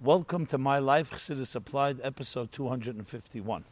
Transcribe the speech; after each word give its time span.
Welcome 0.00 0.46
to 0.46 0.58
My 0.58 0.78
Life 0.78 1.10
Chassidus 1.10 1.56
Applied, 1.56 1.98
episode 2.04 2.52
251. 2.52 3.64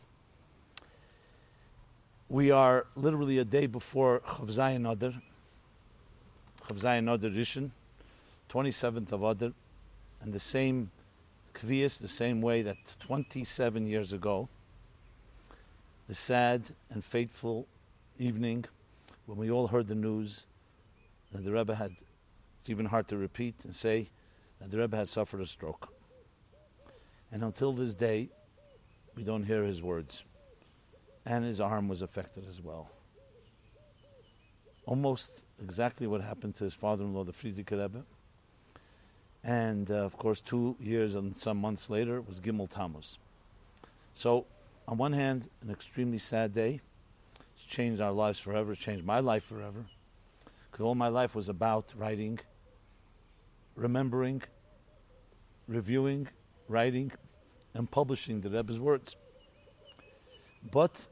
We 2.29 2.51
are 2.51 2.89
literally 2.97 3.39
a 3.39 3.45
day 3.45 3.67
before 3.67 4.19
Chavzayin 4.27 4.91
Adar, 4.91 5.13
Chavzayin 6.67 7.15
Adar 7.15 7.31
Rishon, 7.31 7.71
27th 8.49 9.13
of 9.13 9.23
Adar, 9.23 9.53
and 10.21 10.33
the 10.33 10.41
same 10.41 10.91
Kvias, 11.55 12.01
the 12.01 12.09
same 12.09 12.43
way 12.43 12.61
that 12.61 12.97
27 12.99 13.87
years 13.87 14.13
ago, 14.13 14.49
the 16.09 16.15
sad 16.17 16.73
and 16.91 17.05
fateful 17.05 17.69
evening 18.19 18.65
when 19.27 19.39
we 19.39 19.49
all 19.49 19.69
heard 19.69 19.87
the 19.87 19.95
news 19.95 20.47
that 21.31 21.45
the 21.45 21.53
Rebbe 21.53 21.77
had, 21.77 21.93
it's 22.59 22.69
even 22.69 22.87
hard 22.87 23.07
to 23.07 23.17
repeat 23.17 23.65
and 23.65 23.77
say, 23.77 24.09
that 24.61 24.73
the 24.73 24.79
Rebbe 24.79 24.97
had 24.97 25.09
suffered 25.09 25.41
a 25.41 25.47
stroke. 25.47 25.93
And 27.33 27.43
until 27.43 27.73
this 27.73 27.95
day, 27.95 28.31
we 29.17 29.25
don't 29.25 29.45
hear 29.45 29.65
his 29.65 29.83
words. 29.83 30.25
And 31.25 31.45
his 31.45 31.61
arm 31.61 31.89
was 31.89 32.03
affected 32.03 32.45
as 32.49 32.63
well. 32.63 32.91
Almost 34.85 35.45
exactly 35.61 36.07
what 36.07 36.21
happened 36.21 36.55
to 36.57 36.65
his 36.65 36.75
father-in-law, 36.75 37.25
the 37.25 37.33
Frierdiker 37.33 37.83
Rebbe. 37.83 38.05
And 39.43 39.91
uh, 39.91 40.05
of 40.05 40.17
course, 40.17 40.41
two 40.41 40.77
years 40.81 41.15
and 41.15 41.35
some 41.35 41.59
months 41.59 41.91
later 41.91 42.21
was 42.21 42.39
Gimel 42.41 42.69
Tammuz. 42.69 43.19
So, 44.15 44.47
on 44.89 44.97
one 44.99 45.13
hand, 45.13 45.49
an 45.63 45.71
extremely 45.71 46.19
sad 46.19 46.53
day. 46.53 46.81
It's 47.57 47.65
changed 47.65 48.01
our 48.01 48.13
lives 48.13 48.39
forever. 48.39 48.73
It's 48.73 48.81
changed 48.81 49.05
my 49.05 49.21
life 49.21 49.45
forever. 49.45 49.87
Because 50.71 50.85
all 50.85 50.95
my 50.95 51.09
life 51.09 51.35
was 51.35 51.49
about 51.49 51.93
writing, 51.97 52.39
remembering, 53.75 54.43
reviewing, 55.67 56.29
writing, 56.69 57.13
and 57.75 57.91
publishing 57.91 58.41
the 58.41 58.51
Rebbe's 58.51 58.79
words. 58.79 59.17
But 60.71 61.09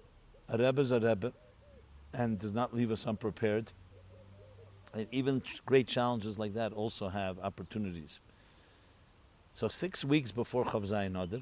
a 0.48 0.59
Rebbe 0.59 0.81
is 0.81 0.92
a 0.92 1.01
Rebbe 1.01 1.33
and 2.12 2.39
does 2.39 2.53
not 2.53 2.75
leave 2.75 2.91
us 2.91 3.06
unprepared. 3.06 3.73
And 4.95 5.06
even 5.11 5.43
great 5.67 5.89
challenges 5.89 6.39
like 6.39 6.55
that 6.55 6.73
also 6.73 7.09
have 7.09 7.39
opportunities. 7.41 8.20
So 9.53 9.69
six 9.69 10.05
weeks 10.05 10.33
before 10.33 10.65
Chavzayin 10.65 11.20
Adar, 11.20 11.41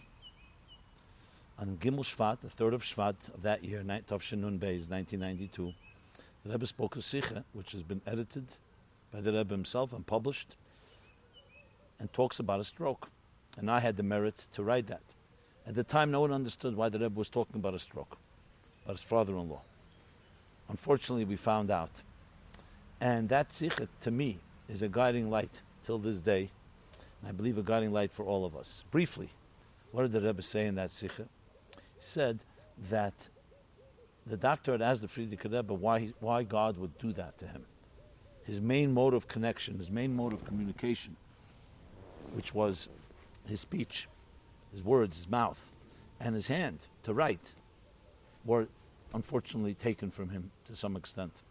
on 1.58 1.77
Gimel 1.77 2.01
Shvat, 2.01 2.41
the 2.41 2.51
third 2.51 2.75
of 2.75 2.83
Shvat 2.83 3.33
of 3.34 3.42
that 3.42 3.62
year, 3.62 3.83
Tavshinun 3.83 4.58
Beis, 4.58 4.89
1992, 4.89 5.73
the 6.45 6.51
Rebbe 6.51 6.67
spoke 6.67 6.97
a 6.97 7.03
Sikha, 7.03 7.45
which 7.53 7.73
has 7.73 7.83
been 7.83 8.01
edited 8.06 8.47
by 9.12 9.20
the 9.20 9.33
Rebbe 9.33 9.55
himself 9.55 9.92
and 9.92 10.06
published, 10.06 10.56
and 12.01 12.12
talks 12.12 12.41
about 12.41 12.58
a 12.58 12.64
stroke. 12.64 13.11
And 13.58 13.70
I 13.70 13.81
had 13.81 13.97
the 13.97 14.03
merit 14.03 14.48
to 14.53 14.62
write 14.62 14.86
that. 14.86 15.03
At 15.67 15.75
the 15.75 15.84
time, 15.84 16.11
no 16.11 16.20
one 16.20 16.33
understood 16.33 16.77
why 16.77 16.89
the 16.89 16.98
Rebbe 16.98 17.19
was 17.19 17.28
talking 17.28 17.56
about 17.56 17.75
a 17.75 17.78
stroke, 17.78 18.17
about 18.84 18.97
his 18.97 19.03
father-in-law. 19.03 19.61
Unfortunately, 20.69 21.25
we 21.25 21.36
found 21.36 21.70
out. 21.70 22.03
And 23.00 23.28
that 23.28 23.53
sikha, 23.53 23.89
to 24.00 24.11
me, 24.11 24.39
is 24.69 24.83
a 24.83 24.89
guiding 24.89 25.30
light 25.30 25.62
till 25.83 25.98
this 25.98 26.20
day, 26.20 26.50
and 27.20 27.28
I 27.28 27.33
believe 27.33 27.58
a 27.58 27.62
guiding 27.62 27.92
light 27.92 28.12
for 28.12 28.25
all 28.25 28.45
of 28.45 28.56
us. 28.56 28.84
Briefly, 28.91 29.28
what 29.91 30.03
did 30.03 30.12
the 30.12 30.20
Rebbe 30.20 30.42
say 30.42 30.67
in 30.67 30.75
that 30.77 30.91
sikha? 30.91 31.27
He 31.75 31.80
said 32.00 32.41
that 32.91 33.28
the 34.27 34.36
doctor 34.36 34.73
had 34.73 34.83
asked 34.83 35.03
the 35.03 35.08
Frierdiker 35.08 35.53
Rebbe 35.53 35.75
why, 35.75 36.12
why 36.20 36.42
God 36.42 36.78
would 36.78 36.97
do 36.98 37.12
that 37.12 37.39
to 37.39 37.47
him. 37.47 37.64
His 38.45 38.61
main 38.61 38.92
mode 38.95 39.14
of 39.14 39.28
connection, 39.28 39.78
his 39.78 39.91
main 39.91 40.14
mode 40.17 40.33
of 40.33 40.45
communication, 40.45 41.17
which 42.34 42.55
was 42.55 42.89
his 43.47 43.61
speech, 43.61 44.09
his 44.73 44.83
words, 44.83 45.17
his 45.17 45.29
mouth, 45.29 45.71
and 46.21 46.35
his 46.35 46.48
hand 46.48 46.87
to 47.03 47.12
write, 47.12 47.53
were 48.45 48.69
unfortunately 49.15 49.75
taken 49.75 50.11
from 50.11 50.31
him 50.31 50.51
to 50.65 50.75
some 50.75 50.97
extent. 50.97 51.42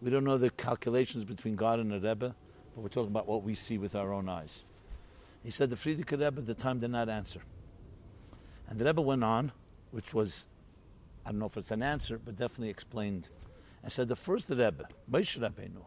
We 0.00 0.10
don't 0.10 0.24
know 0.24 0.38
the 0.38 0.50
calculations 0.50 1.24
between 1.24 1.56
God 1.56 1.80
and 1.80 1.90
the 1.90 2.00
Rebbe, 2.00 2.34
but 2.74 2.80
we're 2.80 2.88
talking 2.88 3.10
about 3.10 3.26
what 3.26 3.42
we 3.42 3.54
see 3.54 3.78
with 3.78 3.96
our 3.96 4.12
own 4.12 4.28
eyes. 4.28 4.64
He 5.42 5.50
said 5.50 5.70
the 5.70 5.76
Frierdiker 5.76 6.12
Rebbe 6.12 6.40
at 6.40 6.46
the 6.46 6.54
time 6.54 6.78
did 6.78 6.90
not 6.90 7.08
answer. 7.08 7.40
And 8.68 8.78
the 8.78 8.84
Rebbe 8.84 9.00
went 9.00 9.24
on, 9.24 9.52
which 9.90 10.14
was, 10.14 10.46
I 11.24 11.30
don't 11.30 11.40
know 11.40 11.46
if 11.46 11.56
it's 11.56 11.70
an 11.70 11.82
answer, 11.82 12.18
but 12.18 12.36
definitely 12.36 12.70
explained, 12.70 13.28
and 13.82 13.90
said 13.90 14.08
the 14.08 14.16
first 14.16 14.50
Rebbe, 14.50 14.88
Moshe 15.10 15.38
Rabbeinu, 15.38 15.82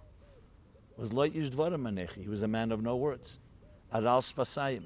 was 0.97 1.11
Loit 1.11 1.33
Yishdvarim 1.33 2.09
He 2.11 2.27
was 2.27 2.41
a 2.41 2.47
man 2.47 2.71
of 2.71 2.81
no 2.81 2.95
words. 2.95 3.39
Aral 3.93 4.21
Sfasayim. 4.21 4.83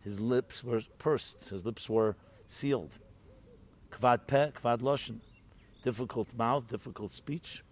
His 0.00 0.20
lips 0.20 0.62
were 0.62 0.82
pursed, 0.98 1.48
his 1.48 1.64
lips 1.64 1.88
were 1.88 2.16
sealed. 2.46 2.98
Kvad 3.90 4.26
Peh, 4.26 4.50
Kvad 4.50 4.80
Loshen. 4.80 5.20
Difficult 5.82 6.36
mouth, 6.36 6.68
difficult 6.68 7.10
speech. 7.10 7.62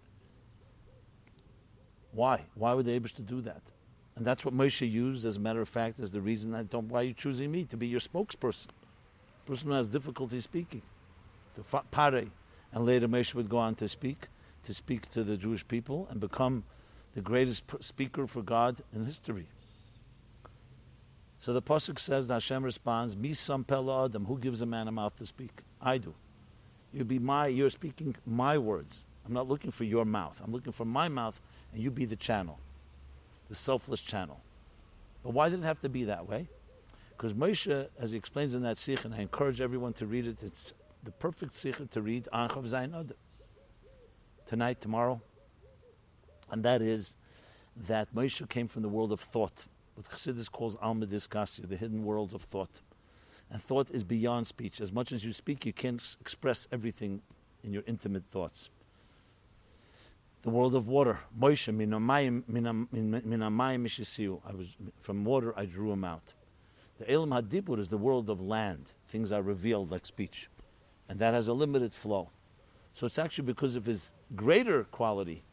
Why? 2.11 2.45
Why 2.55 2.73
would 2.73 2.85
they 2.85 2.93
able 2.93 3.09
to 3.09 3.21
do 3.21 3.41
that? 3.41 3.61
And 4.15 4.25
that's 4.25 4.45
what 4.45 4.53
Moshe 4.53 4.89
used, 4.89 5.25
as 5.25 5.37
a 5.37 5.39
matter 5.39 5.61
of 5.61 5.69
fact, 5.69 5.99
as 5.99 6.11
the 6.11 6.21
reason 6.21 6.53
I 6.53 6.63
don't. 6.63 6.87
Why 6.87 7.01
are 7.01 7.03
you 7.03 7.13
choosing 7.13 7.51
me 7.51 7.65
to 7.65 7.77
be 7.77 7.87
your 7.87 7.99
spokesperson? 7.99 8.67
Person 9.45 9.69
who 9.69 9.73
has 9.73 9.87
difficulty 9.87 10.39
speaking, 10.39 10.83
to 11.55 11.81
pare, 11.91 12.25
and 12.71 12.85
later 12.85 13.07
Moshe 13.07 13.33
would 13.33 13.49
go 13.49 13.57
on 13.57 13.75
to 13.75 13.89
speak, 13.89 14.27
to 14.63 14.73
speak 14.73 15.09
to 15.09 15.23
the 15.23 15.35
Jewish 15.35 15.67
people 15.67 16.07
and 16.09 16.19
become 16.19 16.63
the 17.15 17.21
greatest 17.21 17.63
speaker 17.83 18.27
for 18.27 18.41
God 18.41 18.81
in 18.93 19.05
history. 19.05 19.47
So 21.43 21.51
the 21.51 21.61
pasuk 21.61 21.99
says, 21.99 22.29
Hashem 22.29 22.63
responds, 22.63 23.17
"Mi 23.17 23.33
sam 23.33 23.65
adam." 23.69 24.23
Who 24.27 24.39
gives 24.39 24.61
a 24.61 24.65
man 24.65 24.87
a 24.87 24.93
mouth 24.93 25.17
to 25.17 25.25
speak? 25.25 25.51
I 25.81 25.97
do. 25.97 26.15
You 26.93 27.03
be 27.03 27.19
my. 27.19 27.47
You're 27.47 27.69
speaking 27.69 28.15
my 28.25 28.57
words. 28.57 29.03
I'm 29.25 29.33
not 29.33 29.49
looking 29.49 29.69
for 29.69 29.83
your 29.83 30.05
mouth. 30.05 30.41
I'm 30.41 30.53
looking 30.53 30.71
for 30.71 30.85
my 30.85 31.09
mouth, 31.09 31.41
and 31.73 31.83
you 31.83 31.91
be 31.91 32.05
the 32.05 32.15
channel, 32.15 32.59
the 33.49 33.55
selfless 33.55 34.01
channel. 34.01 34.39
But 35.21 35.31
why 35.31 35.49
did 35.49 35.59
it 35.59 35.63
have 35.63 35.81
to 35.81 35.89
be 35.89 36.05
that 36.05 36.29
way? 36.29 36.47
Because 37.09 37.33
Moshe, 37.33 37.89
as 37.99 38.11
he 38.11 38.17
explains 38.17 38.55
in 38.55 38.61
that 38.61 38.77
sikh, 38.77 39.03
and 39.03 39.13
I 39.13 39.19
encourage 39.19 39.59
everyone 39.59 39.91
to 39.95 40.05
read 40.05 40.27
it. 40.27 40.43
It's 40.43 40.73
the 41.03 41.11
perfect 41.11 41.57
sikh 41.57 41.89
to 41.89 42.01
read 42.01 42.29
on 42.31 42.51
Chav 42.51 42.69
Zayin 42.69 43.11
Tonight, 44.45 44.79
tomorrow, 44.79 45.19
and 46.49 46.63
that 46.63 46.81
is 46.81 47.17
that 47.75 48.15
Moshe 48.15 48.47
came 48.47 48.69
from 48.69 48.81
the 48.81 48.87
world 48.87 49.11
of 49.11 49.19
thought 49.19 49.65
what 49.95 50.07
Chassidus 50.07 50.51
calls 50.51 50.75
Alma 50.81 51.05
Diskasya, 51.05 51.67
the 51.67 51.77
hidden 51.77 52.03
worlds 52.03 52.33
of 52.33 52.41
thought. 52.41 52.81
And 53.49 53.61
thought 53.61 53.91
is 53.91 54.03
beyond 54.03 54.47
speech. 54.47 54.81
As 54.81 54.91
much 54.91 55.11
as 55.11 55.23
you 55.23 55.33
speak, 55.33 55.65
you 55.65 55.73
can't 55.73 56.01
express 56.19 56.67
everything 56.71 57.21
in 57.63 57.73
your 57.73 57.83
intimate 57.85 58.25
thoughts. 58.25 58.69
The 60.41 60.49
world 60.49 60.75
of 60.75 60.87
water. 60.87 61.19
Moshe, 61.39 61.69
I 64.45 64.53
was 64.53 64.75
from 64.99 65.23
water 65.23 65.53
I 65.57 65.65
drew 65.65 65.91
him 65.91 66.03
out. 66.03 66.33
The 66.99 67.11
Elam 67.11 67.29
Hadibur 67.29 67.79
is 67.79 67.89
the 67.89 67.97
world 67.97 68.29
of 68.29 68.41
land. 68.41 68.93
Things 69.07 69.31
are 69.31 69.41
revealed 69.41 69.91
like 69.91 70.05
speech. 70.05 70.49
And 71.07 71.19
that 71.19 71.33
has 71.33 71.47
a 71.47 71.53
limited 71.53 71.93
flow. 71.93 72.29
So 72.93 73.05
it's 73.05 73.17
actually 73.17 73.45
because 73.45 73.75
of 73.75 73.85
his 73.85 74.13
greater 74.35 74.83
quality 74.83 75.43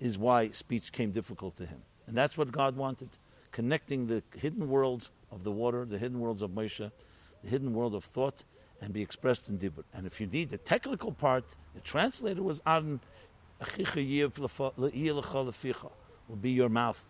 is 0.00 0.18
why 0.18 0.48
speech 0.48 0.92
came 0.92 1.10
difficult 1.10 1.56
to 1.56 1.66
him. 1.66 1.82
And 2.06 2.16
that's 2.16 2.36
what 2.36 2.50
God 2.50 2.76
wanted 2.76 3.10
connecting 3.52 4.06
the 4.06 4.22
hidden 4.36 4.68
worlds 4.68 5.10
of 5.30 5.44
the 5.44 5.52
water, 5.52 5.84
the 5.84 5.98
hidden 5.98 6.18
worlds 6.18 6.42
of 6.42 6.50
Moshe, 6.50 6.90
the 7.42 7.48
hidden 7.48 7.72
world 7.74 7.94
of 7.94 8.02
thought, 8.02 8.44
and 8.80 8.92
be 8.92 9.00
expressed 9.00 9.48
in 9.48 9.58
Dibur. 9.58 9.84
And 9.94 10.06
if 10.06 10.20
you 10.20 10.26
need 10.26 10.50
the 10.50 10.58
technical 10.58 11.12
part, 11.12 11.44
the 11.74 11.80
translator 11.80 12.42
was 12.42 12.60
Aaron, 12.66 13.00
will 16.28 16.36
be 16.40 16.50
your 16.50 16.68
mouth. 16.68 17.04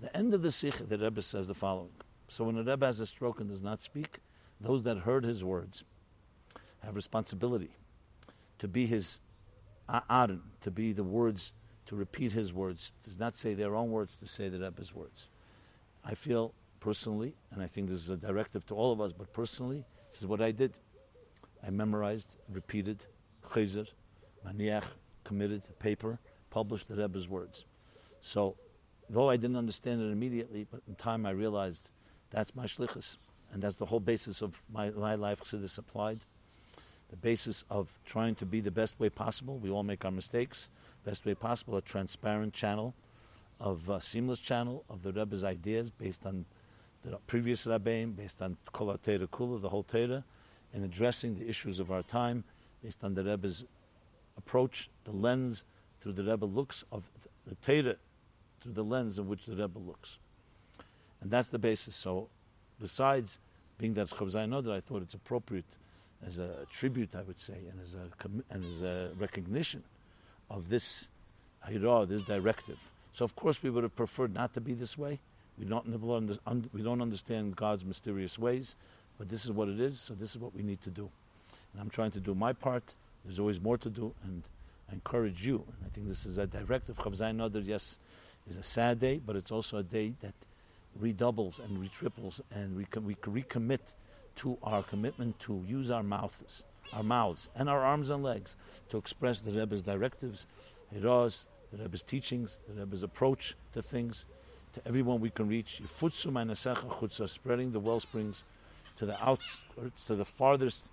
The 0.00 0.14
end 0.14 0.34
of 0.34 0.42
the 0.42 0.52
Sikh, 0.52 0.88
the 0.88 0.98
Rebbe 0.98 1.22
says 1.22 1.46
the 1.46 1.54
following. 1.54 1.92
So 2.28 2.44
when 2.44 2.58
a 2.58 2.62
Rebbe 2.62 2.84
has 2.84 3.00
a 3.00 3.06
stroke 3.06 3.40
and 3.40 3.48
does 3.48 3.62
not 3.62 3.80
speak, 3.80 4.18
those 4.60 4.82
that 4.82 4.98
heard 4.98 5.24
his 5.24 5.42
words 5.42 5.84
have 6.84 6.96
responsibility 6.96 7.70
to 8.58 8.68
be 8.68 8.86
his 8.86 9.20
uh, 9.88 10.00
Aaron, 10.10 10.42
to 10.60 10.70
be 10.70 10.92
the 10.92 11.04
words 11.04 11.52
to 11.86 11.96
repeat 11.96 12.32
his 12.32 12.52
words, 12.52 12.92
does 13.02 13.18
not 13.18 13.36
say 13.36 13.54
their 13.54 13.74
own 13.74 13.90
words, 13.90 14.18
to 14.18 14.26
say 14.26 14.48
the 14.48 14.58
Rebbe's 14.58 14.94
words. 14.94 15.28
I 16.04 16.14
feel 16.14 16.52
personally, 16.80 17.34
and 17.50 17.62
I 17.62 17.66
think 17.66 17.88
this 17.88 18.02
is 18.02 18.10
a 18.10 18.16
directive 18.16 18.66
to 18.66 18.74
all 18.74 18.92
of 18.92 19.00
us, 19.00 19.12
but 19.12 19.32
personally, 19.32 19.84
this 20.10 20.20
is 20.20 20.26
what 20.26 20.40
I 20.40 20.50
did. 20.52 20.72
I 21.66 21.70
memorized, 21.70 22.36
repeated, 22.48 23.06
chayzer, 23.50 23.88
maniach, 24.46 24.84
committed, 25.24 25.62
paper, 25.78 26.18
published 26.50 26.88
the 26.88 26.96
Rebbe's 26.96 27.28
words. 27.28 27.64
So, 28.20 28.56
though 29.08 29.30
I 29.30 29.36
didn't 29.36 29.56
understand 29.56 30.00
it 30.00 30.12
immediately, 30.12 30.66
but 30.70 30.82
in 30.88 30.94
time 30.94 31.26
I 31.26 31.30
realized 31.30 31.90
that's 32.30 32.54
my 32.54 32.66
shlichus, 32.66 33.16
and 33.52 33.62
that's 33.62 33.76
the 33.76 33.86
whole 33.86 34.00
basis 34.00 34.42
of 34.42 34.62
my, 34.72 34.90
my 34.90 35.14
life 35.14 35.40
chassidus 35.40 35.78
applied. 35.78 36.20
The 37.10 37.16
basis 37.16 37.64
of 37.70 37.98
trying 38.04 38.34
to 38.36 38.46
be 38.46 38.60
the 38.60 38.70
best 38.70 38.98
way 38.98 39.08
possible. 39.10 39.58
We 39.58 39.70
all 39.70 39.84
make 39.84 40.04
our 40.04 40.10
mistakes 40.10 40.70
best 41.04 41.24
way 41.24 41.34
possible, 41.34 41.76
a 41.76 41.82
transparent 41.82 42.52
channel 42.52 42.94
of 43.60 43.88
uh, 43.88 44.00
Seamless 44.00 44.40
Channel, 44.40 44.84
of 44.90 45.02
the 45.02 45.12
Rebbe's 45.12 45.44
ideas 45.44 45.88
based 45.88 46.26
on 46.26 46.44
the 47.04 47.16
previous 47.26 47.64
Rabbeim, 47.66 48.16
based 48.16 48.42
on 48.42 48.56
Kol 48.72 48.88
HaTeira 48.88 49.28
Kula, 49.28 49.60
the 49.60 49.68
whole 49.68 49.84
Teira, 49.84 50.24
in 50.74 50.82
addressing 50.82 51.38
the 51.38 51.48
issues 51.48 51.78
of 51.78 51.90
our 51.90 52.02
time, 52.02 52.44
based 52.82 53.04
on 53.04 53.14
the 53.14 53.24
Rebbe's 53.24 53.64
approach, 54.36 54.90
the 55.04 55.12
lens 55.12 55.64
through 55.98 56.12
the 56.12 56.24
Rebbe 56.24 56.44
looks 56.44 56.84
of 56.92 57.10
the 57.46 57.54
Teira, 57.56 57.96
through 58.60 58.72
the 58.72 58.84
lens 58.84 59.18
in 59.18 59.28
which 59.28 59.46
the 59.46 59.56
Rebbe 59.56 59.78
looks. 59.78 60.18
And 61.20 61.30
that's 61.30 61.48
the 61.48 61.58
basis. 61.58 61.96
So, 61.96 62.28
besides 62.80 63.38
being 63.78 63.94
that 63.94 64.08
Chav 64.08 64.34
I 64.34 64.46
know 64.46 64.60
that 64.60 64.72
I 64.72 64.80
thought 64.80 65.02
it's 65.02 65.14
appropriate 65.14 65.76
as 66.26 66.38
a 66.38 66.66
tribute, 66.70 67.14
I 67.14 67.22
would 67.22 67.38
say, 67.38 67.54
and 67.70 67.80
as 67.82 67.94
a, 67.94 68.28
and 68.50 68.64
as 68.64 68.82
a 68.82 69.10
recognition 69.18 69.82
of 70.50 70.68
this 70.68 71.08
hirah, 71.68 72.08
this 72.08 72.22
directive. 72.22 72.90
So, 73.12 73.24
of 73.24 73.36
course, 73.36 73.62
we 73.62 73.70
would 73.70 73.82
have 73.82 73.96
preferred 73.96 74.34
not 74.34 74.52
to 74.54 74.60
be 74.60 74.74
this 74.74 74.98
way. 74.98 75.20
We 75.58 75.64
don't, 75.64 75.86
we 76.74 76.82
don't 76.82 77.00
understand 77.00 77.56
God's 77.56 77.84
mysterious 77.84 78.38
ways, 78.38 78.76
but 79.18 79.28
this 79.28 79.44
is 79.44 79.52
what 79.52 79.68
it 79.68 79.80
is, 79.80 79.98
so 80.00 80.14
this 80.14 80.30
is 80.32 80.38
what 80.38 80.54
we 80.54 80.62
need 80.62 80.80
to 80.82 80.90
do. 80.90 81.08
And 81.72 81.80
I'm 81.80 81.88
trying 81.88 82.10
to 82.12 82.20
do 82.20 82.34
my 82.34 82.52
part. 82.52 82.94
There's 83.24 83.40
always 83.40 83.60
more 83.60 83.78
to 83.78 83.88
do, 83.88 84.12
and 84.24 84.42
I 84.90 84.94
encourage 84.94 85.46
you. 85.46 85.64
And 85.66 85.86
I 85.86 85.88
think 85.88 86.08
this 86.08 86.26
is 86.26 86.38
a 86.38 86.46
directive. 86.46 86.98
Chav 86.98 87.16
Zayin 87.16 87.66
yes, 87.66 87.98
is 88.48 88.56
a 88.56 88.62
sad 88.62 89.00
day, 89.00 89.20
but 89.24 89.34
it's 89.34 89.50
also 89.50 89.78
a 89.78 89.82
day 89.82 90.12
that 90.20 90.34
redoubles 91.00 91.60
and 91.60 91.78
retriples 91.78 92.40
and 92.50 92.76
we, 92.76 92.86
we 93.00 93.14
recommit 93.14 93.94
to 94.36 94.58
our 94.62 94.82
commitment 94.82 95.38
to 95.40 95.62
use 95.66 95.90
our 95.90 96.02
mouths, 96.02 96.62
our 96.92 97.02
mouths 97.02 97.48
and 97.54 97.68
our 97.68 97.82
arms 97.82 98.10
and 98.10 98.22
legs 98.22 98.56
to 98.88 98.96
express 98.96 99.40
the 99.40 99.50
Rebbe's 99.50 99.82
directives, 99.82 100.46
Hiraz, 100.94 101.46
the 101.72 101.82
Rebbe's 101.82 102.02
teachings, 102.02 102.58
the 102.68 102.74
Rebbe's 102.80 103.02
approach 103.02 103.56
to 103.72 103.82
things, 103.82 104.24
to 104.72 104.80
everyone 104.86 105.20
we 105.20 105.30
can 105.30 105.48
reach. 105.48 105.80
Spreading 105.86 106.52
the 107.72 107.80
well 107.80 108.00
springs 108.00 108.44
to 108.96 109.06
the 109.06 109.22
outskirts, 109.22 110.04
to 110.06 110.14
the 110.14 110.24
farthest 110.24 110.92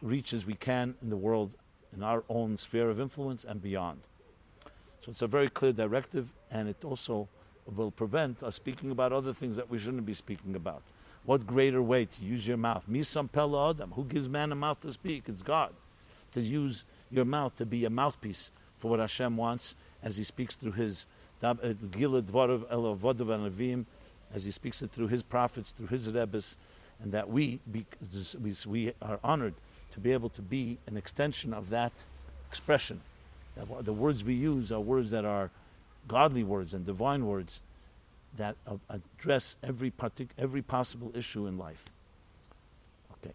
reaches 0.00 0.46
we 0.46 0.54
can 0.54 0.94
in 1.02 1.10
the 1.10 1.16
world, 1.16 1.56
in 1.94 2.02
our 2.02 2.24
own 2.28 2.56
sphere 2.56 2.90
of 2.90 2.98
influence 2.98 3.44
and 3.44 3.62
beyond. 3.62 4.00
So 5.00 5.10
it's 5.10 5.22
a 5.22 5.26
very 5.26 5.48
clear 5.48 5.72
directive, 5.72 6.32
and 6.50 6.68
it 6.68 6.84
also 6.84 7.28
will 7.66 7.90
prevent 7.90 8.42
us 8.42 8.56
speaking 8.56 8.90
about 8.90 9.12
other 9.12 9.32
things 9.32 9.56
that 9.56 9.70
we 9.70 9.78
shouldn't 9.78 10.06
be 10.06 10.14
speaking 10.14 10.54
about. 10.54 10.82
What 11.24 11.46
greater 11.46 11.82
way 11.82 12.04
to 12.04 12.22
use 12.22 12.46
your 12.46 12.58
mouth? 12.58 12.84
Misam 12.88 13.32
pella 13.32 13.70
adam. 13.70 13.92
Who 13.92 14.04
gives 14.04 14.28
man 14.28 14.52
a 14.52 14.54
mouth 14.54 14.80
to 14.80 14.92
speak? 14.92 15.24
It's 15.26 15.42
God. 15.42 15.72
To 16.32 16.40
use 16.40 16.84
your 17.10 17.24
mouth 17.24 17.56
to 17.56 17.66
be 17.66 17.84
a 17.86 17.90
mouthpiece 17.90 18.50
for 18.76 18.90
what 18.90 19.00
Hashem 19.00 19.36
wants 19.36 19.74
as 20.02 20.18
He 20.18 20.24
speaks 20.24 20.56
through 20.56 20.72
His 20.72 21.06
uh, 21.42 21.54
Gilad 21.54 22.28
as 24.34 24.44
He 24.44 24.50
speaks 24.50 24.82
it 24.82 24.90
through 24.90 25.08
His 25.08 25.22
prophets, 25.22 25.72
through 25.72 25.86
His 25.86 26.10
rebbes, 26.10 26.58
and 27.02 27.12
that 27.12 27.30
we, 27.30 27.60
we 28.66 28.92
are 29.00 29.18
honored 29.24 29.54
to 29.92 30.00
be 30.00 30.12
able 30.12 30.28
to 30.30 30.42
be 30.42 30.78
an 30.86 30.96
extension 30.96 31.54
of 31.54 31.70
that 31.70 32.04
expression. 32.48 33.00
That 33.56 33.84
the 33.84 33.92
words 33.92 34.24
we 34.24 34.34
use 34.34 34.70
are 34.72 34.80
words 34.80 35.10
that 35.12 35.24
are 35.24 35.50
godly 36.06 36.44
words 36.44 36.74
and 36.74 36.84
divine 36.84 37.24
words 37.26 37.60
that 38.36 38.56
address 38.88 39.56
every 39.62 39.90
partic- 39.90 40.30
every 40.38 40.62
possible 40.62 41.12
issue 41.14 41.46
in 41.46 41.58
life. 41.58 41.86
Okay, 43.12 43.34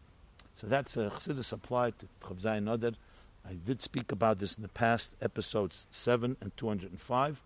so 0.55 0.67
that's 0.67 0.97
a 0.97 1.09
chassidus 1.09 1.53
applied 1.53 1.97
to 1.99 2.07
Chav 2.21 2.41
Zayin 2.41 2.95
I 3.47 3.53
did 3.53 3.81
speak 3.81 4.11
about 4.11 4.39
this 4.39 4.55
in 4.55 4.61
the 4.61 4.69
past 4.69 5.15
episodes 5.21 5.87
seven 5.91 6.37
and 6.41 6.55
two 6.57 6.67
hundred 6.67 6.91
and 6.91 7.01
five. 7.01 7.41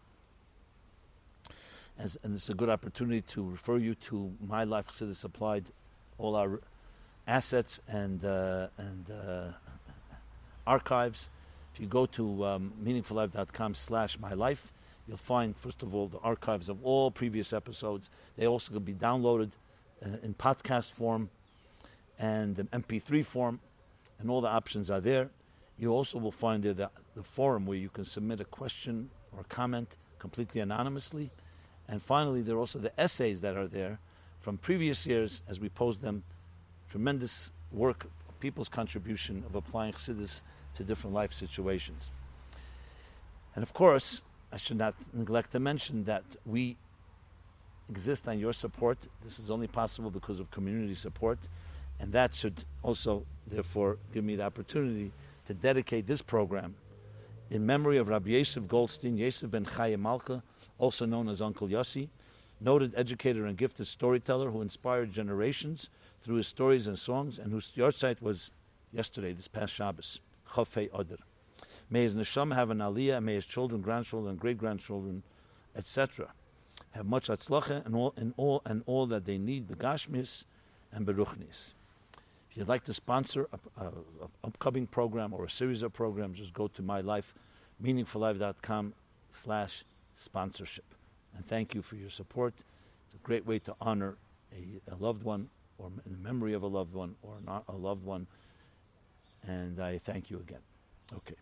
As, 1.98 2.18
and 2.24 2.34
it's 2.36 2.50
a 2.50 2.56
good 2.56 2.70
opportunity 2.70 3.22
to 3.22 3.48
refer 3.48 3.78
you 3.78 3.94
to 3.96 4.34
my 4.46 4.64
life 4.64 4.88
chassidus 4.88 5.24
applied, 5.24 5.66
all 6.18 6.36
our 6.36 6.60
assets 7.28 7.80
and 7.88 8.26
uh, 8.26 8.68
and 8.78 9.12
uh, 9.12 9.52
archives. 10.66 11.30
If 11.74 11.80
you 11.80 11.88
go 11.88 12.06
to 12.08 12.46
um, 12.46 12.74
meaningfullife.com 12.84 13.74
slash 13.74 14.20
my 14.20 14.34
life, 14.34 14.72
You'll 15.08 15.18
find, 15.18 15.56
first 15.56 15.84
of 15.84 15.94
all, 15.94 16.08
the 16.08 16.20
archives 16.20 16.70
of 16.70 16.84
all 16.84 17.12
previous 17.12 17.52
episodes. 17.52 18.10
They 18.38 18.48
also 18.48 18.74
can 18.74 18.84
be 18.84 18.94
downloaded 18.94 19.52
uh, 20.04 20.18
in 20.24 20.34
podcast 20.34 20.92
form 20.92 21.30
and 22.18 22.58
in 22.58 22.68
MP3 22.68 23.26
form, 23.26 23.60
and 24.20 24.30
all 24.30 24.42
the 24.42 24.48
options 24.48 24.90
are 24.90 25.02
there. 25.02 25.30
You 25.78 25.92
also 25.92 26.18
will 26.20 26.32
find 26.32 26.64
there 26.64 26.74
the, 26.74 26.90
the 27.16 27.24
forum 27.24 27.66
where 27.66 27.78
you 27.78 27.90
can 27.90 28.06
submit 28.06 28.40
a 28.40 28.46
question 28.46 29.10
or 29.34 29.42
a 29.42 29.46
comment 29.46 29.98
completely 30.20 30.62
anonymously. 30.62 31.32
And 31.88 32.02
finally, 32.02 32.42
there 32.42 32.56
are 32.56 32.60
also 32.60 32.80
the 32.80 32.98
essays 33.00 33.42
that 33.42 33.58
are 33.58 33.68
there 33.68 34.00
from 34.40 34.58
previous 34.58 35.06
years 35.06 35.42
as 35.50 35.60
we 35.60 35.70
post 35.70 36.02
them. 36.02 36.24
Tremendous 36.90 37.52
work, 37.72 38.06
people's 38.40 38.70
contribution 38.70 39.44
of 39.46 39.56
applying 39.56 39.94
Chassidus 39.94 40.44
to 40.76 40.84
different 40.84 41.14
life 41.14 41.34
situations. 41.34 42.12
And 43.56 43.64
of 43.64 43.74
course, 43.74 44.22
I 44.54 44.58
should 44.58 44.78
not 44.78 44.94
neglect 45.14 45.52
to 45.54 45.60
mention 45.60 46.04
that 46.04 46.24
we 46.46 46.78
exist 47.90 48.28
on 48.28 48.38
your 48.38 48.54
support. 48.54 49.08
This 49.24 49.40
is 49.40 49.50
only 49.50 49.68
possible 49.68 50.12
because 50.12 50.40
of 50.40 50.52
community 50.52 50.94
support, 50.94 51.40
and 52.00 52.14
that 52.14 52.36
should 52.36 52.64
also, 52.84 53.26
therefore, 53.48 53.98
give 54.14 54.24
me 54.24 54.36
the 54.36 54.44
opportunity 54.44 55.12
to 55.46 55.56
dedicate 55.56 56.06
this 56.06 56.22
program 56.22 56.76
in 57.50 57.66
memory 57.66 57.98
of 57.98 58.10
Rabbi 58.10 58.30
Yosef 58.30 58.68
Goldstein, 58.68 59.18
Yosef 59.18 59.50
ben 59.50 59.66
Chaim 59.66 60.04
Malka, 60.04 60.44
also 60.78 61.08
known 61.08 61.30
as 61.30 61.42
Uncle 61.42 61.68
Yossi, 61.68 62.10
noted 62.62 62.94
educator 62.96 63.48
and 63.48 63.58
gifted 63.58 63.88
storyteller 63.88 64.52
who 64.52 64.62
inspired 64.62 65.12
generations 65.12 65.90
through 66.22 66.36
his 66.36 66.48
stories 66.48 66.86
and 66.86 66.98
songs, 66.98 67.40
and 67.40 67.52
whose 67.52 67.72
yahrzeit 67.72 68.22
was 68.22 68.52
yesterday, 68.92 69.34
this 69.34 69.48
past 69.48 69.74
Shabbos, 69.74 70.20
Chafei 70.52 70.90
Oder. 70.94 71.18
May 71.94 72.02
his 72.02 72.16
neshama 72.16 72.56
have 72.56 72.72
an 72.72 72.80
aliyah, 72.80 73.22
may 73.22 73.36
his 73.36 73.46
children, 73.46 73.80
grandchildren, 73.80 74.36
great 74.36 74.58
grandchildren, 74.58 75.22
etc. 75.76 76.34
Have 76.90 77.06
much 77.06 77.28
atzlacha 77.28 77.86
and 77.86 77.96
all, 77.96 78.16
and 78.18 78.34
all 78.36 78.64
and 78.66 78.82
all 78.88 79.06
that 79.06 79.26
they 79.26 79.38
need, 79.38 79.68
begashmis 79.68 80.46
and 80.92 81.06
beruchnis. 81.06 81.74
If 82.50 82.58
you'd 82.58 82.68
like 82.68 82.84
to 82.86 82.96
sponsor 82.96 83.48
an 83.78 83.92
upcoming 84.44 84.88
program 84.88 85.36
or 85.36 85.46
a 85.46 85.50
series 85.52 85.84
of 85.84 85.94
programs, 85.94 86.40
just 86.40 86.52
go 86.56 86.68
to 86.68 86.82
my 86.82 87.00
life, 87.02 87.36
meaningfullife.com 87.80 88.96
slash 89.30 89.86
sponsorship. 90.16 90.96
And 91.36 91.46
thank 91.46 91.76
you 91.76 91.84
for 91.84 91.96
your 91.96 92.10
support. 92.10 92.64
It's 93.06 93.14
a 93.14 93.24
great 93.24 93.46
way 93.46 93.60
to 93.60 93.76
honor 93.80 94.18
a, 94.52 94.82
a 94.92 94.96
loved 94.96 95.22
one 95.22 95.50
or 95.78 95.92
in 96.08 96.24
memory 96.24 96.54
of 96.54 96.64
a 96.64 96.68
loved 96.68 96.96
one 96.96 97.18
or 97.22 97.36
not 97.46 97.66
a 97.68 97.74
loved 97.74 98.04
one. 98.04 98.26
And 99.46 99.80
I 99.80 100.00
thank 100.00 100.32
you 100.32 100.40
again. 100.40 100.62
Okay. 101.16 101.36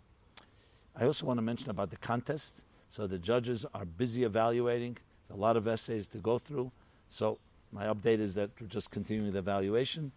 I 0.96 1.06
also 1.06 1.26
want 1.26 1.38
to 1.38 1.42
mention 1.42 1.70
about 1.70 1.90
the 1.90 1.98
contest. 1.98 2.66
So 2.90 3.08
the 3.08 3.18
judges 3.18 3.66
are 3.74 3.86
busy 3.86 4.24
evaluating. 4.24 4.98
There's 5.28 5.38
a 5.38 5.42
lot 5.42 5.58
of 5.58 5.68
essays 5.68 6.08
to 6.10 6.18
go 6.18 6.38
through. 6.38 6.72
So 7.10 7.38
my 7.72 7.86
update 7.86 8.20
is 8.20 8.36
that 8.36 8.50
we're 8.60 8.68
just 8.68 8.92
continuing 8.92 9.32
the 9.32 9.40
evaluation. 9.40 10.12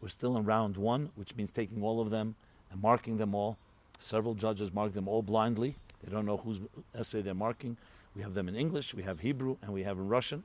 We're 0.00 0.08
still 0.08 0.36
in 0.36 0.44
round 0.44 0.76
one, 0.76 1.10
which 1.16 1.34
means 1.34 1.50
taking 1.50 1.82
all 1.82 2.00
of 2.00 2.10
them 2.10 2.36
and 2.70 2.80
marking 2.80 3.16
them 3.16 3.34
all. 3.34 3.58
Several 3.98 4.34
judges 4.34 4.72
mark 4.72 4.92
them 4.92 5.08
all 5.08 5.22
blindly. 5.22 5.76
They 6.02 6.10
don't 6.10 6.24
know 6.24 6.38
whose 6.38 6.60
essay 6.94 7.20
they're 7.20 7.34
marking. 7.34 7.76
We 8.14 8.22
have 8.22 8.34
them 8.34 8.48
in 8.48 8.56
English, 8.56 8.94
we 8.94 9.02
have 9.02 9.20
Hebrew, 9.20 9.56
and 9.62 9.72
we 9.72 9.82
have 9.82 9.98
in 9.98 10.08
Russian. 10.08 10.42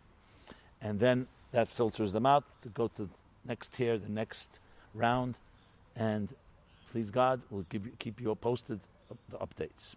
And 0.82 1.00
then 1.00 1.28
that 1.52 1.70
filters 1.70 2.14
them 2.14 2.26
out 2.26 2.44
to 2.62 2.70
go 2.70 2.88
to 2.90 3.04
the 3.04 3.10
next 3.46 3.74
tier, 3.74 3.98
the 3.98 4.12
next 4.12 4.60
round. 4.94 5.40
And 5.96 6.34
please 6.92 7.10
God, 7.10 7.42
we'll 7.50 7.66
keep 7.70 7.86
you, 7.86 7.92
keep 7.98 8.22
you 8.22 8.36
posted 8.36 8.82
the 9.30 9.38
updates. 9.38 9.96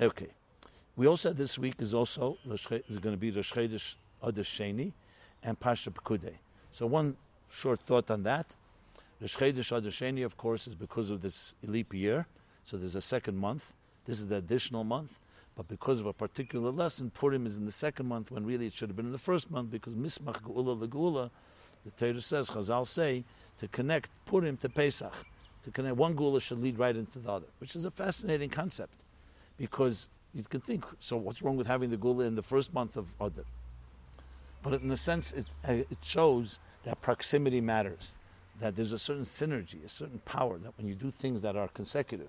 Okay. 0.00 0.28
We 0.96 1.06
also 1.06 1.32
this 1.32 1.58
week 1.58 1.74
is 1.80 1.92
also 1.92 2.38
is 2.44 2.98
going 2.98 3.14
to 3.14 3.20
be 3.20 3.30
Rosh 3.30 3.52
Chodesh 3.52 3.96
Adar 4.22 4.44
Sheni 4.44 4.92
and 5.42 5.58
Parsha 5.58 5.92
Pekudei. 5.92 6.34
So 6.70 6.86
one 6.86 7.16
short 7.50 7.80
thought 7.80 8.10
on 8.10 8.22
that. 8.22 8.54
Rosh 9.20 9.36
Chodesh 9.36 9.76
Adar 9.76 9.90
Sheni, 9.90 10.24
of 10.24 10.36
course, 10.36 10.68
is 10.68 10.74
because 10.74 11.10
of 11.10 11.20
this 11.20 11.54
leap 11.64 11.92
year. 11.92 12.26
So 12.64 12.76
there's 12.76 12.94
a 12.94 13.00
second 13.00 13.36
month. 13.36 13.74
This 14.04 14.20
is 14.20 14.28
the 14.28 14.36
additional 14.36 14.84
month. 14.84 15.18
But 15.56 15.68
because 15.68 16.00
of 16.00 16.06
a 16.06 16.12
particular 16.12 16.70
lesson, 16.70 17.10
Purim 17.10 17.46
is 17.46 17.56
in 17.56 17.64
the 17.64 17.72
second 17.72 18.06
month 18.06 18.30
when 18.30 18.44
really 18.44 18.66
it 18.66 18.72
should 18.72 18.88
have 18.88 18.96
been 18.96 19.06
in 19.06 19.12
the 19.12 19.18
first 19.18 19.50
month 19.50 19.70
because 19.70 19.94
Mismach 19.94 20.42
Geula 20.42 20.76
Legula, 20.88 21.30
the 21.84 21.90
Torah 21.92 22.20
says, 22.20 22.50
Chazal 22.50 22.86
say, 22.86 23.24
to 23.58 23.68
connect 23.68 24.10
Purim 24.26 24.56
to 24.58 24.68
Pesach 24.68 25.14
to 25.64 25.70
connect 25.70 25.96
one 25.96 26.14
gula 26.14 26.40
should 26.40 26.62
lead 26.62 26.78
right 26.78 26.94
into 26.94 27.18
the 27.18 27.30
other, 27.30 27.46
which 27.58 27.74
is 27.74 27.84
a 27.84 27.90
fascinating 27.90 28.50
concept, 28.50 29.04
because 29.56 30.08
you 30.34 30.42
can 30.44 30.60
think, 30.60 30.84
so 31.00 31.16
what's 31.16 31.42
wrong 31.42 31.56
with 31.56 31.66
having 31.66 31.90
the 31.90 31.96
gula 31.96 32.24
in 32.24 32.34
the 32.34 32.42
first 32.42 32.72
month 32.72 32.96
of 32.96 33.14
Adar? 33.20 33.44
But 34.62 34.82
in 34.82 34.90
a 34.90 34.96
sense, 34.96 35.32
it, 35.32 35.46
uh, 35.66 35.72
it 35.72 35.98
shows 36.02 36.58
that 36.84 37.00
proximity 37.00 37.60
matters, 37.60 38.12
that 38.60 38.76
there's 38.76 38.92
a 38.92 38.98
certain 38.98 39.24
synergy, 39.24 39.84
a 39.84 39.88
certain 39.88 40.20
power, 40.24 40.58
that 40.58 40.76
when 40.76 40.86
you 40.86 40.94
do 40.94 41.10
things 41.10 41.42
that 41.42 41.56
are 41.56 41.68
consecutive, 41.68 42.28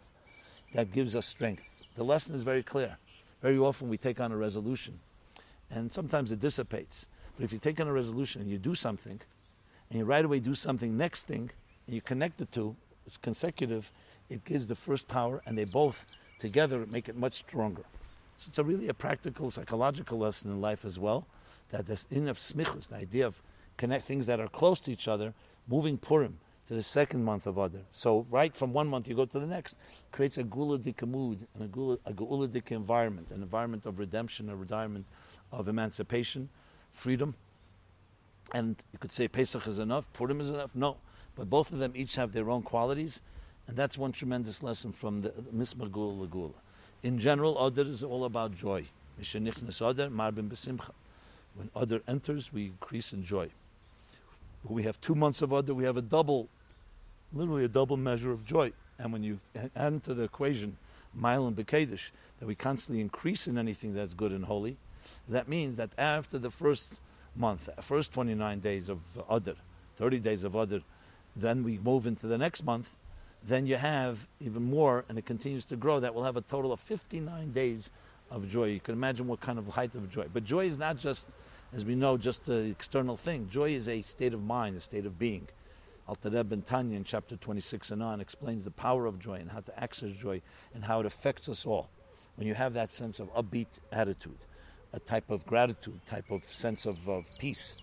that 0.74 0.92
gives 0.92 1.16
us 1.16 1.26
strength. 1.26 1.86
The 1.96 2.04
lesson 2.04 2.36
is 2.36 2.42
very 2.42 2.64
clear. 2.64 2.98
Very 3.42 3.58
often 3.58 3.90
we 3.90 3.98
take 3.98 4.20
on 4.20 4.32
a 4.32 4.38
resolution, 4.38 5.00
and 5.70 5.92
sometimes 5.92 6.32
it 6.32 6.40
dissipates. 6.40 7.08
But 7.36 7.44
if 7.44 7.52
you 7.52 7.60
take 7.60 7.82
on 7.82 7.88
a 7.88 7.94
resolution 7.94 8.42
and 8.42 8.50
you 8.50 8.58
do 8.58 8.76
something, 8.76 9.20
and 9.90 10.00
you 10.00 10.06
right 10.06 10.24
away 10.24 10.40
do 10.40 10.56
something 10.56 10.98
next 10.98 11.24
thing, 11.24 11.52
and 11.86 11.96
you 11.96 12.02
connect 12.02 12.38
the 12.38 12.46
two, 12.46 12.76
it's 13.06 13.18
consecutive, 13.18 13.92
it 14.30 14.44
gives 14.44 14.68
the 14.68 14.76
first 14.76 15.08
power, 15.08 15.42
and 15.46 15.58
they 15.58 15.66
both 15.66 16.06
together 16.40 16.86
make 16.86 17.08
it 17.08 17.16
much 17.16 17.34
stronger. 17.34 17.84
So 18.38 18.48
it's 18.50 18.60
a 18.60 18.64
really 18.64 18.88
a 18.88 18.94
practical 18.94 19.50
psychological 19.50 20.18
lesson 20.18 20.52
in 20.52 20.62
life 20.62 20.86
as 20.86 21.00
well, 21.00 21.28
that 21.70 21.86
this 21.86 22.06
in 22.12 22.28
of 22.28 22.38
smichus, 22.38 22.88
the 22.88 22.98
idea 22.98 23.26
of 23.26 23.42
connect 23.78 24.04
things 24.04 24.26
that 24.28 24.40
are 24.40 24.48
close 24.48 24.80
to 24.82 24.92
each 24.92 25.08
other, 25.08 25.34
moving 25.68 25.98
Purim 25.98 26.40
to 26.66 26.74
the 26.74 26.84
second 26.84 27.24
month 27.24 27.46
of 27.46 27.58
Adar. 27.58 27.82
So 27.92 28.26
right 28.30 28.56
from 28.56 28.74
one 28.74 28.88
month 28.88 29.08
you 29.08 29.16
go 29.16 29.26
to 29.26 29.40
the 29.40 29.46
next, 29.46 29.76
creates 30.12 30.38
a 30.38 30.44
guladik 30.44 31.08
mood 31.08 31.48
and 31.54 31.64
a, 31.64 31.68
gula, 31.68 31.98
a 32.06 32.14
guladik 32.14 32.72
environment, 32.72 33.32
an 33.32 33.42
environment 33.42 33.86
of 33.86 34.00
redemption, 34.00 34.50
a 34.50 34.54
environment 34.54 35.06
of 35.52 35.68
emancipation, 35.68 36.50
freedom. 36.92 37.36
And 38.54 38.84
you 38.92 39.00
could 39.00 39.12
say 39.12 39.28
Pesach 39.28 39.68
is 39.68 39.80
enough, 39.80 40.12
Purim 40.14 40.42
is 40.42 40.50
enough. 40.50 40.76
No, 40.76 40.98
but 41.36 41.50
both 41.50 41.72
of 41.72 41.80
them 41.80 41.92
each 41.96 42.16
have 42.16 42.32
their 42.32 42.50
own 42.50 42.62
qualities, 42.62 43.22
and 43.68 43.76
that's 43.76 43.98
one 43.98 44.12
tremendous 44.12 44.64
lesson 44.64 44.92
from 44.92 45.22
the 45.22 45.30
Mismar 45.54 45.92
Gula 45.92 46.28
Gula. 46.28 46.54
In 47.04 47.20
general, 47.20 47.66
Adar 47.66 47.86
is 47.86 48.04
all 48.04 48.26
about 48.26 48.56
joy. 48.56 48.86
When 49.18 49.52
Adar 51.76 52.02
enters, 52.08 52.52
we 52.52 52.66
increase 52.66 53.14
in 53.14 53.24
joy. 53.24 53.50
When 54.64 54.76
we 54.76 54.84
have 54.84 55.00
two 55.00 55.16
months 55.16 55.42
of 55.42 55.52
Adar, 55.52 55.76
we 55.76 55.84
have 55.84 55.98
a 55.98 56.02
double, 56.02 56.50
literally 57.34 57.66
a 57.66 57.70
double 57.70 57.98
measure 57.98 58.32
of 58.32 58.46
joy. 58.46 58.74
And 58.98 59.14
when 59.14 59.24
you 59.24 59.40
add 59.76 60.04
to 60.04 60.14
the 60.14 60.24
equation 60.24 60.78
Mile 61.14 61.48
and 61.48 61.56
that 61.56 62.12
we 62.42 62.56
constantly 62.56 63.02
increase 63.02 63.48
in 63.48 63.58
anything 63.58 63.94
that's 63.94 64.14
good 64.14 64.32
and 64.32 64.46
holy, 64.46 64.78
that 65.30 65.48
means 65.48 65.78
that 65.78 65.92
after 65.98 66.38
the 66.38 66.50
first 66.50 67.00
month, 67.36 67.70
first 67.82 68.14
29 68.14 68.60
days 68.60 68.90
of 68.90 69.00
Adar, 69.30 69.56
30 69.96 70.20
days 70.20 70.44
of 70.44 70.56
Adar, 70.56 70.82
then 71.36 71.64
we 71.64 71.78
move 71.78 72.06
into 72.06 72.28
the 72.28 72.38
next 72.38 72.64
month, 72.64 72.96
then 73.44 73.68
you 73.68 73.76
have 73.76 74.28
even 74.40 74.64
more, 74.64 75.06
and 75.08 75.18
it 75.18 75.26
continues 75.26 75.66
to 75.66 75.76
grow. 75.76 76.00
That 76.00 76.16
will 76.16 76.24
have 76.24 76.38
a 76.38 76.42
total 76.42 76.72
of 76.72 76.80
59 76.80 77.52
days 77.52 77.92
of 78.32 78.50
joy. 78.50 78.66
You 78.66 78.80
can 78.80 78.96
imagine 78.96 79.28
what 79.28 79.40
kind 79.40 79.60
of 79.60 79.68
height 79.68 79.96
of 79.96 80.10
joy. 80.10 80.26
But 80.32 80.44
joy 80.44 80.66
is 80.66 80.78
not 80.78 80.98
just, 80.98 81.36
as 81.74 81.86
we 81.86 81.96
know, 81.96 82.18
just 82.18 82.46
the 82.46 82.64
external 82.64 83.16
thing. 83.16 83.48
Joy 83.50 83.72
is 83.72 83.88
a 83.88 84.02
state 84.02 84.34
of 84.34 84.44
mind, 84.44 84.78
a 84.78 84.80
state 84.80 85.06
of 85.06 85.20
being. 85.20 85.48
Alter 86.08 86.30
Rebbe 86.30 86.58
Tanya 86.58 86.98
in 86.98 87.04
chapter 87.04 87.36
26 87.36 87.92
and 87.92 88.04
on 88.04 88.22
explains 88.22 88.64
the 88.64 88.72
power 88.72 89.06
of 89.08 89.20
joy 89.20 89.36
and 89.36 89.52
how 89.52 89.60
to 89.60 89.80
access 89.80 90.12
joy 90.12 90.42
and 90.74 90.84
how 90.86 91.00
it 91.00 91.06
affects 91.06 91.50
us 91.50 91.66
all. 91.66 91.90
When 92.36 92.48
you 92.48 92.54
have 92.54 92.74
that 92.74 92.92
sense 92.92 93.20
of 93.20 93.34
upbeat 93.34 93.80
attitude, 93.92 94.46
a 94.94 95.00
type 95.00 95.30
of 95.32 95.46
gratitude, 95.46 96.00
type 96.06 96.30
of 96.30 96.44
sense 96.46 96.86
of, 96.86 97.10
of 97.10 97.26
peace, 97.40 97.76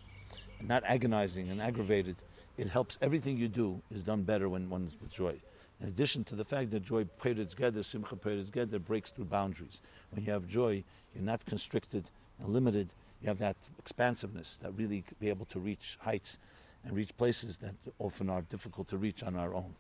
and 0.59 0.68
not 0.68 0.85
agonizing 0.87 1.49
and 1.50 1.61
aggravated, 1.61 2.16
it 2.56 2.71
helps 2.71 2.99
everything 3.00 3.37
you 3.37 3.49
do 3.49 3.82
is 3.90 4.02
done 4.02 4.23
better 4.23 4.49
when 4.49 4.68
one's 4.68 4.97
with 5.00 5.12
joy. 5.12 5.40
In 5.80 5.88
addition 5.88 6.23
to 6.25 6.37
the 6.37 6.44
fact 6.44 6.71
that 6.71 6.82
joy 6.82 7.04
together, 7.21 7.82
simcha 7.82 8.16
together 8.16 8.78
breaks 8.78 9.11
through 9.11 9.25
boundaries. 9.25 9.80
When 10.11 10.25
you 10.25 10.32
have 10.32 10.47
joy, 10.47 10.85
you're 11.14 11.25
not 11.25 11.44
constricted 11.44 12.11
and 12.38 12.52
limited. 12.52 12.94
You 13.21 13.28
have 13.28 13.38
that 13.38 13.56
expansiveness 13.78 14.59
that 14.59 14.73
really 14.73 15.04
be 15.18 15.28
able 15.28 15.47
to 15.47 15.59
reach 15.59 15.99
heights 16.00 16.38
and 16.85 16.94
reach 16.94 17.16
places 17.16 17.59
that 17.59 17.75
often 17.99 18.28
are 18.30 18.42
difficult 18.42 18.88
to 18.88 18.99
reach 18.99 19.23
on 19.23 19.37
our 19.37 19.54
own. 19.54 19.75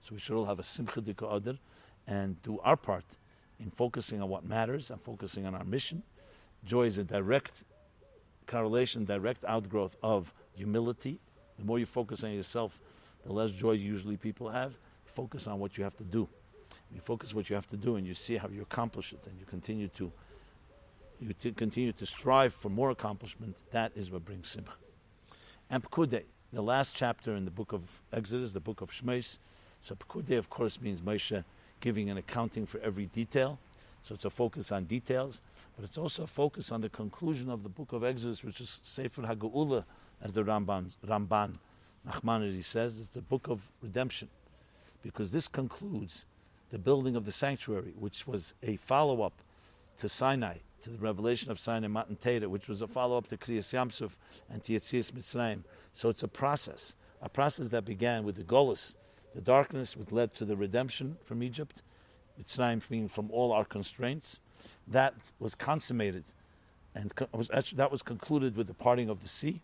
So 0.00 0.14
we 0.14 0.18
should 0.18 0.36
all 0.36 0.46
have 0.46 0.58
a 0.58 0.62
simcha 0.62 1.00
adr 1.00 1.58
and 2.06 2.40
do 2.42 2.58
our 2.60 2.76
part 2.76 3.16
in 3.58 3.70
focusing 3.70 4.22
on 4.22 4.28
what 4.28 4.44
matters 4.44 4.90
and 4.90 5.00
focusing 5.00 5.46
on 5.46 5.54
our 5.54 5.64
mission. 5.64 6.02
Joy 6.64 6.84
is 6.84 6.98
a 6.98 7.04
direct 7.04 7.64
correlation, 8.46 9.04
direct 9.04 9.44
outgrowth 9.44 9.96
of 10.02 10.34
humility. 10.54 11.20
The 11.60 11.66
more 11.66 11.78
you 11.78 11.86
focus 11.86 12.24
on 12.24 12.32
yourself, 12.32 12.80
the 13.24 13.32
less 13.32 13.52
joy 13.52 13.72
usually 13.72 14.16
people 14.16 14.48
have 14.48 14.74
focus 15.04 15.46
on 15.46 15.58
what 15.58 15.76
you 15.76 15.84
have 15.84 15.96
to 15.96 16.04
do. 16.04 16.28
You 16.94 17.00
focus 17.00 17.34
what 17.34 17.50
you 17.50 17.54
have 17.54 17.66
to 17.68 17.76
do, 17.76 17.96
and 17.96 18.06
you 18.06 18.14
see 18.14 18.36
how 18.36 18.48
you 18.48 18.62
accomplish 18.62 19.12
it, 19.12 19.26
and 19.26 19.38
you 19.38 19.44
continue 19.44 19.88
to 19.88 20.10
you 21.20 21.32
t- 21.34 21.52
continue 21.52 21.92
to 21.92 22.06
strive 22.06 22.54
for 22.54 22.70
more 22.70 22.90
accomplishment. 22.90 23.56
That 23.72 23.92
is 23.94 24.10
what 24.10 24.24
brings 24.24 24.48
simcha. 24.48 24.72
And 25.68 25.82
Pekudei, 25.82 26.24
the 26.50 26.62
last 26.62 26.96
chapter 26.96 27.34
in 27.34 27.44
the 27.44 27.50
book 27.50 27.72
of 27.72 28.00
Exodus, 28.10 28.52
the 28.52 28.60
book 28.60 28.80
of 28.80 28.90
Shmos. 28.90 29.38
So 29.82 29.94
Pekudei, 29.94 30.38
of 30.38 30.48
course, 30.48 30.80
means 30.80 31.02
Moshe 31.02 31.44
giving 31.80 32.08
an 32.08 32.16
accounting 32.16 32.64
for 32.64 32.80
every 32.80 33.06
detail. 33.06 33.58
So 34.02 34.14
it's 34.14 34.24
a 34.24 34.30
focus 34.30 34.72
on 34.72 34.84
details, 34.84 35.42
but 35.76 35.84
it's 35.84 35.98
also 35.98 36.22
a 36.22 36.26
focus 36.26 36.72
on 36.72 36.80
the 36.80 36.88
conclusion 36.88 37.50
of 37.50 37.62
the 37.62 37.68
book 37.68 37.92
of 37.92 38.02
Exodus, 38.02 38.42
which 38.42 38.60
is 38.62 38.80
Sefer 38.82 39.22
HaGeula, 39.22 39.84
as 40.22 40.32
the 40.32 40.42
Ramban, 40.42 40.96
Ramban 41.06 41.56
Nachmanides 42.08 42.64
says. 42.64 42.98
It's 42.98 43.08
the 43.08 43.22
book 43.22 43.48
of 43.48 43.70
redemption 43.82 44.28
because 45.02 45.32
this 45.32 45.48
concludes 45.48 46.24
the 46.70 46.78
building 46.78 47.16
of 47.16 47.24
the 47.24 47.32
sanctuary, 47.32 47.94
which 47.98 48.26
was 48.26 48.54
a 48.62 48.76
follow 48.76 49.22
up 49.22 49.42
to 49.96 50.08
Sinai, 50.08 50.58
to 50.82 50.90
the 50.90 50.98
revelation 50.98 51.50
of 51.50 51.58
Sinai 51.58 51.88
Matan 51.88 52.16
Torah, 52.16 52.48
which 52.48 52.68
was 52.68 52.80
a 52.80 52.86
follow 52.86 53.18
up 53.18 53.26
to 53.28 53.36
Kriyas 53.36 53.74
Yamsuf 53.74 54.16
and 54.48 54.62
to 54.64 54.72
Yetzias 54.72 55.12
Mitzrayim. 55.12 55.64
So 55.92 56.08
it's 56.08 56.22
a 56.22 56.28
process, 56.28 56.94
a 57.20 57.28
process 57.28 57.68
that 57.68 57.84
began 57.84 58.24
with 58.24 58.36
the 58.36 58.44
Golis, 58.44 58.94
the 59.32 59.40
darkness, 59.40 59.96
which 59.96 60.10
led 60.10 60.32
to 60.34 60.44
the 60.44 60.56
redemption 60.56 61.16
from 61.24 61.42
Egypt, 61.42 61.82
Mitzrayim 62.40 62.88
being 62.88 63.08
from 63.08 63.30
all 63.30 63.52
our 63.52 63.64
constraints. 63.64 64.38
That 64.86 65.14
was 65.38 65.54
consummated, 65.54 66.24
and 66.94 67.10
that 67.74 67.90
was 67.90 68.02
concluded 68.02 68.56
with 68.56 68.66
the 68.66 68.74
parting 68.74 69.08
of 69.08 69.22
the 69.22 69.28
sea, 69.28 69.62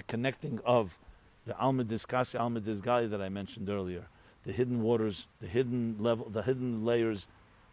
the 0.00 0.04
connecting 0.04 0.58
of 0.64 0.98
the 1.44 1.54
Alma 1.58 1.84
Diskasi, 1.84 2.40
Alma 2.40 2.60
Disgali 2.60 3.10
that 3.10 3.20
I 3.20 3.28
mentioned 3.28 3.68
earlier, 3.68 4.06
the 4.44 4.52
hidden 4.52 4.82
waters, 4.82 5.26
the 5.42 5.46
hidden 5.46 5.96
level, 5.98 6.26
the 6.30 6.42
hidden 6.42 6.86
layers, 6.86 7.26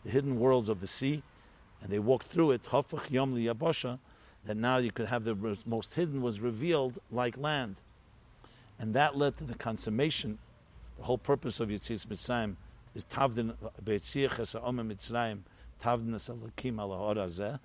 the 0.04 0.12
hidden 0.12 0.38
worlds 0.38 0.68
of 0.68 0.82
the 0.82 0.88
sea, 0.88 1.24
and 1.82 1.90
they 1.90 2.00
walked 2.00 2.26
through 2.26 2.52
it. 2.52 2.64
Hafach 2.64 3.10
Yom 3.10 3.34
Yabasha, 3.34 4.00
that 4.46 4.58
now 4.58 4.78
you 4.78 4.92
could 4.92 5.08
have 5.08 5.24
the 5.24 5.58
most 5.66 5.96
hidden 5.96 6.22
was 6.22 6.42
revealed 6.42 7.00
like 7.10 7.38
land, 7.38 7.78
and 8.78 8.94
that 8.94 9.18
led 9.18 9.38
to 9.38 9.46
the 9.46 9.56
consummation. 9.56 10.38
The 10.98 11.04
whole 11.04 11.18
purpose 11.18 11.62
of 11.62 11.70
Yetzias 11.70 12.06
Mitzrayim 12.08 12.58
is 12.94 13.06
Tavdin 13.06 13.52
uh, 13.64 13.70
Esa'om 13.86 14.92
Mitzrayim 14.92 15.40
Tavdin 15.80 17.60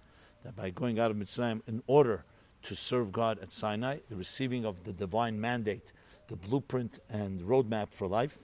that 0.45 0.57
by 0.57 0.71
going 0.71 1.00
out 1.00 1.11
of 1.11 1.16
Mitzrayim 1.16 1.62
in 1.66 1.83
order 1.88 2.25
to 2.62 2.76
serve 2.76 3.12
God 3.12 3.38
at 3.40 3.52
Sinai, 3.52 3.99
the 4.09 4.16
receiving 4.16 4.64
of 4.64 4.85
the 4.85 4.92
divine 4.92 5.40
mandate, 5.40 5.92
the 6.28 6.37
blueprint 6.37 7.00
and 7.11 7.40
roadmap 7.40 7.92
for 7.92 8.07
life 8.07 8.38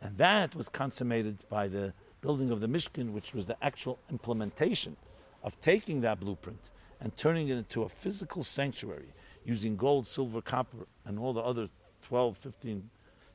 and 0.00 0.16
that 0.18 0.54
was 0.54 0.68
consummated 0.68 1.38
by 1.48 1.68
the 1.68 1.92
building 2.20 2.50
of 2.50 2.60
the 2.60 2.68
Mishkan, 2.68 3.12
which 3.12 3.34
was 3.34 3.46
the 3.46 3.56
actual 3.62 3.98
implementation 4.10 4.96
of 5.42 5.60
taking 5.60 6.00
that 6.02 6.20
blueprint 6.20 6.70
and 7.00 7.16
turning 7.16 7.48
it 7.48 7.56
into 7.56 7.82
a 7.82 7.88
physical 7.88 8.42
sanctuary 8.42 9.08
using 9.44 9.76
gold, 9.76 10.06
silver, 10.06 10.40
copper, 10.40 10.86
and 11.04 11.18
all 11.18 11.32
the 11.32 11.40
other 11.40 11.68
12, 12.02 12.36
15, 12.36 12.90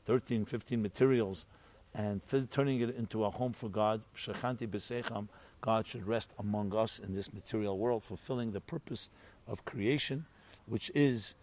13, 0.05 0.46
15 0.46 0.82
materials 0.82 1.48
and 1.96 2.22
turning 2.50 2.82
it 2.82 2.96
into 2.96 3.24
a 3.24 3.29
home 3.29 3.53
for 3.53 3.70
God. 3.70 4.01
Shechanti 4.15 4.67
b'seicham, 4.67 5.27
God 5.62 5.86
should 5.86 6.08
rest 6.08 6.34
among 6.39 6.75
us 6.75 7.00
in 7.00 7.13
this 7.13 7.32
material 7.34 7.77
world, 7.77 8.03
fulfilling 8.03 8.51
the 8.51 8.62
purpose 8.62 9.10
of 9.48 9.66
creation, 9.66 10.26
which 10.66 10.92
is 10.96 11.36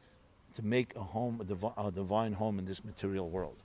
to 0.54 0.64
make 0.64 0.94
a 0.96 1.02
home, 1.02 1.40
a, 1.40 1.86
a 1.86 1.90
divine 1.90 2.32
home 2.34 2.58
in 2.58 2.64
this 2.64 2.84
material 2.84 3.28
world. 3.28 3.62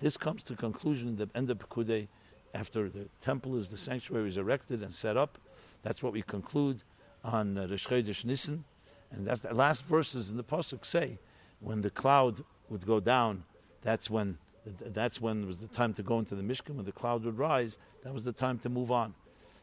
This 0.00 0.16
comes 0.16 0.42
to 0.44 0.56
conclusion 0.56 1.08
in 1.08 1.16
the 1.16 1.28
end 1.34 1.50
of 1.50 1.58
Pekudei, 1.58 2.08
after 2.54 2.88
the 2.88 3.08
temple 3.20 3.56
is 3.56 3.68
the 3.68 3.76
sanctuary 3.76 4.28
is 4.28 4.36
erected 4.36 4.82
and 4.82 4.92
set 4.92 5.16
up. 5.16 5.38
That's 5.82 6.02
what 6.02 6.12
we 6.12 6.22
conclude 6.22 6.82
on 7.24 7.56
uh, 7.56 7.66
Rosh 7.66 7.86
Chodesh 7.86 8.24
Nisan, 8.24 8.64
and 9.10 9.26
that's 9.26 9.40
the 9.40 9.54
last 9.54 9.84
verses 9.84 10.30
in 10.30 10.36
the 10.36 10.44
pasuk 10.44 10.84
say, 10.84 11.18
when 11.60 11.80
the 11.80 11.90
cloud 11.90 12.44
would 12.68 12.84
go 12.86 13.00
down, 13.00 13.44
that's 13.82 14.10
when 14.10 14.38
that's 14.64 15.20
when 15.20 15.42
it 15.42 15.46
was 15.46 15.58
the 15.58 15.66
time 15.66 15.92
to 15.92 16.04
go 16.04 16.20
into 16.20 16.36
the 16.36 16.42
Mishkan. 16.42 16.76
When 16.76 16.84
the 16.84 16.92
cloud 16.92 17.24
would 17.24 17.36
rise, 17.36 17.78
that 18.04 18.14
was 18.14 18.24
the 18.24 18.32
time 18.32 18.58
to 18.60 18.68
move 18.68 18.92
on. 18.92 19.14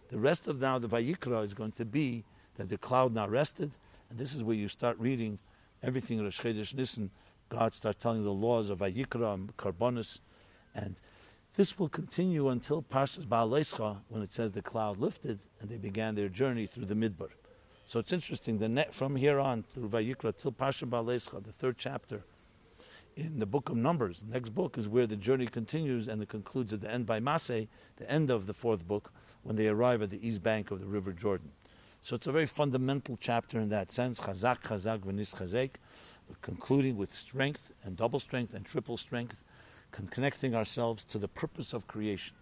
The 0.09 0.19
rest 0.19 0.49
of 0.49 0.59
now 0.59 0.77
the 0.77 0.89
Vayikra 0.89 1.43
is 1.43 1.53
going 1.53 1.71
to 1.73 1.85
be 1.85 2.25
that 2.55 2.67
the 2.67 2.77
cloud 2.77 3.13
now 3.13 3.27
rested, 3.27 3.77
and 4.09 4.17
this 4.17 4.33
is 4.33 4.43
where 4.43 4.55
you 4.55 4.67
start 4.67 4.97
reading 4.99 5.39
everything 5.83 6.19
in 6.19 6.23
Rosh 6.23 6.41
Chodesh 6.41 6.73
Nisan. 6.73 7.11
God 7.49 7.73
starts 7.73 8.01
telling 8.01 8.23
the 8.23 8.31
laws 8.31 8.69
of 8.69 8.79
Vayikra 8.79 9.33
and 9.33 9.55
Karbonis 9.57 10.19
and 10.75 10.95
this 11.55 11.79
will 11.79 11.89
continue 11.89 12.49
until 12.49 12.83
Parshas 12.83 13.25
Ba'alescha, 13.25 13.97
when 14.07 14.21
it 14.21 14.31
says 14.31 14.51
the 14.51 14.61
cloud 14.61 14.97
lifted 14.97 15.39
and 15.59 15.69
they 15.69 15.77
began 15.77 16.15
their 16.15 16.29
journey 16.29 16.67
through 16.67 16.85
the 16.85 16.93
Midbar. 16.93 17.29
So 17.85 17.99
it's 17.99 18.13
interesting. 18.13 18.59
The 18.59 18.69
net 18.69 18.93
from 18.93 19.15
here 19.15 19.39
on 19.39 19.63
through 19.63 19.89
Vayikra 19.89 20.37
till 20.37 20.51
Parsha 20.51 20.87
Ba'alescha, 20.87 21.43
the 21.43 21.51
third 21.51 21.77
chapter 21.77 22.23
in 23.15 23.39
the 23.39 23.45
book 23.45 23.69
of 23.69 23.75
Numbers. 23.75 24.21
The 24.21 24.31
next 24.31 24.49
book 24.49 24.77
is 24.77 24.87
where 24.87 25.07
the 25.07 25.15
journey 25.15 25.47
continues 25.47 26.07
and 26.07 26.21
it 26.21 26.29
concludes 26.29 26.71
at 26.71 26.81
the 26.81 26.91
end 26.91 27.05
by 27.05 27.19
Maseh, 27.19 27.67
the 27.97 28.09
end 28.09 28.29
of 28.29 28.45
the 28.45 28.53
fourth 28.53 28.87
book, 28.87 29.11
when 29.41 29.55
they 29.55 29.67
arrive 29.67 30.01
at 30.01 30.11
the 30.11 30.25
east 30.25 30.43
bank 30.43 30.71
of 30.71 30.79
the 30.79 30.85
River 30.85 31.11
Jordan. 31.11 31.51
So 32.01 32.15
it's 32.15 32.27
a 32.27 32.31
very 32.31 32.45
fundamental 32.45 33.17
chapter 33.19 33.59
in 33.59 33.69
that 33.69 33.91
sense. 33.91 34.19
Chazak, 34.19 34.61
chazak, 34.63 34.99
v'nis 34.99 35.35
chazek, 35.35 35.71
concluding 36.41 36.97
with 36.97 37.13
strength 37.13 37.71
and 37.83 37.97
double 37.97 38.19
strength 38.19 38.53
and 38.53 38.65
triple 38.65 38.97
strength, 38.97 39.43
con- 39.91 40.07
connecting 40.07 40.55
ourselves 40.55 41.03
to 41.05 41.17
the 41.17 41.27
purpose 41.27 41.73
of 41.73 41.87
creation. 41.87 42.35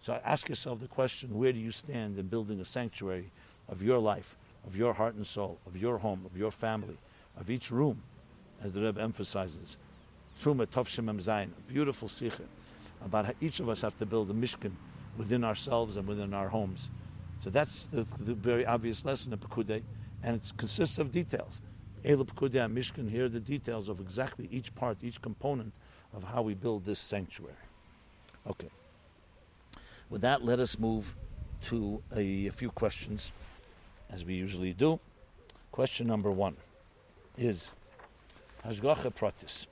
So 0.00 0.20
ask 0.24 0.48
yourself 0.48 0.80
the 0.80 0.88
question: 0.88 1.38
Where 1.38 1.52
do 1.52 1.58
you 1.58 1.70
stand 1.70 2.18
in 2.18 2.28
building 2.28 2.60
a 2.60 2.64
sanctuary 2.64 3.30
of 3.68 3.82
your 3.82 3.98
life, 3.98 4.36
of 4.66 4.76
your 4.76 4.94
heart 4.94 5.14
and 5.14 5.26
soul, 5.26 5.58
of 5.66 5.76
your 5.76 5.98
home, 5.98 6.22
of 6.24 6.36
your 6.36 6.50
family, 6.50 6.96
of 7.36 7.50
each 7.50 7.70
room, 7.70 8.02
as 8.62 8.72
the 8.72 8.80
Rebbe 8.80 9.00
emphasizes? 9.00 9.78
Truma 10.40 10.66
Tovshim 10.66 11.14
Zayin, 11.20 11.50
a 11.56 11.72
beautiful 11.72 12.08
sikha 12.08 12.44
about 13.04 13.26
how 13.26 13.32
each 13.40 13.60
of 13.60 13.68
us 13.68 13.82
have 13.82 13.96
to 13.98 14.06
build 14.06 14.30
a 14.30 14.34
mishkan 14.34 14.72
within 15.16 15.44
ourselves 15.44 15.96
and 15.96 16.06
within 16.08 16.32
our 16.32 16.48
homes. 16.48 16.88
So 17.42 17.50
that's 17.50 17.86
the, 17.86 18.06
the 18.20 18.34
very 18.34 18.64
obvious 18.64 19.04
lesson 19.04 19.32
of 19.32 19.40
Pekudei, 19.40 19.82
and 20.22 20.36
it 20.36 20.52
consists 20.56 20.98
of 20.98 21.10
details. 21.10 21.60
Ela 22.04 22.24
Pekudei 22.24 22.64
and 22.64 22.76
Mishkan, 22.78 23.10
here 23.10 23.24
are 23.24 23.28
the 23.28 23.40
details 23.40 23.88
of 23.88 23.98
exactly 23.98 24.48
each 24.52 24.72
part, 24.76 25.02
each 25.02 25.20
component 25.20 25.72
of 26.14 26.22
how 26.22 26.42
we 26.42 26.54
build 26.54 26.84
this 26.84 27.00
sanctuary. 27.00 27.56
Okay. 28.46 28.68
With 30.08 30.20
that, 30.20 30.44
let 30.44 30.60
us 30.60 30.78
move 30.78 31.16
to 31.62 32.00
a, 32.14 32.46
a 32.46 32.52
few 32.52 32.70
questions, 32.70 33.32
as 34.08 34.24
we 34.24 34.34
usually 34.34 34.72
do. 34.72 35.00
Question 35.72 36.06
number 36.06 36.30
one 36.30 36.56
is 37.36 37.72
Hashgacha 38.64 39.12
Pratis. 39.16 39.66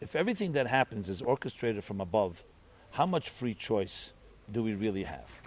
If 0.00 0.14
everything 0.14 0.52
that 0.52 0.68
happens 0.68 1.08
is 1.08 1.22
orchestrated 1.22 1.82
from 1.82 2.00
above, 2.00 2.44
how 2.92 3.06
much 3.06 3.30
free 3.30 3.54
choice 3.54 4.12
do 4.52 4.62
we 4.62 4.74
really 4.74 5.02
have? 5.02 5.42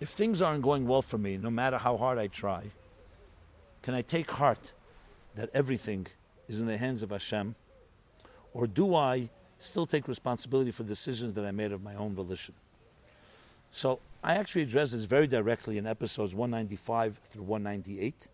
If 0.00 0.10
things 0.10 0.40
aren't 0.40 0.62
going 0.62 0.86
well 0.86 1.02
for 1.02 1.18
me, 1.18 1.36
no 1.36 1.50
matter 1.50 1.78
how 1.78 1.96
hard 1.96 2.18
I 2.18 2.28
try, 2.28 2.70
can 3.82 3.94
I 3.94 4.02
take 4.02 4.30
heart 4.30 4.72
that 5.34 5.50
everything 5.52 6.06
is 6.48 6.60
in 6.60 6.66
the 6.66 6.78
hands 6.78 7.02
of 7.02 7.10
Hashem? 7.10 7.56
Or 8.52 8.66
do 8.66 8.94
I 8.94 9.30
still 9.58 9.86
take 9.86 10.06
responsibility 10.06 10.70
for 10.70 10.84
decisions 10.84 11.34
that 11.34 11.44
I 11.44 11.50
made 11.50 11.72
of 11.72 11.82
my 11.82 11.94
own 11.94 12.14
volition? 12.14 12.54
So 13.70 14.00
I 14.22 14.36
actually 14.36 14.62
address 14.62 14.92
this 14.92 15.04
very 15.04 15.26
directly 15.26 15.78
in 15.78 15.86
episodes 15.86 16.34
195 16.34 17.20
through 17.30 17.42
198. 17.42 18.28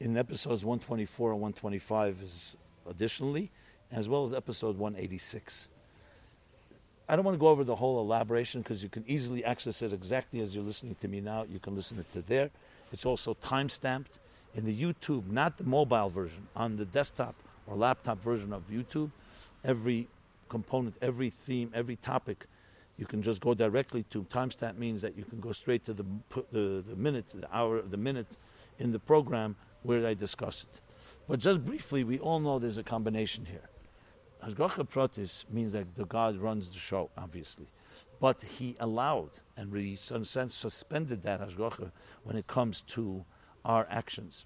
In 0.00 0.16
episodes 0.16 0.64
124 0.64 1.32
and 1.32 1.40
125 1.40 2.20
is 2.22 2.56
additionally, 2.88 3.50
as 3.90 4.08
well 4.08 4.24
as 4.24 4.32
episode 4.32 4.76
186. 4.76 5.68
I 7.08 7.16
don't 7.16 7.24
want 7.24 7.34
to 7.34 7.40
go 7.40 7.48
over 7.48 7.64
the 7.64 7.76
whole 7.76 8.00
elaboration 8.00 8.62
because 8.62 8.82
you 8.82 8.88
can 8.88 9.04
easily 9.06 9.44
access 9.44 9.82
it 9.82 9.92
exactly 9.92 10.40
as 10.40 10.54
you're 10.54 10.64
listening 10.64 10.94
to 10.96 11.08
me 11.08 11.20
now. 11.20 11.44
You 11.44 11.58
can 11.58 11.74
listen 11.74 11.98
it 11.98 12.10
to 12.12 12.22
there. 12.22 12.50
It's 12.92 13.04
also 13.04 13.34
time 13.34 13.68
stamped 13.68 14.18
in 14.54 14.64
the 14.64 14.74
YouTube, 14.74 15.30
not 15.30 15.58
the 15.58 15.64
mobile 15.64 16.08
version, 16.08 16.46
on 16.54 16.76
the 16.76 16.84
desktop 16.84 17.34
or 17.66 17.76
laptop 17.76 18.20
version 18.20 18.52
of 18.52 18.68
YouTube. 18.68 19.10
Every 19.64 20.08
component, 20.48 20.96
every 21.00 21.30
theme, 21.30 21.70
every 21.74 21.96
topic, 21.96 22.46
you 22.98 23.06
can 23.06 23.22
just 23.22 23.40
go 23.40 23.54
directly 23.54 24.04
to. 24.10 24.22
Timestamp 24.24 24.76
means 24.76 25.02
that 25.02 25.16
you 25.16 25.24
can 25.24 25.40
go 25.40 25.52
straight 25.52 25.84
to 25.84 25.92
the, 25.92 26.04
the, 26.52 26.84
the 26.86 26.96
minute, 26.96 27.28
the 27.28 27.48
hour, 27.54 27.82
the 27.82 27.96
minute 27.96 28.36
in 28.78 28.92
the 28.92 28.98
program 28.98 29.56
where 29.82 30.06
I 30.06 30.14
discuss 30.14 30.64
it. 30.64 30.80
But 31.28 31.40
just 31.40 31.64
briefly, 31.64 32.04
we 32.04 32.18
all 32.18 32.38
know 32.38 32.58
there's 32.58 32.78
a 32.78 32.82
combination 32.82 33.46
here. 33.46 33.68
Hashgacha 34.44 34.88
Pratis 34.88 35.44
means 35.50 35.72
that 35.72 35.94
the 35.94 36.04
God 36.04 36.36
runs 36.36 36.68
the 36.68 36.78
show, 36.78 37.10
obviously. 37.16 37.66
But 38.20 38.42
he 38.42 38.76
allowed 38.80 39.30
and 39.56 39.72
really, 39.72 39.98
in 40.10 40.22
a 40.22 40.24
sense, 40.24 40.54
suspended 40.54 41.22
that 41.22 41.40
Hashgacha 41.40 41.90
when 42.24 42.36
it 42.36 42.46
comes 42.46 42.82
to 42.88 43.24
our 43.64 43.86
actions 43.90 44.44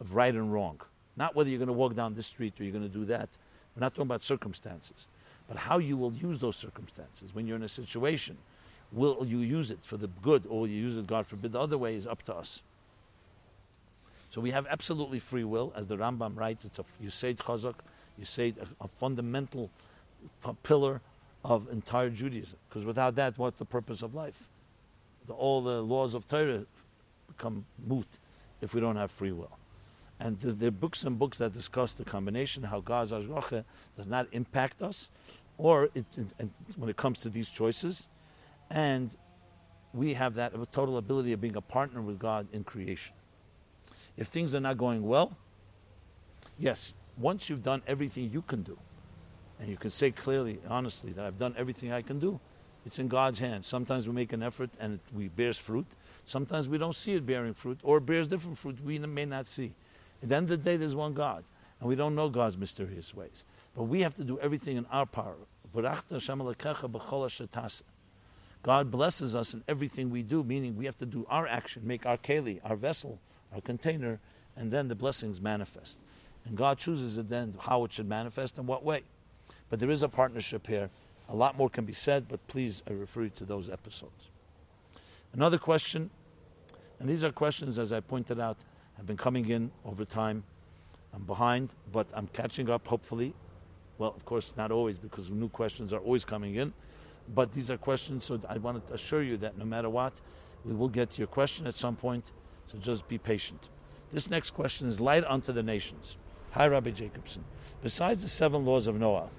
of 0.00 0.14
right 0.14 0.34
and 0.34 0.52
wrong. 0.52 0.80
Not 1.16 1.34
whether 1.34 1.50
you're 1.50 1.58
going 1.58 1.66
to 1.66 1.72
walk 1.72 1.94
down 1.94 2.14
this 2.14 2.26
street 2.26 2.54
or 2.58 2.64
you're 2.64 2.72
going 2.72 2.88
to 2.88 2.88
do 2.88 3.04
that. 3.06 3.28
We're 3.74 3.80
not 3.80 3.94
talking 3.94 4.08
about 4.08 4.22
circumstances, 4.22 5.06
but 5.48 5.56
how 5.56 5.78
you 5.78 5.96
will 5.96 6.12
use 6.12 6.38
those 6.38 6.56
circumstances 6.56 7.34
when 7.34 7.46
you're 7.46 7.56
in 7.56 7.62
a 7.62 7.68
situation. 7.68 8.36
Will 8.92 9.24
you 9.26 9.38
use 9.38 9.70
it 9.70 9.78
for 9.82 9.96
the 9.96 10.08
good 10.08 10.46
or 10.48 10.60
will 10.60 10.68
you 10.68 10.80
use 10.80 10.96
it, 10.96 11.06
God 11.06 11.26
forbid? 11.26 11.52
The 11.52 11.60
other 11.60 11.78
way 11.78 11.96
is 11.96 12.06
up 12.06 12.22
to 12.24 12.34
us. 12.34 12.62
So 14.30 14.40
we 14.40 14.50
have 14.50 14.66
absolutely 14.68 15.18
free 15.18 15.44
will, 15.44 15.72
as 15.76 15.86
the 15.86 15.96
Rambam 15.96 16.36
writes. 16.36 16.64
It's 16.64 16.78
a 16.78 16.84
Yusayid 17.02 17.36
Chazak, 17.36 17.74
Yusayid, 18.20 18.58
a, 18.58 18.84
a 18.84 18.88
fundamental 18.88 19.70
p- 20.44 20.56
pillar 20.62 21.00
of 21.44 21.68
entire 21.70 22.10
Judaism. 22.10 22.58
Because 22.68 22.84
without 22.84 23.14
that, 23.16 23.38
what's 23.38 23.58
the 23.58 23.64
purpose 23.64 24.02
of 24.02 24.14
life? 24.14 24.48
The, 25.26 25.34
all 25.34 25.62
the 25.62 25.82
laws 25.82 26.14
of 26.14 26.26
Torah 26.26 26.64
become 27.28 27.64
moot 27.86 28.06
if 28.60 28.74
we 28.74 28.80
don't 28.80 28.96
have 28.96 29.10
free 29.10 29.32
will. 29.32 29.58
And 30.20 30.38
there 30.40 30.68
are 30.68 30.70
books 30.70 31.02
and 31.02 31.18
books 31.18 31.38
that 31.38 31.52
discuss 31.52 31.94
the 31.94 32.04
combination 32.04 32.62
how 32.62 32.80
God's 32.80 33.10
Hashgacha 33.10 33.64
does 33.96 34.06
not 34.06 34.28
impact 34.30 34.80
us, 34.80 35.10
or 35.58 35.88
it, 35.94 36.04
it, 36.16 36.48
when 36.76 36.88
it 36.88 36.96
comes 36.96 37.18
to 37.20 37.28
these 37.28 37.50
choices, 37.50 38.06
and 38.70 39.10
we 39.92 40.14
have 40.14 40.34
that 40.34 40.52
total 40.72 40.96
ability 40.96 41.32
of 41.32 41.40
being 41.40 41.56
a 41.56 41.60
partner 41.60 42.00
with 42.00 42.18
God 42.18 42.46
in 42.52 42.62
creation. 42.62 43.14
If 44.16 44.28
things 44.28 44.54
are 44.54 44.60
not 44.60 44.78
going 44.78 45.02
well, 45.06 45.36
yes, 46.58 46.94
once 47.18 47.48
you've 47.48 47.62
done 47.62 47.82
everything 47.86 48.30
you 48.32 48.42
can 48.42 48.62
do, 48.62 48.78
and 49.60 49.68
you 49.68 49.76
can 49.76 49.90
say 49.90 50.10
clearly, 50.10 50.58
honestly, 50.68 51.12
that 51.12 51.24
I've 51.24 51.38
done 51.38 51.54
everything 51.56 51.92
I 51.92 52.02
can 52.02 52.18
do, 52.18 52.40
it's 52.84 52.98
in 52.98 53.08
God's 53.08 53.38
hands. 53.38 53.66
Sometimes 53.66 54.08
we 54.08 54.14
make 54.14 54.32
an 54.32 54.42
effort 54.42 54.70
and 54.80 54.94
it 54.94 55.00
we 55.14 55.28
bears 55.28 55.56
fruit. 55.56 55.86
Sometimes 56.24 56.68
we 56.68 56.78
don't 56.78 56.96
see 56.96 57.12
it 57.12 57.24
bearing 57.24 57.54
fruit, 57.54 57.78
or 57.82 57.98
it 57.98 58.06
bears 58.06 58.26
different 58.26 58.58
fruit 58.58 58.82
we 58.84 58.98
may 58.98 59.24
not 59.24 59.46
see. 59.46 59.72
At 60.22 60.28
the 60.30 60.36
end 60.36 60.50
of 60.50 60.62
the 60.62 60.70
day, 60.70 60.76
there's 60.76 60.94
one 60.94 61.14
God, 61.14 61.44
and 61.80 61.88
we 61.88 61.94
don't 61.94 62.14
know 62.14 62.28
God's 62.28 62.56
mysterious 62.56 63.14
ways. 63.14 63.44
But 63.76 63.84
we 63.84 64.02
have 64.02 64.14
to 64.14 64.24
do 64.24 64.38
everything 64.40 64.76
in 64.76 64.86
our 64.86 65.06
power. 65.06 65.36
God 68.62 68.90
blesses 68.90 69.34
us 69.34 69.54
in 69.54 69.64
everything 69.66 70.10
we 70.10 70.22
do, 70.22 70.44
meaning 70.44 70.76
we 70.76 70.84
have 70.84 70.98
to 70.98 71.06
do 71.06 71.26
our 71.28 71.46
action, 71.46 71.82
make 71.84 72.04
our 72.04 72.16
keli, 72.16 72.60
our 72.64 72.76
vessel, 72.76 73.18
our 73.54 73.60
container, 73.60 74.20
and 74.56 74.70
then 74.70 74.88
the 74.88 74.94
blessings 74.94 75.40
manifest. 75.40 75.98
And 76.44 76.56
God 76.56 76.78
chooses 76.78 77.18
it 77.18 77.28
then 77.28 77.54
how 77.60 77.84
it 77.84 77.92
should 77.92 78.08
manifest 78.08 78.58
and 78.58 78.66
what 78.66 78.84
way. 78.84 79.02
But 79.70 79.78
there 79.80 79.90
is 79.90 80.02
a 80.02 80.08
partnership 80.08 80.66
here. 80.66 80.90
A 81.28 81.36
lot 81.36 81.56
more 81.56 81.70
can 81.70 81.84
be 81.84 81.92
said, 81.92 82.26
but 82.28 82.46
please, 82.46 82.82
I 82.88 82.92
refer 82.92 83.22
you 83.22 83.30
to 83.36 83.44
those 83.44 83.70
episodes. 83.70 84.28
Another 85.32 85.56
question, 85.56 86.10
and 86.98 87.08
these 87.08 87.24
are 87.24 87.32
questions, 87.32 87.78
as 87.78 87.92
I 87.92 88.00
pointed 88.00 88.38
out, 88.38 88.58
have 88.96 89.06
been 89.06 89.16
coming 89.16 89.48
in 89.48 89.70
over 89.84 90.04
time. 90.04 90.44
I'm 91.14 91.22
behind, 91.22 91.74
but 91.90 92.06
I'm 92.14 92.26
catching 92.28 92.68
up, 92.68 92.86
hopefully. 92.86 93.34
Well, 93.98 94.12
of 94.14 94.24
course, 94.24 94.54
not 94.56 94.70
always, 94.70 94.98
because 94.98 95.30
new 95.30 95.48
questions 95.48 95.92
are 95.92 96.00
always 96.00 96.24
coming 96.24 96.56
in. 96.56 96.72
But 97.34 97.52
these 97.52 97.70
are 97.70 97.76
questions, 97.76 98.24
so 98.24 98.40
I 98.48 98.58
want 98.58 98.86
to 98.88 98.94
assure 98.94 99.22
you 99.22 99.36
that 99.38 99.56
no 99.56 99.64
matter 99.64 99.88
what, 99.88 100.20
we 100.64 100.74
will 100.74 100.88
get 100.88 101.10
to 101.10 101.18
your 101.18 101.28
question 101.28 101.66
at 101.66 101.74
some 101.74 101.96
point. 101.96 102.32
So 102.66 102.78
just 102.78 103.08
be 103.08 103.18
patient. 103.18 103.68
This 104.10 104.28
next 104.28 104.50
question 104.50 104.88
is 104.88 105.00
light 105.00 105.24
unto 105.24 105.52
the 105.52 105.62
nations. 105.62 106.16
Hi, 106.52 106.68
Rabbi 106.68 106.90
Jacobson. 106.90 107.44
Besides 107.82 108.20
the 108.20 108.28
seven 108.28 108.66
laws 108.66 108.86
of 108.86 109.00
Noah, 109.00 109.30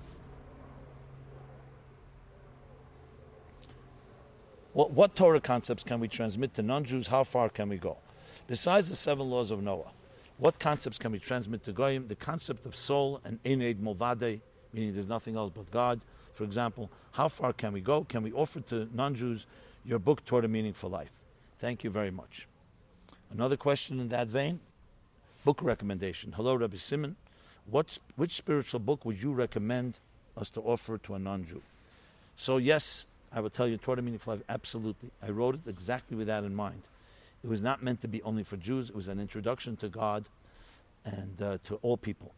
what, 4.74 4.90
what 4.92 5.16
Torah 5.16 5.40
concepts 5.40 5.84
can 5.84 6.00
we 6.00 6.08
transmit 6.08 6.56
to 6.56 6.64
non 6.64 6.84
Jews? 6.84 7.06
How 7.06 7.24
far 7.24 7.50
can 7.50 7.70
we 7.70 7.78
go? 7.78 7.98
Besides 8.48 8.90
the 8.90 8.96
seven 8.96 9.30
laws 9.30 9.52
of 9.52 9.62
Noah, 9.62 9.92
what 10.38 10.58
concepts 10.58 10.98
can 10.98 11.12
we 11.12 11.20
transmit 11.20 11.64
to 11.66 11.72
Goyim? 11.72 12.08
The 12.08 12.16
concept 12.16 12.66
of 12.66 12.76
soul 12.76 13.22
and 13.24 13.42
Ened 13.44 13.76
Movade, 13.76 14.42
meaning 14.74 14.94
there's 14.94 15.06
nothing 15.06 15.36
else 15.36 15.52
but 15.54 15.70
God. 15.70 16.04
For 16.34 16.44
example, 16.44 16.90
how 17.12 17.28
far 17.28 17.54
can 17.54 17.74
we 17.74 17.82
go? 17.82 18.06
Can 18.06 18.24
we 18.24 18.32
offer 18.32 18.60
to 18.62 18.90
non 18.92 19.14
Jews 19.14 19.46
your 19.86 20.00
book, 20.00 20.26
Toward 20.26 20.46
a 20.46 20.48
Meaningful 20.48 20.90
Life? 20.90 21.12
Thank 21.60 21.84
you 21.84 21.92
very 21.92 22.10
much. 22.10 22.48
Another 23.30 23.56
question 23.56 24.00
in 24.00 24.10
that 24.10 24.30
vein 24.30 24.62
book 25.44 25.62
recommendation. 25.62 26.34
Hello, 26.34 26.56
Rabbi 26.56 26.78
Simon. 26.78 27.16
What, 27.66 27.98
which 28.16 28.32
spiritual 28.32 28.80
book 28.80 29.06
would 29.06 29.22
you 29.22 29.34
recommend 29.34 30.00
us 30.38 30.50
to 30.52 30.62
offer 30.62 30.98
to 31.00 31.16
a 31.16 31.20
non 31.20 31.44
Jew? 31.44 31.62
So, 32.36 32.58
yes, 32.58 33.06
I 33.32 33.40
will 33.40 33.50
tell 33.50 33.68
you, 33.68 33.78
Toward 33.78 34.00
a 34.00 34.02
Meaningful 34.02 34.36
Life, 34.36 34.44
absolutely. 34.50 35.12
I 35.22 35.30
wrote 35.30 35.56
it 35.56 35.68
exactly 35.68 36.16
with 36.16 36.28
that 36.28 36.44
in 36.44 36.56
mind. 36.56 36.88
It 37.44 37.50
was 37.50 37.62
not 37.62 37.84
meant 37.84 38.02
to 38.02 38.08
be 38.08 38.22
only 38.24 38.44
for 38.44 38.58
Jews, 38.58 38.90
it 38.90 38.96
was 38.96 39.08
an 39.08 39.20
introduction 39.20 39.76
to 39.78 39.90
God 39.90 40.30
and 41.04 41.42
uh, 41.42 41.58
to 41.66 41.76
all 41.82 41.98
people. 41.98 42.34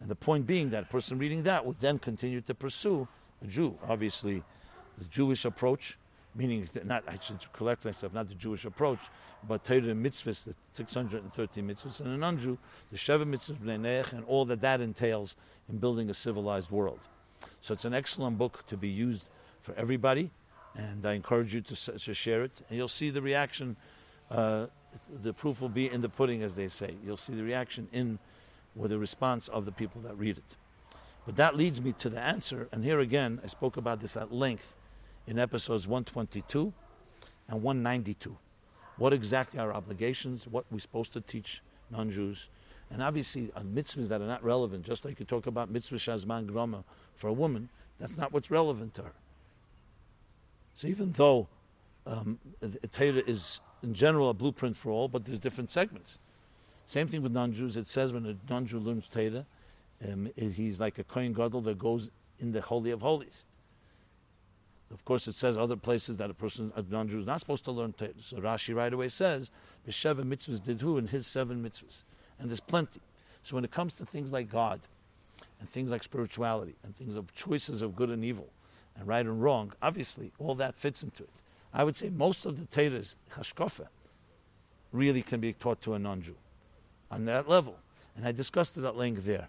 And 0.00 0.10
the 0.10 0.14
point 0.14 0.46
being 0.46 0.70
that 0.70 0.82
a 0.82 0.86
person 0.86 1.18
reading 1.18 1.44
that 1.44 1.64
would 1.64 1.78
then 1.78 1.98
continue 1.98 2.42
to 2.42 2.54
pursue 2.54 3.08
a 3.42 3.46
Jew. 3.46 3.78
Obviously, 3.88 4.42
the 4.98 5.06
Jewish 5.06 5.44
approach, 5.46 5.96
meaning 6.36 6.68
not, 6.84 7.04
I 7.08 7.18
should 7.20 7.40
correct 7.52 7.84
myself, 7.84 8.12
not 8.12 8.28
the 8.28 8.34
Jewish 8.34 8.64
approach, 8.64 9.00
but 9.48 9.64
Torah 9.64 9.78
and 9.78 10.04
mitzvahs, 10.04 10.44
the 10.44 10.54
613 10.72 11.66
mitzvahs, 11.66 12.00
and 12.00 12.10
a 12.10 12.16
non-Jew, 12.16 12.58
the 12.90 12.96
Sheva 12.96 13.24
mitzvahs, 13.24 14.12
and 14.12 14.24
all 14.26 14.44
that 14.44 14.60
that 14.60 14.80
entails 14.80 15.36
in 15.68 15.78
building 15.78 16.10
a 16.10 16.14
civilized 16.14 16.70
world. 16.70 17.00
So 17.60 17.74
it's 17.74 17.84
an 17.84 17.94
excellent 17.94 18.38
book 18.38 18.66
to 18.66 18.76
be 18.76 18.88
used 18.88 19.30
for 19.60 19.74
everybody, 19.76 20.30
and 20.76 21.04
I 21.06 21.14
encourage 21.14 21.54
you 21.54 21.60
to, 21.62 21.98
to 21.98 22.14
share 22.14 22.42
it, 22.42 22.62
and 22.68 22.76
you'll 22.76 22.88
see 22.88 23.10
the 23.10 23.22
reaction. 23.22 23.76
Uh, 24.30 24.66
the 25.22 25.32
proof 25.32 25.60
will 25.60 25.68
be 25.68 25.90
in 25.90 26.00
the 26.00 26.08
pudding, 26.08 26.42
as 26.42 26.54
they 26.54 26.68
say. 26.68 26.94
You'll 27.04 27.16
see 27.16 27.34
the 27.34 27.42
reaction 27.42 27.88
in 27.92 28.18
with 28.74 28.90
the 28.90 28.98
response 28.98 29.48
of 29.48 29.64
the 29.64 29.72
people 29.72 30.00
that 30.02 30.16
read 30.16 30.38
it. 30.38 30.56
But 31.24 31.36
that 31.36 31.56
leads 31.56 31.80
me 31.80 31.92
to 31.92 32.08
the 32.08 32.20
answer, 32.20 32.68
and 32.70 32.84
here 32.84 33.00
again, 33.00 33.40
I 33.42 33.48
spoke 33.48 33.76
about 33.76 34.00
this 34.00 34.16
at 34.16 34.32
length 34.32 34.76
in 35.26 35.38
episodes 35.38 35.86
122 35.86 36.72
and 37.48 37.62
192. 37.62 38.36
What 38.96 39.12
exactly 39.12 39.60
are 39.60 39.70
our 39.70 39.76
obligations? 39.76 40.46
What 40.46 40.64
we're 40.70 40.78
supposed 40.78 41.12
to 41.14 41.20
teach 41.20 41.62
non-Jews? 41.90 42.48
And 42.90 43.02
obviously, 43.02 43.50
uh, 43.54 43.60
mitzvahs 43.60 44.08
that 44.08 44.20
are 44.20 44.26
not 44.26 44.42
relevant, 44.44 44.84
just 44.84 45.04
like 45.04 45.18
you 45.18 45.26
talk 45.26 45.46
about 45.46 45.70
mitzvah 45.70 45.96
shazman 45.96 46.46
grama 46.46 46.84
for 47.14 47.28
a 47.28 47.32
woman, 47.32 47.68
that's 47.98 48.16
not 48.16 48.32
what's 48.32 48.50
relevant 48.50 48.94
to 48.94 49.02
her. 49.02 49.12
So 50.74 50.86
even 50.88 51.12
though 51.12 51.48
um, 52.06 52.38
the 52.60 52.86
Torah 52.88 53.22
is 53.26 53.60
in 53.82 53.94
general 53.94 54.30
a 54.30 54.34
blueprint 54.34 54.76
for 54.76 54.90
all, 54.90 55.08
but 55.08 55.24
there's 55.24 55.38
different 55.38 55.70
segments. 55.70 56.18
Same 56.84 57.08
thing 57.08 57.22
with 57.22 57.32
non-Jews. 57.32 57.76
It 57.76 57.86
says 57.86 58.12
when 58.12 58.26
a 58.26 58.36
non-Jew 58.48 58.78
learns 58.78 59.08
Torah, 59.08 59.46
um, 60.06 60.30
he's 60.36 60.78
like 60.78 60.98
a 60.98 61.04
kohen 61.04 61.32
gadol 61.32 61.60
that 61.62 61.78
goes 61.78 62.10
in 62.38 62.52
the 62.52 62.60
holy 62.60 62.90
of 62.90 63.00
holies. 63.00 63.44
Of 64.92 65.04
course, 65.04 65.26
it 65.26 65.34
says 65.34 65.58
other 65.58 65.76
places 65.76 66.16
that 66.18 66.30
a 66.30 66.34
person, 66.34 66.72
a 66.76 66.82
non-Jew, 66.82 67.18
is 67.18 67.26
not 67.26 67.40
supposed 67.40 67.64
to 67.64 67.72
learn 67.72 67.92
Torah. 67.92 68.12
So 68.20 68.36
Rashi 68.36 68.74
right 68.74 68.92
away 68.92 69.08
says, 69.08 69.50
"B'sheva 69.86 70.22
mitzvahs 70.22 70.62
did 70.62 70.80
who 70.80 70.96
in 70.96 71.08
his 71.08 71.26
seven 71.26 71.62
mitzvahs," 71.62 72.02
and 72.38 72.48
there's 72.48 72.60
plenty. 72.60 73.00
So 73.42 73.56
when 73.56 73.64
it 73.64 73.72
comes 73.72 73.94
to 73.94 74.06
things 74.06 74.32
like 74.32 74.48
God, 74.48 74.80
and 75.58 75.68
things 75.68 75.90
like 75.90 76.02
spirituality, 76.02 76.76
and 76.82 76.94
things 76.94 77.16
of 77.16 77.34
choices 77.34 77.82
of 77.82 77.96
good 77.96 78.10
and 78.10 78.24
evil, 78.24 78.48
and 78.94 79.06
right 79.06 79.26
and 79.26 79.42
wrong, 79.42 79.72
obviously 79.82 80.32
all 80.38 80.54
that 80.54 80.76
fits 80.76 81.02
into 81.02 81.24
it. 81.24 81.42
I 81.74 81.82
would 81.82 81.96
say 81.96 82.08
most 82.08 82.46
of 82.46 82.58
the 82.58 82.66
Torah's 82.66 83.16
hashkafa 83.32 83.88
really 84.92 85.22
can 85.22 85.40
be 85.40 85.52
taught 85.52 85.80
to 85.82 85.94
a 85.94 85.98
non-Jew 85.98 86.36
on 87.10 87.24
that 87.24 87.48
level, 87.48 87.78
and 88.14 88.26
I 88.26 88.32
discussed 88.32 88.78
it 88.78 88.84
at 88.84 88.96
length 88.96 89.24
there. 89.24 89.48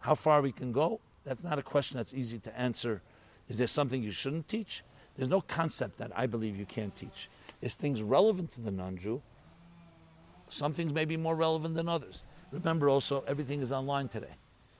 How 0.00 0.14
far 0.14 0.42
we 0.42 0.52
can 0.52 0.72
go, 0.72 1.00
that's 1.24 1.42
not 1.42 1.58
a 1.58 1.62
question 1.62 1.96
that's 1.96 2.12
easy 2.12 2.38
to 2.40 2.58
answer 2.58 3.00
is 3.48 3.58
there 3.58 3.66
something 3.66 4.02
you 4.02 4.10
shouldn't 4.10 4.48
teach? 4.48 4.82
There's 5.16 5.28
no 5.28 5.40
concept 5.40 5.98
that 5.98 6.10
I 6.14 6.26
believe 6.26 6.56
you 6.56 6.66
can't 6.66 6.94
teach. 6.94 7.28
Is 7.60 7.74
things 7.74 8.02
relevant 8.02 8.52
to 8.52 8.60
the 8.60 8.70
non 8.70 8.96
Jew? 8.96 9.22
Some 10.48 10.72
things 10.72 10.92
may 10.92 11.04
be 11.04 11.16
more 11.16 11.36
relevant 11.36 11.74
than 11.74 11.88
others. 11.88 12.24
Remember 12.52 12.88
also, 12.88 13.24
everything 13.26 13.60
is 13.60 13.72
online 13.72 14.08
today. 14.08 14.36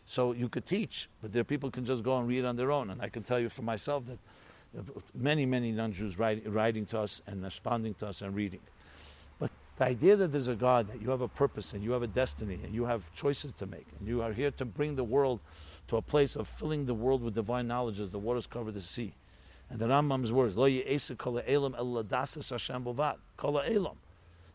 So 0.06 0.32
you 0.32 0.48
could 0.48 0.66
teach, 0.66 1.08
but 1.22 1.32
there 1.32 1.44
people 1.44 1.70
can 1.70 1.84
just 1.84 2.02
go 2.02 2.18
and 2.18 2.28
read 2.28 2.44
on 2.44 2.56
their 2.56 2.70
own. 2.70 2.90
And 2.90 3.00
I 3.00 3.08
can 3.08 3.22
tell 3.22 3.40
you 3.40 3.48
for 3.48 3.62
myself 3.62 4.04
that 4.06 4.18
uh, 4.78 4.82
many, 5.14 5.46
many 5.46 5.72
non 5.72 5.92
Jews 5.92 6.18
writing 6.18 6.86
to 6.86 7.00
us 7.00 7.22
and 7.26 7.42
responding 7.42 7.94
to 7.94 8.08
us 8.08 8.22
and 8.22 8.34
reading. 8.34 8.60
The 9.76 9.84
idea 9.84 10.16
that 10.16 10.30
there's 10.30 10.48
a 10.48 10.54
God, 10.54 10.88
that 10.88 11.02
you 11.02 11.10
have 11.10 11.20
a 11.20 11.28
purpose 11.28 11.72
and 11.72 11.82
you 11.82 11.92
have 11.92 12.02
a 12.02 12.06
destiny 12.06 12.60
and 12.62 12.74
you 12.74 12.84
have 12.84 13.12
choices 13.12 13.52
to 13.52 13.66
make 13.66 13.86
and 13.98 14.06
you 14.06 14.22
are 14.22 14.32
here 14.32 14.50
to 14.52 14.64
bring 14.64 14.94
the 14.94 15.04
world 15.04 15.40
to 15.88 15.96
a 15.96 16.02
place 16.02 16.36
of 16.36 16.46
filling 16.46 16.86
the 16.86 16.94
world 16.94 17.22
with 17.22 17.34
divine 17.34 17.66
knowledge 17.66 18.00
as 18.00 18.10
the 18.10 18.18
waters 18.18 18.46
cover 18.46 18.70
the 18.70 18.80
sea. 18.80 19.14
And 19.70 19.80
the 19.80 19.86
Rambam's 19.86 20.32
words, 20.32 20.56
Lo 20.56 20.66
elam 20.66 21.74
el 21.76 22.04
Hashem 22.08 22.86
elam. 22.86 23.96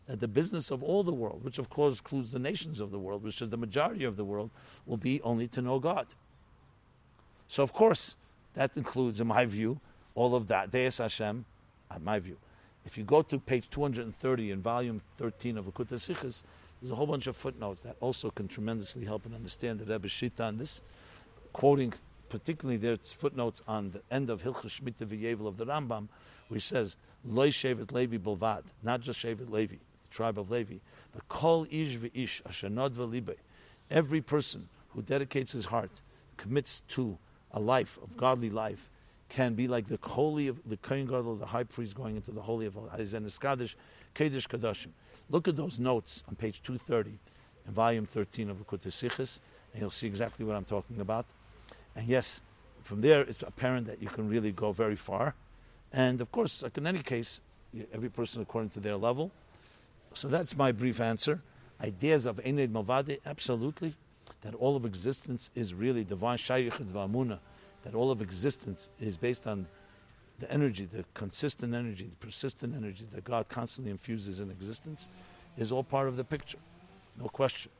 That 0.06 0.20
the 0.20 0.28
business 0.28 0.70
of 0.70 0.82
all 0.82 1.02
the 1.02 1.12
world, 1.12 1.44
which 1.44 1.58
of 1.58 1.68
course 1.68 1.98
includes 1.98 2.32
the 2.32 2.38
nations 2.38 2.80
of 2.80 2.90
the 2.90 2.98
world, 2.98 3.22
which 3.22 3.42
is 3.42 3.50
the 3.50 3.56
majority 3.56 4.04
of 4.04 4.16
the 4.16 4.24
world, 4.24 4.50
will 4.86 4.96
be 4.96 5.20
only 5.22 5.46
to 5.48 5.62
know 5.62 5.78
God. 5.78 6.06
So 7.46 7.62
of 7.62 7.72
course, 7.72 8.16
that 8.54 8.76
includes, 8.76 9.20
in 9.20 9.26
my 9.26 9.44
view, 9.44 9.80
all 10.14 10.34
of 10.34 10.48
that. 10.48 10.70
Deus 10.70 10.98
Hashem, 10.98 11.44
in 11.94 12.04
my 12.04 12.18
view. 12.18 12.38
If 12.84 12.96
you 12.96 13.04
go 13.04 13.22
to 13.22 13.38
page 13.38 13.68
230 13.70 14.50
in 14.50 14.62
volume 14.62 15.02
13 15.18 15.58
of 15.58 15.66
Likkutei 15.66 15.94
Sichos, 15.94 16.42
there's 16.80 16.90
a 16.90 16.94
whole 16.94 17.06
bunch 17.06 17.26
of 17.26 17.36
footnotes 17.36 17.82
that 17.82 17.96
also 18.00 18.30
can 18.30 18.48
tremendously 18.48 19.04
help 19.04 19.26
and 19.26 19.34
understand 19.34 19.80
the 19.80 19.92
Rebbe 19.92 20.08
Shita 20.08 20.46
on 20.46 20.58
this 20.58 20.80
quoting 21.52 21.92
particularly 22.28 22.76
there's 22.76 23.12
footnotes 23.12 23.60
on 23.66 23.90
the 23.90 24.00
end 24.10 24.30
of 24.30 24.42
Hilchah 24.42 24.66
Shmita 24.66 25.04
V'Yevel 25.04 25.46
of 25.46 25.56
the 25.56 25.66
Rambam, 25.66 26.08
which 26.48 26.62
says, 26.62 26.96
Loi 27.24 27.48
Shevet 27.48 27.92
Levi 27.92 28.16
Bilvad, 28.16 28.62
not 28.82 29.00
just 29.00 29.18
Shevet 29.18 29.50
Levi, 29.50 29.76
the 29.76 30.14
tribe 30.14 30.38
of 30.38 30.50
Levi, 30.50 30.76
but 31.12 31.28
Kol 31.28 31.66
Ish 31.70 31.96
V'ish 31.96 32.40
Ashanod 32.42 32.92
V'Libe, 32.92 33.34
every 33.90 34.20
person 34.20 34.68
who 34.90 35.02
dedicates 35.02 35.52
his 35.52 35.66
heart, 35.66 36.00
commits 36.36 36.80
to 36.88 37.18
a 37.50 37.60
life 37.60 37.98
of 38.02 38.16
godly 38.16 38.48
life, 38.48 38.88
can 39.30 39.54
be 39.54 39.66
like 39.68 39.86
the 39.86 39.98
holy 40.02 40.48
of 40.48 40.60
the 40.68 40.76
Kohen 40.76 41.06
Gadol, 41.06 41.36
the 41.36 41.46
high 41.46 41.64
priest 41.64 41.94
going 41.94 42.16
into 42.16 42.32
the 42.32 42.42
holy 42.42 42.66
of 42.66 42.74
holies, 42.74 43.14
and 43.14 43.24
Kaddish, 43.40 43.76
Kedesh 44.14 44.46
Kadashim. 44.46 44.90
Look 45.30 45.48
at 45.48 45.56
those 45.56 45.78
notes 45.78 46.22
on 46.28 46.34
page 46.34 46.62
230 46.62 47.18
in 47.66 47.72
volume 47.72 48.04
13 48.04 48.50
of 48.50 48.58
the 48.58 48.64
Likkutei 48.64 48.88
Sichos, 48.88 49.38
and 49.72 49.80
you'll 49.80 49.90
see 49.90 50.06
exactly 50.06 50.44
what 50.44 50.56
I'm 50.56 50.64
talking 50.64 51.00
about. 51.00 51.26
And 51.96 52.06
yes, 52.06 52.42
from 52.82 53.00
there 53.00 53.22
it's 53.22 53.42
apparent 53.42 53.86
that 53.86 54.02
you 54.02 54.08
can 54.08 54.28
really 54.28 54.52
go 54.52 54.72
very 54.72 54.96
far. 54.96 55.34
And 55.92 56.20
of 56.20 56.30
course, 56.32 56.62
like 56.62 56.76
in 56.76 56.86
any 56.86 57.00
case, 57.00 57.40
every 57.92 58.08
person 58.08 58.42
according 58.42 58.70
to 58.70 58.80
their 58.80 58.96
level. 58.96 59.30
So 60.12 60.28
that's 60.28 60.56
my 60.56 60.72
brief 60.72 61.00
answer. 61.00 61.40
Ideas 61.82 62.26
of 62.26 62.36
Ened 62.38 62.70
Malvade, 62.72 63.20
absolutely. 63.24 63.94
That 64.42 64.54
all 64.54 64.76
of 64.76 64.84
existence 64.84 65.50
is 65.54 65.72
really 65.74 66.02
divine 66.02 66.36
Shaykh 66.36 66.72
Vamuna, 66.78 67.38
that 67.82 67.94
all 67.94 68.10
of 68.10 68.20
existence 68.20 68.88
is 69.00 69.16
based 69.16 69.46
on 69.46 69.66
the 70.38 70.50
energy, 70.50 70.84
the 70.86 71.04
consistent 71.14 71.74
energy, 71.74 72.04
the 72.04 72.16
persistent 72.16 72.74
energy 72.74 73.04
that 73.12 73.24
God 73.24 73.48
constantly 73.48 73.90
infuses 73.90 74.40
in 74.40 74.50
existence, 74.50 75.08
is 75.56 75.70
all 75.70 75.84
part 75.84 76.08
of 76.08 76.16
the 76.16 76.24
picture, 76.24 76.58
no 77.18 77.26
question. 77.26 77.70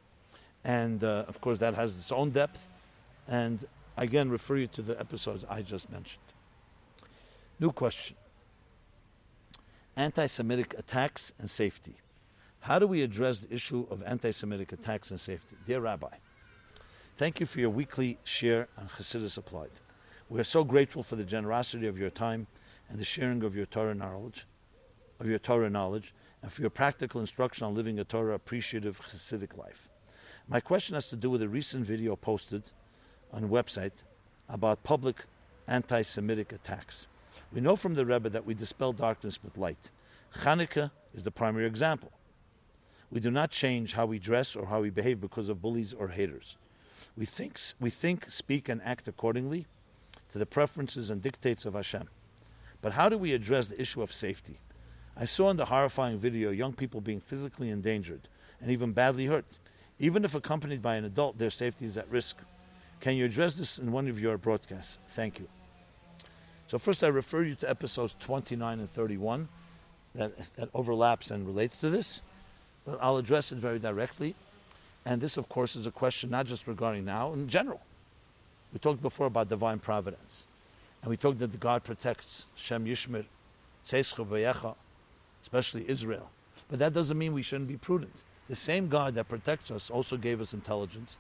And 0.65 1.03
uh, 1.03 1.25
of 1.27 1.41
course, 1.41 1.59
that 1.59 1.75
has 1.75 1.97
its 1.97 2.13
own 2.13 2.31
depth. 2.31 2.69
And 3.29 3.65
again 3.97 4.31
refer 4.31 4.57
you 4.57 4.67
to 4.67 4.83
the 4.83 4.99
episodes 4.99 5.45
I 5.49 5.63
just 5.63 5.91
mentioned. 5.91 6.25
New 7.59 7.71
question 7.71 8.17
Anti 9.97 10.27
Semitic 10.27 10.75
attacks 10.79 11.33
and 11.39 11.49
safety. 11.49 11.95
How 12.61 12.79
do 12.79 12.87
we 12.87 13.03
address 13.03 13.41
the 13.41 13.55
issue 13.55 13.87
of 13.91 14.03
anti 14.05 14.31
Semitic 14.31 14.73
attacks 14.73 15.11
and 15.11 15.21
safety? 15.21 15.57
Dear 15.67 15.81
Rabbi, 15.81 16.15
thank 17.17 17.41
you 17.41 17.47
for 17.47 17.61
your 17.61 17.71
weekly 17.71 18.19
share 18.25 18.69
on 18.77 18.89
Chassidus 18.89 19.39
Applied. 19.39 19.71
We 20.31 20.39
are 20.39 20.45
so 20.45 20.63
grateful 20.63 21.03
for 21.03 21.17
the 21.17 21.25
generosity 21.25 21.89
of 21.89 21.99
your 21.99 22.09
time 22.09 22.47
and 22.89 23.01
the 23.01 23.05
sharing 23.05 23.43
of 23.43 23.57
your 23.57 23.67
Torah 23.67 23.97
knowledge, 23.97 24.47
of 25.19 25.27
your 25.27 25.41
Torah 25.41 25.69
knowledge, 25.69 26.15
and 26.41 26.53
for 26.53 26.61
your 26.61 26.71
practical 26.71 27.21
instruction 27.21 27.67
on 27.67 27.75
living 27.75 27.99
a 27.99 28.05
Torah 28.05 28.35
appreciative 28.35 29.01
Chassidic 29.01 29.59
life. 29.59 29.89
My 30.47 30.61
question 30.61 30.95
has 30.95 31.07
to 31.07 31.17
do 31.17 31.31
with 31.31 31.43
a 31.43 31.49
recent 31.49 31.85
video 31.85 32.15
posted 32.15 32.71
on 33.33 33.43
a 33.43 33.49
website 33.49 34.05
about 34.49 34.85
public 34.85 35.25
anti 35.67 36.03
Semitic 36.03 36.53
attacks. 36.53 37.09
We 37.53 37.61
know 37.61 37.75
from 37.75 37.97
the 37.97 38.07
Rebbe 38.07 38.31
that 38.31 38.47
we 38.47 38.55
dispel 38.55 38.93
darkness 38.93 39.43
with 39.43 39.59
light. 39.59 39.91
Hanukkah 40.43 40.93
is 41.13 41.25
the 41.25 41.33
primary 41.33 41.67
example. 41.67 42.13
We 43.11 43.19
do 43.19 43.33
not 43.33 43.51
change 43.51 43.95
how 43.95 44.07
we 44.07 44.21
dress 44.21 44.55
or 44.55 44.67
how 44.67 44.81
we 44.81 44.91
behave 44.91 45.21
because 45.21 45.49
of 45.49 45.61
bullies 45.61 45.93
or 45.93 46.09
haters. 46.09 46.57
We 47.17 47.27
think, 47.27 47.59
we 47.81 47.91
think, 47.91 48.31
speak, 48.31 48.69
and 48.69 48.81
act 48.85 49.09
accordingly 49.09 49.67
to 50.31 50.39
the 50.39 50.47
preferences 50.47 51.11
and 51.11 51.21
dictates 51.21 51.67
of 51.67 51.75
Hashem. 51.75 52.09
But 52.83 52.93
how 52.93 53.09
do 53.09 53.19
we 53.19 53.33
address 53.33 53.69
the 53.69 53.81
issue 53.81 54.03
of 54.03 54.13
safety? 54.13 54.59
I 55.17 55.25
saw 55.25 55.51
in 55.51 55.57
the 55.57 55.67
horrifying 55.67 56.19
video 56.19 56.51
young 56.51 56.73
people 56.73 57.01
being 57.01 57.21
physically 57.21 57.69
endangered 57.69 58.29
and 58.61 58.71
even 58.71 58.93
badly 58.93 59.27
hurt. 59.27 59.59
Even 59.99 60.25
if 60.25 60.35
accompanied 60.35 60.81
by 60.81 60.97
an 60.97 61.05
adult, 61.05 61.39
their 61.39 61.51
safety 61.51 61.85
is 61.85 61.99
at 61.99 62.11
risk. 62.11 62.39
Can 63.01 63.17
you 63.17 63.27
address 63.27 63.55
this 63.55 63.79
in 63.79 63.93
one 63.93 64.09
of 64.09 64.21
your 64.21 64.39
broadcasts? 64.39 64.99
Thank 65.09 65.39
you. 65.39 65.49
So, 66.69 66.79
first, 66.79 67.03
I 67.03 67.09
refer 67.09 67.43
you 67.43 67.55
to 67.57 67.69
episodes 67.69 68.15
29 68.21 68.79
and 68.79 68.89
31 68.89 69.49
that, 70.15 70.39
that 70.55 70.69
overlaps 70.73 71.31
and 71.31 71.47
relates 71.47 71.81
to 71.81 71.91
this, 71.91 72.23
but 72.85 72.99
I'll 73.03 73.17
address 73.17 73.53
it 73.53 73.59
very 73.59 73.79
directly. 73.79 74.35
And 75.05 75.21
this, 75.21 75.37
of 75.37 75.49
course, 75.49 75.77
is 75.77 75.87
a 75.87 75.91
question 75.91 76.31
not 76.31 76.47
just 76.47 76.67
regarding 76.67 77.05
now, 77.05 77.33
in 77.33 77.49
general. 77.49 77.81
We 78.73 78.79
talked 78.79 79.03
before 79.03 79.27
about 79.27 79.49
divine 79.49 79.79
providence. 79.79 80.47
And 81.03 81.11
we 81.11 81.17
talked 81.17 81.39
that 81.39 81.59
God 81.59 81.83
protects 81.83 82.47
Shem 82.55 82.85
Yishmir, 82.85 83.25
especially 85.43 85.89
Israel. 85.89 86.31
But 86.69 86.79
that 86.79 86.93
doesn't 86.93 87.19
mean 87.19 87.33
we 87.33 87.43
shouldn't 87.43 87.69
be 87.69 87.77
prudent. 87.77 88.23
The 88.49 88.57
same 88.57 88.89
God 88.89 89.15
that 89.15 89.29
protects 89.29 89.71
us 89.71 89.91
also 89.91 90.17
gave 90.17 90.41
us 90.41 90.53
intelligence 90.53 91.19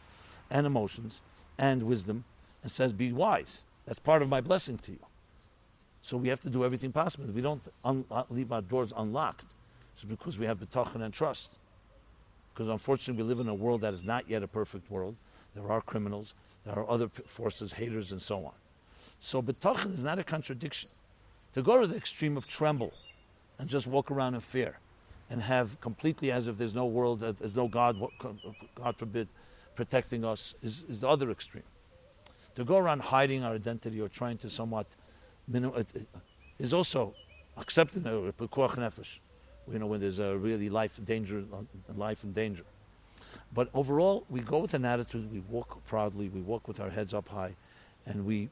and 0.50 0.66
emotions 0.66 1.22
and 1.58 1.84
wisdom 1.84 2.24
and 2.62 2.70
says, 2.70 2.92
Be 2.92 3.12
wise. 3.12 3.64
That's 3.86 3.98
part 3.98 4.22
of 4.22 4.28
my 4.28 4.40
blessing 4.40 4.78
to 4.78 4.92
you. 4.92 4.98
So 6.02 6.16
we 6.16 6.28
have 6.28 6.40
to 6.40 6.50
do 6.50 6.64
everything 6.64 6.92
possible. 6.92 7.26
We 7.26 7.40
don't 7.40 7.66
un- 7.84 8.04
uh, 8.10 8.24
leave 8.30 8.52
our 8.52 8.62
doors 8.62 8.92
unlocked. 8.96 9.54
It's 9.94 10.04
because 10.04 10.38
we 10.38 10.46
have 10.46 10.58
betachin 10.58 11.02
and 11.02 11.12
trust. 11.12 11.52
Because 12.52 12.68
unfortunately, 12.68 13.22
we 13.22 13.28
live 13.28 13.40
in 13.40 13.48
a 13.48 13.54
world 13.54 13.82
that 13.82 13.94
is 13.94 14.04
not 14.04 14.28
yet 14.28 14.42
a 14.42 14.48
perfect 14.48 14.90
world. 14.90 15.16
There 15.54 15.70
are 15.70 15.80
criminals, 15.80 16.34
there 16.64 16.79
are 16.79 16.88
other 16.88 17.09
forces, 17.09 17.73
haters, 17.73 18.12
and 18.12 18.20
so 18.20 18.44
on. 18.44 18.53
So 19.20 19.42
betachin 19.42 19.94
is 19.94 20.05
not 20.05 20.18
a 20.18 20.25
contradiction. 20.25 20.90
To 21.55 21.62
go 21.62 21.81
to 21.81 21.87
the 21.87 21.96
extreme 21.96 22.37
of 22.37 22.46
tremble 22.46 22.92
and 23.59 23.68
just 23.68 23.87
walk 23.87 24.11
around 24.11 24.35
in 24.35 24.40
fear 24.40 24.79
and 25.29 25.42
have 25.42 25.81
completely 25.81 26.31
as 26.31 26.49
if 26.49 26.59
there's 26.59 26.75
no 26.75 26.87
world, 26.87 27.20
there's 27.20 27.55
no 27.55 27.68
God, 27.68 28.01
God 28.75 28.96
forbid, 28.96 29.29
protecting 29.75 30.25
us 30.25 30.55
is, 30.62 30.85
is 30.88 31.01
the 31.01 31.09
other 31.09 31.31
extreme. 31.31 31.64
To 32.57 32.64
go 32.64 32.77
around 32.77 33.01
hiding 33.03 33.44
our 33.44 33.55
identity 33.55 34.01
or 34.01 34.09
trying 34.09 34.38
to 34.38 34.51
somewhat 34.51 34.87
uh, 35.55 35.66
uh, 35.66 35.83
is 36.59 36.75
also 36.75 37.14
accepting 37.57 38.05
a 38.07 38.11
nefesh. 38.11 39.18
You 39.70 39.79
know, 39.79 39.87
when 39.87 40.01
there's 40.01 40.18
a 40.18 40.37
really 40.37 40.68
life 40.68 41.01
danger, 41.05 41.44
uh, 41.53 41.62
life 41.94 42.25
in 42.25 42.33
danger. 42.33 42.64
But 43.52 43.70
overall, 43.74 44.24
we 44.28 44.40
go 44.40 44.58
with 44.58 44.74
an 44.74 44.84
attitude. 44.84 45.32
We 45.32 45.40
walk 45.40 45.84
proudly. 45.86 46.28
We 46.28 46.40
walk 46.40 46.68
with 46.68 46.80
our 46.80 46.90
heads 46.90 47.14
up 47.14 47.28
high, 47.28 47.54
and 48.06 48.24
we 48.24 48.48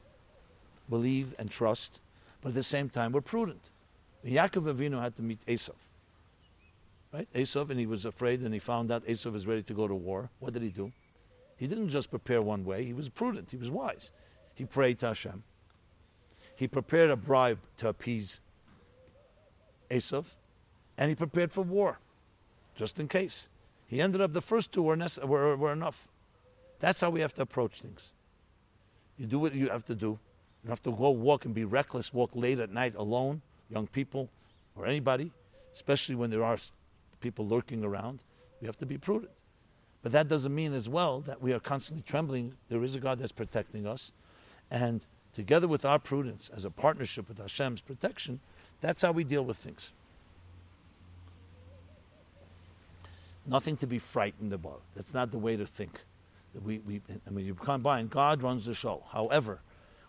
believe 0.88 1.34
and 1.38 1.50
trust. 1.50 2.00
But 2.40 2.50
at 2.50 2.54
the 2.54 2.62
same 2.62 2.88
time, 2.88 3.12
we're 3.12 3.20
prudent. 3.20 3.70
Yaakov 4.24 4.72
Avinu 4.74 5.00
had 5.00 5.16
to 5.16 5.22
meet 5.22 5.44
Esav. 5.46 5.74
Right? 7.12 7.28
Esav, 7.34 7.70
and 7.70 7.80
he 7.80 7.86
was 7.86 8.04
afraid, 8.04 8.40
and 8.40 8.52
he 8.52 8.60
found 8.60 8.90
out 8.90 9.06
Esav 9.06 9.34
is 9.34 9.46
ready 9.46 9.62
to 9.62 9.74
go 9.74 9.88
to 9.88 9.94
war. 9.94 10.30
What 10.40 10.52
did 10.52 10.62
he 10.62 10.68
do? 10.68 10.92
He 11.56 11.66
didn't 11.66 11.88
just 11.88 12.10
prepare 12.10 12.40
one 12.40 12.64
way, 12.64 12.84
he 12.84 12.92
was 12.92 13.08
prudent, 13.08 13.50
he 13.50 13.56
was 13.56 13.70
wise. 13.70 14.12
He 14.54 14.64
prayed 14.64 14.98
to 15.00 15.08
Hashem. 15.08 15.42
He 16.54 16.68
prepared 16.68 17.10
a 17.10 17.16
bribe 17.16 17.58
to 17.78 17.88
appease 17.88 18.40
Esav, 19.90 20.36
and 20.96 21.08
he 21.08 21.14
prepared 21.14 21.50
for 21.50 21.62
war, 21.62 21.98
just 22.76 23.00
in 23.00 23.08
case. 23.08 23.48
He 23.88 24.00
ended 24.00 24.20
up, 24.20 24.34
the 24.34 24.42
first 24.42 24.70
two 24.70 24.82
were, 24.82 24.96
were, 25.24 25.56
were 25.56 25.72
enough. 25.72 26.08
That's 26.78 27.00
how 27.00 27.10
we 27.10 27.20
have 27.20 27.32
to 27.34 27.42
approach 27.42 27.80
things. 27.80 28.12
You 29.16 29.26
do 29.26 29.38
what 29.38 29.54
you 29.54 29.70
have 29.70 29.84
to 29.86 29.94
do. 29.94 30.18
You 30.62 30.70
have 30.70 30.82
to 30.82 30.92
go 30.92 31.10
walk 31.10 31.44
and 31.44 31.54
be 31.54 31.64
reckless, 31.64 32.12
walk 32.12 32.30
late 32.34 32.58
at 32.58 32.70
night 32.70 32.94
alone, 32.94 33.42
young 33.70 33.86
people, 33.86 34.28
or 34.76 34.86
anybody, 34.86 35.32
especially 35.74 36.14
when 36.14 36.30
there 36.30 36.44
are 36.44 36.58
people 37.20 37.46
lurking 37.46 37.82
around. 37.82 38.24
We 38.60 38.66
have 38.66 38.76
to 38.76 38.86
be 38.86 38.98
prudent. 38.98 39.32
But 40.02 40.12
that 40.12 40.28
doesn't 40.28 40.54
mean 40.54 40.74
as 40.74 40.88
well 40.88 41.20
that 41.22 41.42
we 41.42 41.52
are 41.52 41.58
constantly 41.58 42.04
trembling. 42.06 42.54
There 42.68 42.84
is 42.84 42.94
a 42.94 43.00
God 43.00 43.18
that's 43.18 43.32
protecting 43.32 43.86
us. 43.86 44.12
And 44.70 45.06
together 45.32 45.66
with 45.66 45.84
our 45.84 45.98
prudence, 45.98 46.50
as 46.54 46.64
a 46.64 46.70
partnership 46.70 47.28
with 47.28 47.38
Hashem's 47.38 47.80
protection, 47.80 48.40
that's 48.80 49.02
how 49.02 49.12
we 49.12 49.24
deal 49.24 49.44
with 49.44 49.56
things. 49.56 49.92
Nothing 53.48 53.78
to 53.78 53.86
be 53.86 53.98
frightened 53.98 54.52
about. 54.52 54.82
That's 54.94 55.14
not 55.14 55.30
the 55.30 55.38
way 55.38 55.56
to 55.56 55.64
think. 55.64 56.00
We, 56.62 56.78
we, 56.80 57.00
I 57.26 57.30
mean, 57.30 57.46
you 57.46 57.54
combine, 57.54 58.08
God 58.08 58.42
runs 58.42 58.66
the 58.66 58.74
show. 58.74 59.04
However, 59.10 59.60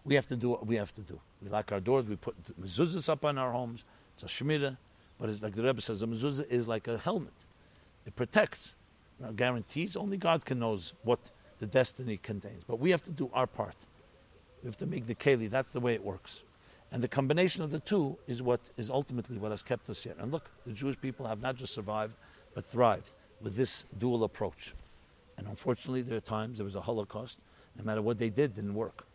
we 0.03 0.15
have 0.15 0.25
to 0.25 0.35
do 0.35 0.49
what 0.49 0.67
we 0.67 0.75
have 0.75 0.93
to 0.95 1.01
do. 1.01 1.19
We 1.41 1.49
lock 1.49 1.71
our 1.71 1.79
doors, 1.79 2.09
we 2.09 2.17
put 2.17 2.35
mezuzahs 2.59 3.07
up 3.07 3.23
on 3.23 3.37
our 3.37 3.51
homes. 3.53 3.85
It's 4.13 4.23
a 4.23 4.25
shmira, 4.25 4.77
but 5.17 5.29
it's 5.29 5.41
like 5.41 5.53
the 5.55 5.63
Rebbe 5.63 5.81
says, 5.81 6.01
a 6.01 6.07
mezuzah 6.07 6.49
is 6.49 6.67
like 6.67 6.89
a 6.89 6.97
helmet. 6.97 7.33
It 8.05 8.15
protects. 8.15 8.75
Now, 9.21 9.31
guarantees, 9.31 9.95
only 9.95 10.17
God 10.17 10.43
can 10.43 10.59
knows 10.59 10.93
what 11.03 11.31
the 11.59 11.67
destiny 11.67 12.17
contains. 12.17 12.63
But 12.67 12.79
we 12.79 12.91
have 12.91 13.03
to 13.03 13.11
do 13.11 13.29
our 13.33 13.47
part. 13.47 13.87
We 14.63 14.67
have 14.67 14.77
to 14.77 14.85
make 14.85 15.07
the 15.07 15.15
keli. 15.15 15.49
That's 15.49 15.71
the 15.71 15.79
way 15.79 15.93
it 15.93 16.03
works. 16.03 16.43
And 16.91 17.01
the 17.01 17.07
combination 17.07 17.63
of 17.63 17.71
the 17.71 17.79
two 17.79 18.17
is 18.27 18.41
what 18.41 18.71
is 18.75 18.89
ultimately 18.89 19.37
what 19.37 19.51
has 19.51 19.63
kept 19.63 19.89
us 19.89 20.03
here. 20.03 20.15
And 20.17 20.31
look, 20.31 20.49
the 20.65 20.73
Jewish 20.73 20.99
people 20.99 21.27
have 21.27 21.41
not 21.41 21.55
just 21.55 21.73
survived, 21.73 22.15
but 22.53 22.65
thrived 22.65 23.13
with 23.41 23.55
this 23.55 23.85
dual 23.97 24.23
approach. 24.23 24.73
And 25.37 25.47
unfortunately, 25.47 26.01
there 26.01 26.17
are 26.17 26.21
times 26.21 26.57
there 26.57 26.65
was 26.65 26.75
a 26.75 26.81
Holocaust. 26.81 27.39
No 27.77 27.83
matter 27.83 28.01
what 28.01 28.17
they 28.17 28.29
did, 28.29 28.55
didn't 28.55 28.73
work. 28.73 29.05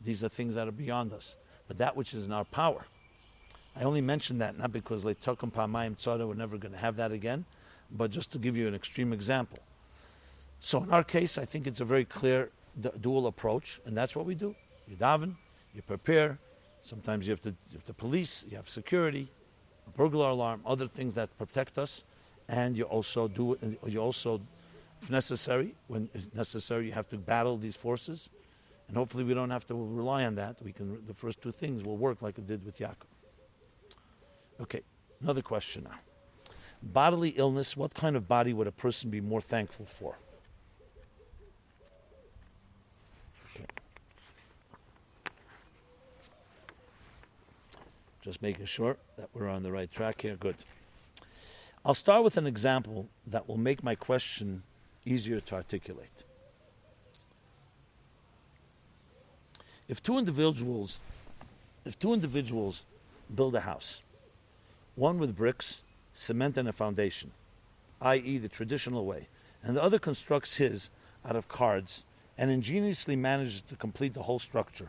These 0.00 0.24
are 0.24 0.28
things 0.28 0.54
that 0.54 0.66
are 0.68 0.72
beyond 0.72 1.12
us. 1.12 1.36
But 1.68 1.78
that 1.78 1.96
which 1.96 2.14
is 2.14 2.26
in 2.26 2.32
our 2.32 2.44
power. 2.44 2.86
I 3.76 3.82
only 3.82 4.00
mention 4.00 4.38
that 4.38 4.56
not 4.56 4.72
because 4.72 5.04
Leitokum 5.04 5.52
Pamayim 5.52 5.96
Tzara, 5.96 6.26
we're 6.26 6.34
never 6.34 6.56
going 6.56 6.72
to 6.72 6.78
have 6.78 6.96
that 6.96 7.10
again, 7.10 7.44
but 7.90 8.10
just 8.10 8.30
to 8.32 8.38
give 8.38 8.56
you 8.56 8.68
an 8.68 8.74
extreme 8.74 9.12
example. 9.12 9.58
So 10.60 10.82
in 10.82 10.90
our 10.90 11.04
case, 11.04 11.36
I 11.38 11.44
think 11.44 11.66
it's 11.66 11.80
a 11.80 11.84
very 11.84 12.04
clear 12.04 12.50
dual 13.00 13.26
approach, 13.26 13.80
and 13.84 13.96
that's 13.96 14.14
what 14.14 14.26
we 14.26 14.34
do. 14.34 14.54
You 14.86 14.96
daven, 14.96 15.34
you 15.74 15.82
prepare. 15.82 16.38
Sometimes 16.82 17.26
you 17.26 17.32
have 17.32 17.40
to, 17.40 17.50
you 17.50 17.74
have 17.74 17.84
the 17.84 17.94
police, 17.94 18.44
you 18.48 18.56
have 18.56 18.68
security, 18.68 19.28
a 19.86 19.90
burglar 19.90 20.28
alarm, 20.28 20.60
other 20.64 20.86
things 20.86 21.14
that 21.16 21.36
protect 21.38 21.78
us 21.78 22.04
and 22.48 22.76
you 22.76 22.84
also 22.84 23.28
do 23.28 23.58
you 23.86 24.00
also 24.00 24.40
if 25.00 25.10
necessary 25.10 25.74
when 25.86 26.08
it's 26.14 26.28
necessary 26.34 26.86
you 26.86 26.92
have 26.92 27.08
to 27.08 27.16
battle 27.18 27.56
these 27.56 27.76
forces. 27.76 28.30
And 28.88 28.98
hopefully 28.98 29.24
we 29.24 29.32
don't 29.32 29.50
have 29.50 29.64
to 29.66 29.74
rely 29.74 30.26
on 30.26 30.34
that. 30.34 30.60
We 30.62 30.72
can 30.72 31.04
the 31.06 31.14
first 31.14 31.40
two 31.40 31.52
things 31.52 31.84
will 31.84 31.96
work 31.96 32.22
like 32.22 32.38
it 32.38 32.46
did 32.46 32.64
with 32.64 32.78
Yaakov. 32.78 33.12
Okay 34.60 34.82
another 35.20 35.42
question 35.42 35.84
now. 35.84 35.98
Bodily 36.82 37.30
illness 37.30 37.76
what 37.76 37.94
kind 37.94 38.14
of 38.14 38.28
body 38.28 38.52
would 38.52 38.66
a 38.66 38.72
person 38.72 39.10
be 39.10 39.20
more 39.20 39.40
thankful 39.40 39.86
for? 39.86 40.18
Just 48.22 48.40
making 48.40 48.64
sure 48.64 48.96
that 49.18 49.28
we're 49.34 49.48
on 49.48 49.62
the 49.62 49.70
right 49.70 49.90
track 49.90 50.22
here. 50.22 50.34
Good 50.36 50.56
I'll 51.86 51.94
start 51.94 52.24
with 52.24 52.38
an 52.38 52.46
example 52.46 53.08
that 53.26 53.46
will 53.46 53.58
make 53.58 53.82
my 53.82 53.94
question 53.94 54.62
easier 55.04 55.40
to 55.40 55.54
articulate. 55.54 56.24
If 59.86 60.02
two 60.02 60.16
individuals 60.16 60.98
if 61.84 61.98
two 61.98 62.14
individuals 62.14 62.86
build 63.34 63.54
a 63.54 63.60
house, 63.60 64.02
one 64.94 65.18
with 65.18 65.36
bricks, 65.36 65.82
cement 66.14 66.56
and 66.56 66.66
a 66.66 66.72
foundation, 66.72 67.32
i.e. 68.00 68.38
the 68.38 68.48
traditional 68.48 69.04
way, 69.04 69.28
and 69.62 69.76
the 69.76 69.82
other 69.82 69.98
constructs 69.98 70.56
his 70.56 70.88
out 71.26 71.36
of 71.36 71.48
cards 71.48 72.04
and 72.38 72.50
ingeniously 72.50 73.16
manages 73.16 73.60
to 73.60 73.76
complete 73.76 74.14
the 74.14 74.22
whole 74.22 74.38
structure, 74.38 74.88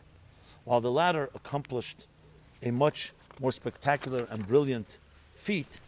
while 0.64 0.80
the 0.80 0.90
latter 0.90 1.28
accomplished 1.34 2.08
a 2.62 2.70
much 2.70 3.12
more 3.40 3.52
spectacular 3.52 4.26
and 4.30 4.48
brilliant 4.48 4.98
feat 5.34 5.80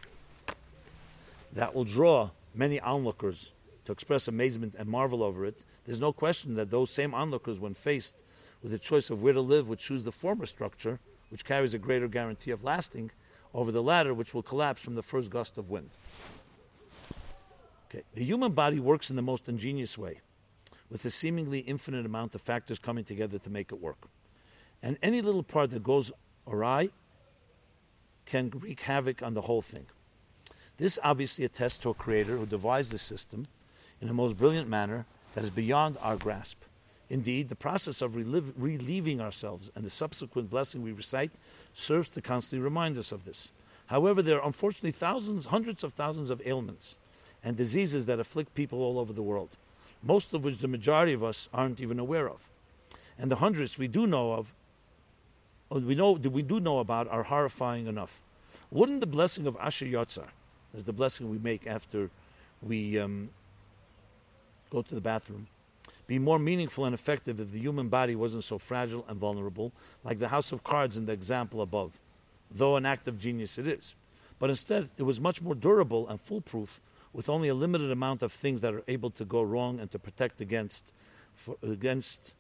that 1.59 1.75
will 1.75 1.83
draw 1.83 2.31
many 2.55 2.79
onlookers 2.79 3.53
to 3.85 3.91
express 3.91 4.29
amazement 4.29 4.77
and 4.79 4.89
marvel 4.89 5.25
over 5.25 5.45
it, 5.45 5.65
there's 5.87 5.99
no 5.99 6.13
question 6.13 6.55
that 6.55 6.71
those 6.71 6.89
same 6.89 7.13
onlookers, 7.13 7.59
when 7.59 7.75
faced 7.75 8.23
with 8.63 8.71
the 8.71 8.79
choice 8.79 9.11
of 9.11 9.25
where 9.25 9.33
to 9.33 9.41
live, 9.41 9.69
would 9.69 9.81
choose 9.81 10.05
the 10.05 10.13
former 10.13 10.47
structure, 10.47 11.01
which 11.31 11.45
carries 11.45 11.75
a 11.75 11.79
greater 11.79 12.07
guarantee 12.07 12.53
of 12.53 12.63
lasting, 12.63 13.11
over 13.53 13.73
the 13.73 13.83
latter, 13.83 14.15
which 14.15 14.35
will 14.35 14.43
collapse 14.43 14.81
from 14.81 14.95
the 14.95 15.03
first 15.03 15.31
gust 15.31 15.59
of 15.59 15.69
wind. 15.69 15.91
Okay. 17.91 18.05
The 18.15 18.23
human 18.23 18.53
body 18.53 18.79
works 18.79 19.11
in 19.11 19.17
the 19.17 19.23
most 19.23 19.49
ingenious 19.49 19.99
way, 19.99 20.21
with 20.89 21.05
a 21.05 21.11
seemingly 21.11 21.59
infinite 21.61 22.07
amount 22.07 22.37
of 22.37 22.41
factors 22.41 22.79
coming 22.79 23.03
together 23.03 23.37
to 23.37 23.51
make 23.51 23.73
it 23.73 23.81
work. 23.81 24.07
And 24.81 24.97
any 25.03 25.23
little 25.23 25.43
part 25.43 25.71
that 25.71 25.83
goes 25.83 26.13
awry 26.47 26.91
can 28.27 28.51
wreak 28.51 28.79
havoc 28.83 29.25
on 29.25 29.35
the 29.35 29.43
whole 29.43 29.63
thing. 29.63 29.87
This 30.79 30.99
obviously 31.03 31.45
attests 31.45 31.79
to 31.79 31.91
a 31.91 31.95
creator 31.95 32.37
who 32.37 32.47
devised 32.47 32.93
the 32.93 32.99
system 32.99 33.47
in 34.01 34.09
a 34.09 34.15
most 34.15 34.39
brilliant 34.39 34.69
manner 34.69 35.07
that 35.35 35.45
is 35.45 35.51
beyond 35.51 35.99
our 36.01 36.17
grasp. 36.17 36.59
Indeed, 37.11 37.49
the 37.49 37.57
process 37.57 38.01
of 38.01 38.15
relive, 38.17 38.53
relieving 38.57 39.21
ourselves 39.21 39.71
and 39.75 39.85
the 39.85 39.91
subsequent 39.91 40.51
blessing 40.51 40.83
we 40.83 40.93
recite 40.93 41.33
serves 41.73 42.09
to 42.11 42.23
constantly 42.23 42.63
remind 42.63 42.97
us 42.97 43.13
of 43.13 43.25
this. 43.25 43.51
However, 43.87 44.23
there 44.23 44.39
are 44.41 44.47
unfortunately 44.47 44.91
thousands, 44.91 45.47
hundreds 45.47 45.83
of 45.83 45.95
thousands 45.95 46.31
of 46.31 46.43
ailments 46.47 46.97
and 47.43 47.57
diseases 47.57 48.07
that 48.07 48.21
afflict 48.21 48.55
people 48.55 48.83
all 48.83 48.99
over 48.99 49.13
the 49.13 49.23
world, 49.23 49.57
most 50.03 50.35
of 50.35 50.45
which 50.45 50.59
the 50.59 50.69
majority 50.69 51.13
of 51.13 51.25
us 51.25 51.49
aren't 51.53 51.81
even 51.81 51.99
aware 51.99 52.29
of. 52.29 52.51
And 53.19 53.31
the 53.31 53.37
hundreds 53.37 53.79
we 53.79 53.89
do 53.89 54.07
know 54.07 54.35
of, 54.35 54.55
we 55.71 55.95
know 55.95 56.13
we 56.13 56.43
do 56.43 56.61
know 56.61 56.79
about, 56.79 57.09
are 57.09 57.25
horrifying 57.25 57.87
enough. 57.87 58.23
Wouldn't 58.71 59.01
the 59.01 59.07
blessing 59.07 59.47
of 59.47 59.57
Asher 59.59 59.87
Yotzar, 59.87 60.29
that's 60.73 60.85
the 60.85 60.93
blessing 60.93 61.31
we 61.31 61.39
make 61.39 61.67
after 61.67 62.11
we 62.63 62.99
um, 62.99 63.31
go 64.71 64.83
to 64.83 64.95
the 64.95 65.01
bathroom. 65.01 65.47
Be 66.07 66.19
more 66.19 66.39
meaningful 66.39 66.85
and 66.85 66.95
effective 66.95 67.41
if 67.41 67.53
the 67.53 67.59
human 67.59 67.89
body 67.89 68.17
wasn't 68.17 68.45
so 68.45 68.59
fragile 68.59 69.05
and 69.09 69.19
vulnerable, 69.19 69.73
like 70.05 70.19
the 70.19 70.29
house 70.29 70.53
of 70.53 70.65
cards 70.65 70.97
in 70.97 71.07
the 71.07 71.13
example 71.13 71.61
above, 71.61 71.99
though 72.51 72.77
an 72.77 72.87
act 72.87 73.09
of 73.09 73.19
genius 73.19 73.59
it 73.59 73.67
is. 73.67 73.95
But 74.39 74.51
instead, 74.51 74.89
it 74.97 75.03
was 75.03 75.21
much 75.21 75.43
more 75.43 75.55
durable 75.55 76.09
and 76.09 76.21
foolproof, 76.21 76.81
with 77.13 77.29
only 77.29 77.49
a 77.49 77.55
limited 77.55 77.91
amount 77.91 78.23
of 78.23 78.33
things 78.33 78.61
that 78.61 78.75
are 78.75 78.83
able 78.87 79.11
to 79.11 79.25
go 79.25 79.43
wrong 79.43 79.81
and 79.81 79.91
to 79.91 79.99
protect 79.99 80.41
against, 80.41 80.93
for, 81.33 81.57
against, 81.63 82.37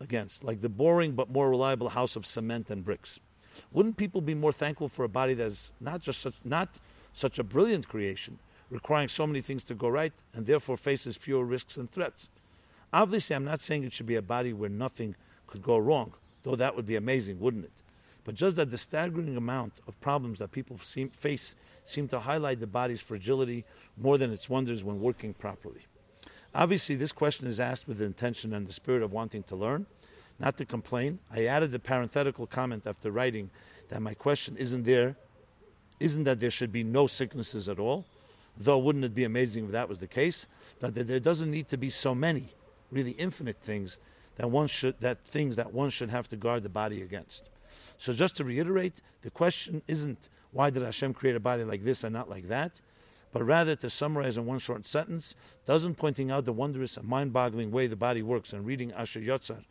against, 0.00 0.44
like 0.44 0.60
the 0.60 0.68
boring 0.68 1.12
but 1.12 1.30
more 1.30 1.48
reliable 1.48 1.90
house 1.90 2.14
of 2.16 2.26
cement 2.26 2.70
and 2.70 2.84
bricks. 2.84 3.18
Wouldn't 3.72 3.96
people 3.96 4.20
be 4.20 4.34
more 4.34 4.52
thankful 4.52 4.88
for 4.88 5.04
a 5.04 5.08
body 5.08 5.34
that 5.34 5.46
is 5.46 5.72
not 5.80 6.00
just 6.00 6.20
such, 6.20 6.34
not 6.44 6.78
such 7.12 7.38
a 7.38 7.44
brilliant 7.44 7.88
creation, 7.88 8.38
requiring 8.70 9.08
so 9.08 9.26
many 9.26 9.40
things 9.40 9.64
to 9.64 9.74
go 9.74 9.88
right, 9.88 10.12
and 10.34 10.46
therefore 10.46 10.76
faces 10.76 11.16
fewer 11.16 11.44
risks 11.44 11.76
and 11.76 11.90
threats. 11.90 12.28
Obviously, 12.92 13.36
I'm 13.36 13.44
not 13.44 13.60
saying 13.60 13.84
it 13.84 13.92
should 13.92 14.06
be 14.06 14.16
a 14.16 14.22
body 14.22 14.52
where 14.52 14.70
nothing 14.70 15.16
could 15.46 15.62
go 15.62 15.78
wrong, 15.78 16.14
though 16.42 16.56
that 16.56 16.76
would 16.76 16.86
be 16.86 16.96
amazing, 16.96 17.40
wouldn't 17.40 17.64
it? 17.64 17.82
but 18.28 18.34
just 18.34 18.56
that 18.56 18.70
the 18.70 18.76
staggering 18.76 19.38
amount 19.38 19.80
of 19.88 19.98
problems 20.02 20.38
that 20.38 20.52
people 20.52 20.76
seem, 20.76 21.08
face 21.08 21.56
seem 21.82 22.06
to 22.06 22.20
highlight 22.20 22.60
the 22.60 22.66
body's 22.66 23.00
fragility 23.00 23.64
more 23.96 24.18
than 24.18 24.30
its 24.30 24.50
wonders 24.50 24.84
when 24.84 25.00
working 25.00 25.32
properly. 25.32 25.86
Obviously, 26.54 26.94
this 26.94 27.10
question 27.10 27.46
is 27.46 27.58
asked 27.58 27.88
with 27.88 27.96
the 27.96 28.04
intention 28.04 28.52
and 28.52 28.66
the 28.66 28.72
spirit 28.74 29.02
of 29.02 29.14
wanting 29.14 29.44
to 29.44 29.56
learn, 29.56 29.86
not 30.38 30.58
to 30.58 30.66
complain. 30.66 31.20
I 31.34 31.46
added 31.46 31.70
the 31.70 31.78
parenthetical 31.78 32.46
comment 32.46 32.86
after 32.86 33.10
writing 33.10 33.48
that 33.88 34.02
my 34.02 34.12
question 34.12 34.58
isn't 34.58 34.84
there, 34.84 35.16
isn't 36.00 36.24
that 36.24 36.40
there 36.40 36.50
should 36.50 36.72
be 36.72 36.84
no 36.84 37.06
sicknesses 37.06 37.68
at 37.68 37.78
all, 37.78 38.04
though 38.56 38.78
wouldn't 38.78 39.04
it 39.04 39.14
be 39.14 39.24
amazing 39.24 39.66
if 39.66 39.70
that 39.72 39.88
was 39.88 39.98
the 39.98 40.06
case, 40.06 40.48
that 40.80 40.94
there 40.94 41.20
doesn't 41.20 41.50
need 41.50 41.68
to 41.68 41.76
be 41.76 41.90
so 41.90 42.14
many, 42.14 42.54
really 42.90 43.12
infinite 43.12 43.58
things 43.60 43.98
that 44.36 44.50
one 44.50 44.66
should 44.66 44.98
that 45.00 45.20
things 45.24 45.56
that 45.56 45.72
one 45.72 45.90
should 45.90 46.10
have 46.10 46.28
to 46.28 46.36
guard 46.36 46.62
the 46.62 46.68
body 46.68 47.02
against. 47.02 47.50
So 47.96 48.12
just 48.12 48.36
to 48.36 48.44
reiterate, 48.44 49.02
the 49.22 49.30
question 49.30 49.82
isn't 49.88 50.28
why 50.52 50.70
did 50.70 50.82
Hashem 50.82 51.14
create 51.14 51.36
a 51.36 51.40
body 51.40 51.64
like 51.64 51.84
this 51.84 52.04
and 52.04 52.12
not 52.12 52.30
like 52.30 52.48
that, 52.48 52.80
but 53.32 53.42
rather 53.42 53.76
to 53.76 53.90
summarize 53.90 54.36
in 54.38 54.46
one 54.46 54.58
short 54.58 54.86
sentence, 54.86 55.34
doesn't 55.66 55.96
pointing 55.96 56.30
out 56.30 56.44
the 56.44 56.52
wondrous 56.52 56.96
and 56.96 57.06
mind-boggling 57.06 57.70
way 57.70 57.86
the 57.86 57.96
body 57.96 58.22
works 58.22 58.52
and 58.52 58.64
reading 58.64 58.92
Asher 58.92 59.20
Yotzar 59.20 59.64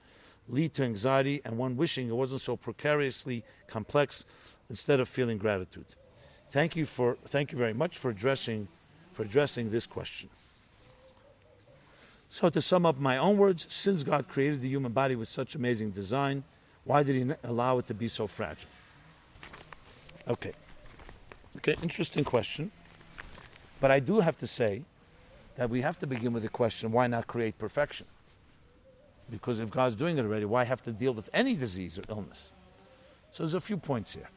lead 0.50 0.74
to 0.74 0.84
anxiety 0.84 1.42
and 1.44 1.58
one 1.58 1.76
wishing 1.76 2.08
it 2.08 2.16
wasn't 2.16 2.42
so 2.42 2.56
precariously 2.56 3.44
complex 3.68 4.26
instead 4.70 5.00
of 5.00 5.08
feeling 5.08 5.38
gratitude. 5.38 5.86
Thank 6.50 6.76
you 6.76 6.86
for 6.86 7.18
thank 7.26 7.52
you 7.52 7.58
very 7.58 7.74
much 7.74 7.98
for 7.98 8.10
addressing 8.10 8.68
for 9.12 9.24
addressing 9.24 9.70
this 9.70 9.86
question. 9.86 10.30
So 12.30 12.50
to 12.50 12.62
sum 12.62 12.86
up 12.86 13.00
my 13.00 13.18
own 13.18 13.38
words, 13.38 13.68
since 13.70 14.04
God 14.04 14.28
created 14.28 14.62
the 14.62 14.70
human 14.70 14.92
body 14.92 15.16
with 15.16 15.28
such 15.28 15.56
amazing 15.56 15.92
design, 15.92 16.44
why 16.84 17.04
did 17.04 17.16
he 17.16 17.34
allow 17.44 17.80
it 17.80 17.88
to 17.88 17.94
be 17.94 18.08
so 18.08 18.28
fragile? 18.28 18.70
Okay. 20.28 20.54
Okay, 21.58 21.76
interesting 21.82 22.24
question. 22.24 22.72
But 23.80 23.92
I 23.92 24.00
do 24.00 24.20
have 24.20 24.38
to 24.38 24.48
say 24.48 24.84
that 25.56 25.70
we 25.70 25.82
have 25.82 25.98
to 26.00 26.08
begin 26.08 26.34
with 26.34 26.44
the 26.44 26.50
question 26.50 26.92
why 26.92 27.08
not 27.08 27.28
create 27.28 27.58
perfection? 27.58 28.06
Because 29.30 29.60
if 29.60 29.72
God's 29.72 29.96
doing 29.96 30.18
it 30.18 30.22
already, 30.22 30.46
why 30.46 30.64
have 30.64 30.82
to 30.84 30.94
deal 30.94 31.14
with 31.14 31.30
any 31.34 31.56
disease 31.56 31.98
or 31.98 32.04
illness? 32.10 32.52
So 33.32 33.44
there's 33.44 33.54
a 33.54 33.60
few 33.60 33.78
points 33.78 34.14
here. 34.14 34.30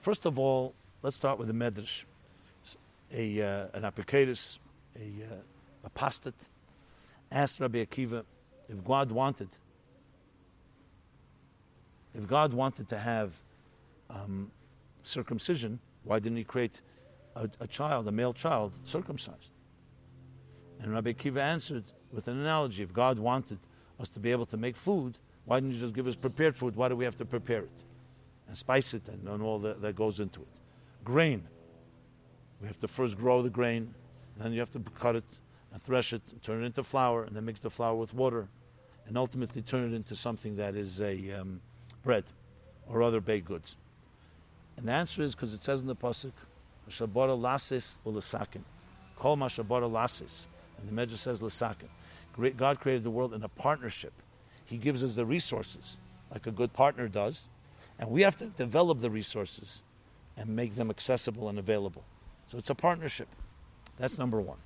First 0.00 0.26
of 0.26 0.38
all, 0.38 0.74
let's 1.02 1.16
start 1.16 1.38
with 1.38 1.48
the 1.48 1.54
Medrash. 1.54 2.04
A, 3.12 3.42
uh, 3.42 3.66
an 3.72 3.82
Apikores, 3.84 4.58
a 4.94 5.00
uh, 5.00 5.36
apostate, 5.84 6.48
asked 7.32 7.58
Rabbi 7.60 7.82
Akiva 7.84 8.24
if 8.68 8.84
God 8.84 9.10
wanted, 9.10 9.48
if 12.14 12.26
God 12.26 12.52
wanted 12.52 12.88
to 12.88 12.98
have 12.98 13.40
um, 14.10 14.50
circumcision, 15.00 15.78
why 16.04 16.18
didn't 16.18 16.36
He 16.36 16.44
create 16.44 16.82
a, 17.34 17.48
a, 17.60 17.66
child, 17.66 18.08
a 18.08 18.12
male 18.12 18.34
child, 18.34 18.78
circumcised? 18.84 19.52
And 20.80 20.92
Rabbi 20.92 21.12
Akiva 21.12 21.40
answered 21.40 21.84
with 22.12 22.28
an 22.28 22.38
analogy: 22.38 22.82
If 22.82 22.92
God 22.92 23.18
wanted 23.18 23.58
us 23.98 24.10
to 24.10 24.20
be 24.20 24.30
able 24.32 24.46
to 24.46 24.58
make 24.58 24.76
food, 24.76 25.18
why 25.46 25.60
didn't 25.60 25.74
you 25.74 25.80
just 25.80 25.94
give 25.94 26.06
us 26.06 26.14
prepared 26.14 26.56
food? 26.56 26.76
Why 26.76 26.88
do 26.88 26.96
we 26.96 27.06
have 27.06 27.16
to 27.16 27.24
prepare 27.24 27.60
it 27.60 27.84
and 28.46 28.56
spice 28.56 28.92
it 28.92 29.08
and, 29.08 29.26
and 29.26 29.42
all 29.42 29.58
that, 29.60 29.80
that 29.80 29.96
goes 29.96 30.20
into 30.20 30.42
it? 30.42 30.60
Grain. 31.08 31.42
We 32.60 32.66
have 32.66 32.78
to 32.80 32.86
first 32.86 33.16
grow 33.16 33.40
the 33.40 33.48
grain, 33.48 33.94
then 34.36 34.52
you 34.52 34.60
have 34.60 34.70
to 34.72 34.80
cut 35.00 35.16
it 35.16 35.40
and 35.72 35.80
thresh 35.80 36.12
it, 36.12 36.20
and 36.32 36.42
turn 36.42 36.62
it 36.62 36.66
into 36.66 36.82
flour, 36.82 37.24
and 37.24 37.34
then 37.34 37.46
mix 37.46 37.60
the 37.60 37.70
flour 37.70 37.94
with 37.94 38.12
water, 38.12 38.46
and 39.06 39.16
ultimately 39.16 39.62
turn 39.62 39.90
it 39.90 39.96
into 39.96 40.14
something 40.14 40.56
that 40.56 40.76
is 40.76 41.00
a 41.00 41.32
um, 41.32 41.62
bread 42.04 42.24
or 42.86 43.02
other 43.02 43.22
baked 43.22 43.46
goods. 43.46 43.78
And 44.76 44.86
the 44.86 44.92
answer 44.92 45.22
is 45.22 45.34
because 45.34 45.54
it 45.54 45.62
says 45.62 45.80
in 45.80 45.86
the 45.86 45.96
pasuk, 45.96 46.32
"Shabara 46.90 47.40
lasis 47.40 48.00
u'lesakin." 48.04 48.60
Kol 49.16 49.38
mashabara 49.38 49.90
lasis, 49.90 50.46
and 50.76 50.86
the 50.86 50.92
Medrash 50.92 51.20
says 51.20 51.40
lesakin. 51.40 51.88
God 52.54 52.80
created 52.80 53.02
the 53.02 53.10
world 53.10 53.32
in 53.32 53.42
a 53.42 53.48
partnership. 53.48 54.12
He 54.66 54.76
gives 54.76 55.02
us 55.02 55.14
the 55.14 55.24
resources, 55.24 55.96
like 56.30 56.46
a 56.46 56.52
good 56.52 56.74
partner 56.74 57.08
does, 57.08 57.48
and 57.98 58.10
we 58.10 58.20
have 58.20 58.36
to 58.36 58.48
develop 58.48 58.98
the 58.98 59.08
resources 59.08 59.82
and 60.38 60.48
make 60.48 60.76
them 60.76 60.88
accessible 60.88 61.48
and 61.48 61.58
available. 61.58 62.04
So 62.46 62.56
it's 62.56 62.70
a 62.70 62.74
partnership. 62.74 63.28
That's 63.98 64.16
number 64.16 64.40
one. 64.40 64.58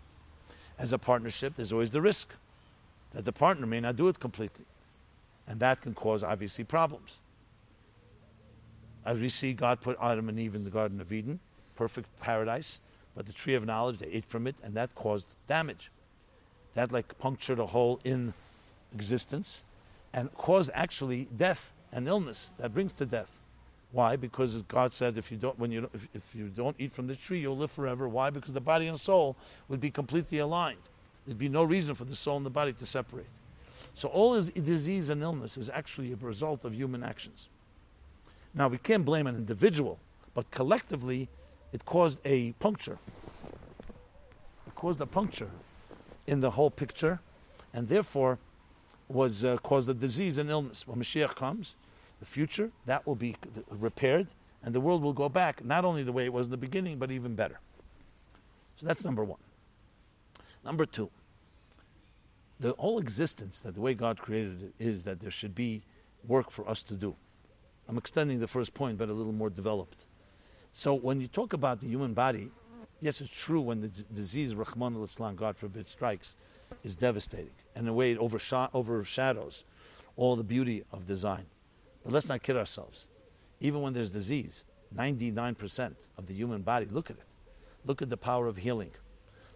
As 0.78 0.92
a 0.92 0.98
partnership, 0.98 1.54
there's 1.56 1.72
always 1.72 1.90
the 1.90 2.00
risk 2.00 2.34
that 3.12 3.24
the 3.24 3.32
partner 3.32 3.66
may 3.66 3.80
not 3.80 3.96
do 3.96 4.08
it 4.08 4.20
completely. 4.20 4.66
And 5.48 5.58
that 5.60 5.80
can 5.80 5.94
cause, 5.94 6.22
obviously, 6.22 6.64
problems. 6.64 7.18
As 9.04 9.18
we 9.18 9.28
see, 9.28 9.52
God 9.52 9.80
put 9.80 9.98
Adam 10.00 10.28
and 10.28 10.38
Eve 10.38 10.54
in 10.54 10.64
the 10.64 10.70
Garden 10.70 11.00
of 11.00 11.12
Eden, 11.12 11.40
perfect 11.74 12.08
paradise, 12.20 12.80
but 13.16 13.26
the 13.26 13.32
tree 13.32 13.54
of 13.54 13.66
knowledge, 13.66 13.98
they 13.98 14.06
ate 14.06 14.24
from 14.24 14.46
it, 14.46 14.56
and 14.62 14.74
that 14.74 14.94
caused 14.94 15.36
damage 15.46 15.90
that 16.74 16.92
like 16.92 17.18
punctured 17.18 17.58
a 17.58 17.66
hole 17.66 18.00
in 18.04 18.32
existence 18.92 19.64
and 20.12 20.32
caused 20.34 20.70
actually 20.74 21.28
death 21.36 21.72
and 21.90 22.08
illness 22.08 22.52
that 22.58 22.72
brings 22.72 22.92
to 22.94 23.06
death. 23.06 23.41
Why? 23.92 24.16
Because 24.16 24.60
God 24.62 24.92
said, 24.92 25.18
if 25.18 25.30
you 25.30 25.36
don't, 25.36 25.58
when 25.58 25.70
you 25.70 25.88
if, 25.92 26.08
if 26.14 26.34
you 26.34 26.48
don't 26.48 26.74
eat 26.78 26.92
from 26.92 27.06
the 27.06 27.14
tree, 27.14 27.40
you'll 27.40 27.56
live 27.56 27.70
forever. 27.70 28.08
Why? 28.08 28.30
Because 28.30 28.52
the 28.52 28.60
body 28.60 28.86
and 28.86 28.98
soul 28.98 29.36
would 29.68 29.80
be 29.80 29.90
completely 29.90 30.38
aligned. 30.38 30.88
There'd 31.26 31.38
be 31.38 31.50
no 31.50 31.62
reason 31.62 31.94
for 31.94 32.04
the 32.04 32.16
soul 32.16 32.38
and 32.38 32.46
the 32.46 32.50
body 32.50 32.72
to 32.72 32.86
separate. 32.86 33.26
So 33.94 34.08
all 34.08 34.34
is 34.34 34.48
disease 34.48 35.10
and 35.10 35.22
illness 35.22 35.58
is 35.58 35.68
actually 35.68 36.12
a 36.12 36.16
result 36.16 36.64
of 36.64 36.74
human 36.74 37.02
actions. 37.02 37.48
Now 38.54 38.68
we 38.68 38.78
can't 38.78 39.04
blame 39.04 39.26
an 39.26 39.36
individual, 39.36 39.98
but 40.34 40.50
collectively, 40.50 41.28
it 41.72 41.84
caused 41.84 42.20
a 42.24 42.52
puncture. 42.52 42.98
It 44.66 44.74
caused 44.74 45.00
a 45.00 45.06
puncture 45.06 45.50
in 46.26 46.40
the 46.40 46.52
whole 46.52 46.70
picture, 46.70 47.20
and 47.74 47.88
therefore 47.88 48.38
was 49.08 49.44
uh, 49.44 49.58
caused 49.58 49.88
a 49.90 49.94
disease 49.94 50.38
and 50.38 50.48
illness. 50.48 50.86
When 50.86 50.98
Mashiach 50.98 51.34
comes, 51.34 51.76
the 52.22 52.26
future, 52.26 52.70
that 52.86 53.04
will 53.04 53.16
be 53.16 53.34
repaired, 53.68 54.28
and 54.62 54.72
the 54.72 54.80
world 54.80 55.02
will 55.02 55.12
go 55.12 55.28
back 55.28 55.64
not 55.64 55.84
only 55.84 56.04
the 56.04 56.12
way 56.12 56.24
it 56.24 56.32
was 56.32 56.46
in 56.46 56.52
the 56.52 56.56
beginning, 56.56 56.96
but 56.96 57.10
even 57.10 57.34
better. 57.34 57.58
So 58.76 58.86
that's 58.86 59.04
number 59.04 59.24
one. 59.24 59.40
Number 60.64 60.86
two, 60.86 61.10
the 62.60 62.74
whole 62.78 63.00
existence 63.00 63.58
that 63.62 63.74
the 63.74 63.80
way 63.80 63.94
God 63.94 64.20
created 64.20 64.62
it 64.62 64.72
is 64.78 65.02
that 65.02 65.18
there 65.18 65.32
should 65.32 65.52
be 65.52 65.82
work 66.24 66.52
for 66.52 66.68
us 66.68 66.84
to 66.84 66.94
do. 66.94 67.16
I'm 67.88 67.98
extending 67.98 68.38
the 68.38 68.46
first 68.46 68.72
point, 68.72 68.98
but 68.98 69.08
a 69.08 69.12
little 69.12 69.32
more 69.32 69.50
developed. 69.50 70.04
So 70.70 70.94
when 70.94 71.20
you 71.20 71.26
talk 71.26 71.52
about 71.52 71.80
the 71.80 71.88
human 71.88 72.14
body, 72.14 72.52
yes, 73.00 73.20
it's 73.20 73.36
true 73.36 73.60
when 73.60 73.80
the 73.80 73.88
d- 73.88 74.04
disease, 74.12 74.54
Rachmana 74.54 74.98
litzlan, 74.98 75.34
God 75.34 75.56
forbid, 75.56 75.88
strikes, 75.88 76.36
is 76.84 76.94
devastating. 76.94 77.50
And 77.74 77.86
in 77.86 77.88
a 77.88 77.92
way, 77.92 78.12
it 78.12 78.18
overshadows 78.18 79.64
all 80.16 80.36
the 80.36 80.44
beauty 80.44 80.84
of 80.92 81.04
design. 81.04 81.46
But 82.04 82.12
let's 82.12 82.28
not 82.28 82.42
kid 82.42 82.56
ourselves. 82.56 83.08
Even 83.60 83.82
when 83.82 83.92
there's 83.92 84.10
disease, 84.10 84.64
99% 84.94 86.08
of 86.18 86.26
the 86.26 86.34
human 86.34 86.62
body, 86.62 86.86
look 86.86 87.10
at 87.10 87.16
it. 87.16 87.26
Look 87.84 88.02
at 88.02 88.10
the 88.10 88.16
power 88.16 88.46
of 88.46 88.58
healing. 88.58 88.92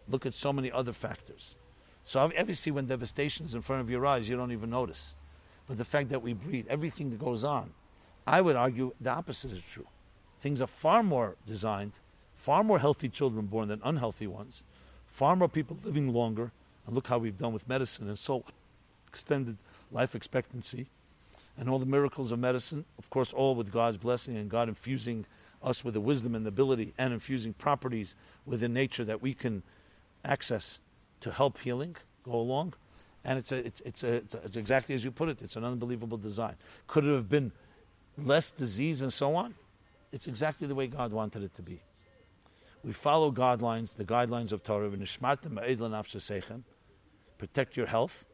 Look 0.09 0.27
at 0.27 0.35
so 0.35 0.53
many 0.53 0.71
other 0.71 0.93
factors. 0.93 1.57
So 2.05 2.21
obviously, 2.21 2.73
when 2.73 2.87
devastation 2.87 3.47
is 3.47 3.55
in 3.55 3.63
front 3.63 3.83
of 3.83 3.91
your 3.91 4.07
eyes, 4.07 4.29
you 4.29 4.37
don't 4.37 4.53
even 4.53 4.71
notice. 4.71 5.15
But 5.67 5.79
the 5.79 5.85
fact 5.85 6.09
that 6.11 6.23
we 6.23 6.33
breathe, 6.33 6.67
everything 6.69 7.11
that 7.11 7.19
goes 7.19 7.45
on, 7.45 7.73
I 8.27 8.41
would 8.41 8.57
argue 8.57 8.93
the 9.01 9.11
opposite 9.11 9.53
is 9.53 9.67
true. 9.67 9.87
Things 10.39 10.63
are 10.63 10.69
far 10.69 11.03
more 11.03 11.37
designed 11.47 11.99
far 12.37 12.63
more 12.63 12.79
healthy 12.79 13.09
children 13.09 13.47
born 13.47 13.69
than 13.69 13.81
unhealthy 13.83 14.27
ones, 14.27 14.63
far 15.07 15.35
more 15.35 15.49
people 15.49 15.79
living 15.83 16.13
longer. 16.13 16.53
And 16.87 16.95
look 16.95 17.09
how 17.09 17.19
we've 17.19 17.37
done 17.37 17.53
with 17.53 17.69
medicine 17.69 18.07
and 18.07 18.17
so 18.17 18.37
on. 18.37 18.53
extended 19.09 19.57
life 19.91 20.15
expectancy 20.15 20.87
and 21.59 21.69
all 21.69 21.79
the 21.79 21.87
miracles 21.87 22.33
of 22.33 22.39
medicine, 22.39 22.85
of 22.99 23.11
course, 23.11 23.33
all 23.33 23.55
with 23.55 23.73
God's 23.73 23.97
blessing 23.97 24.37
and 24.37 24.51
God 24.51 24.69
infusing 24.69 25.27
us 25.63 25.85
with 25.85 25.95
the 25.95 26.01
wisdom 26.01 26.35
and 26.35 26.45
the 26.45 26.49
ability 26.49 26.93
and 26.99 27.13
infusing 27.13 27.55
properties 27.55 28.15
within 28.45 28.73
nature 28.73 29.05
that 29.05 29.23
we 29.23 29.35
can 29.35 29.63
access 30.25 30.81
to 31.21 31.31
help 31.31 31.59
healing 31.59 31.97
go 32.23 32.33
along. 32.33 32.75
And 33.25 33.39
it's, 33.39 33.53
a, 33.53 33.67
it's, 33.67 33.81
it's, 33.81 34.05
a, 34.05 34.15
it's, 34.17 34.35
a, 34.35 34.39
it's 34.39 34.57
exactly 34.57 34.95
as 34.95 35.05
you 35.05 35.11
put 35.11 35.29
it, 35.29 35.43
it's 35.43 35.57
an 35.57 35.65
unbelievable 35.65 36.19
design. 36.19 36.55
Could 36.87 37.05
it 37.05 37.15
have 37.15 37.29
been 37.29 37.53
less 38.19 38.51
disease 38.51 39.03
and 39.03 39.13
so 39.13 39.35
on? 39.35 39.55
It's 40.13 40.27
exactly 40.27 40.67
the 40.67 40.75
way 40.75 40.87
God 40.87 41.13
wanted 41.13 41.43
it 41.43 41.55
to 41.55 41.63
be 41.63 41.81
we 42.87 42.93
follow 42.93 43.33
guidelines, 43.33 43.97
the 43.97 44.05
guidelines 44.05 44.53
of 44.53 44.63
Torah, 44.63 44.89
protect 47.37 47.77
your 47.77 47.87
health, 47.87 48.27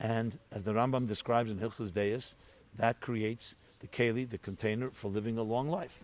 and 0.00 0.38
as 0.50 0.62
the 0.62 0.72
Rambam 0.72 1.06
describes 1.06 1.50
in 1.50 1.58
Hilchos 1.58 1.92
Deis, 1.92 2.34
that 2.76 3.00
creates 3.00 3.54
the 3.80 3.86
keli, 3.86 4.28
the 4.28 4.38
container 4.38 4.90
for 4.90 5.08
living 5.08 5.38
a 5.38 5.42
long 5.42 5.68
life. 5.68 6.02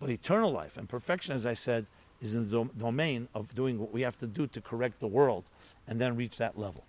But 0.00 0.10
eternal 0.10 0.50
life 0.50 0.76
and 0.76 0.88
perfection, 0.88 1.34
as 1.34 1.46
I 1.46 1.54
said, 1.54 1.86
is 2.20 2.34
in 2.34 2.50
the 2.50 2.64
domain 2.76 3.28
of 3.34 3.54
doing 3.54 3.78
what 3.78 3.92
we 3.92 4.02
have 4.02 4.16
to 4.18 4.26
do 4.26 4.46
to 4.48 4.60
correct 4.60 5.00
the 5.00 5.06
world 5.06 5.44
and 5.86 6.00
then 6.00 6.16
reach 6.16 6.38
that 6.38 6.58
level. 6.58 6.84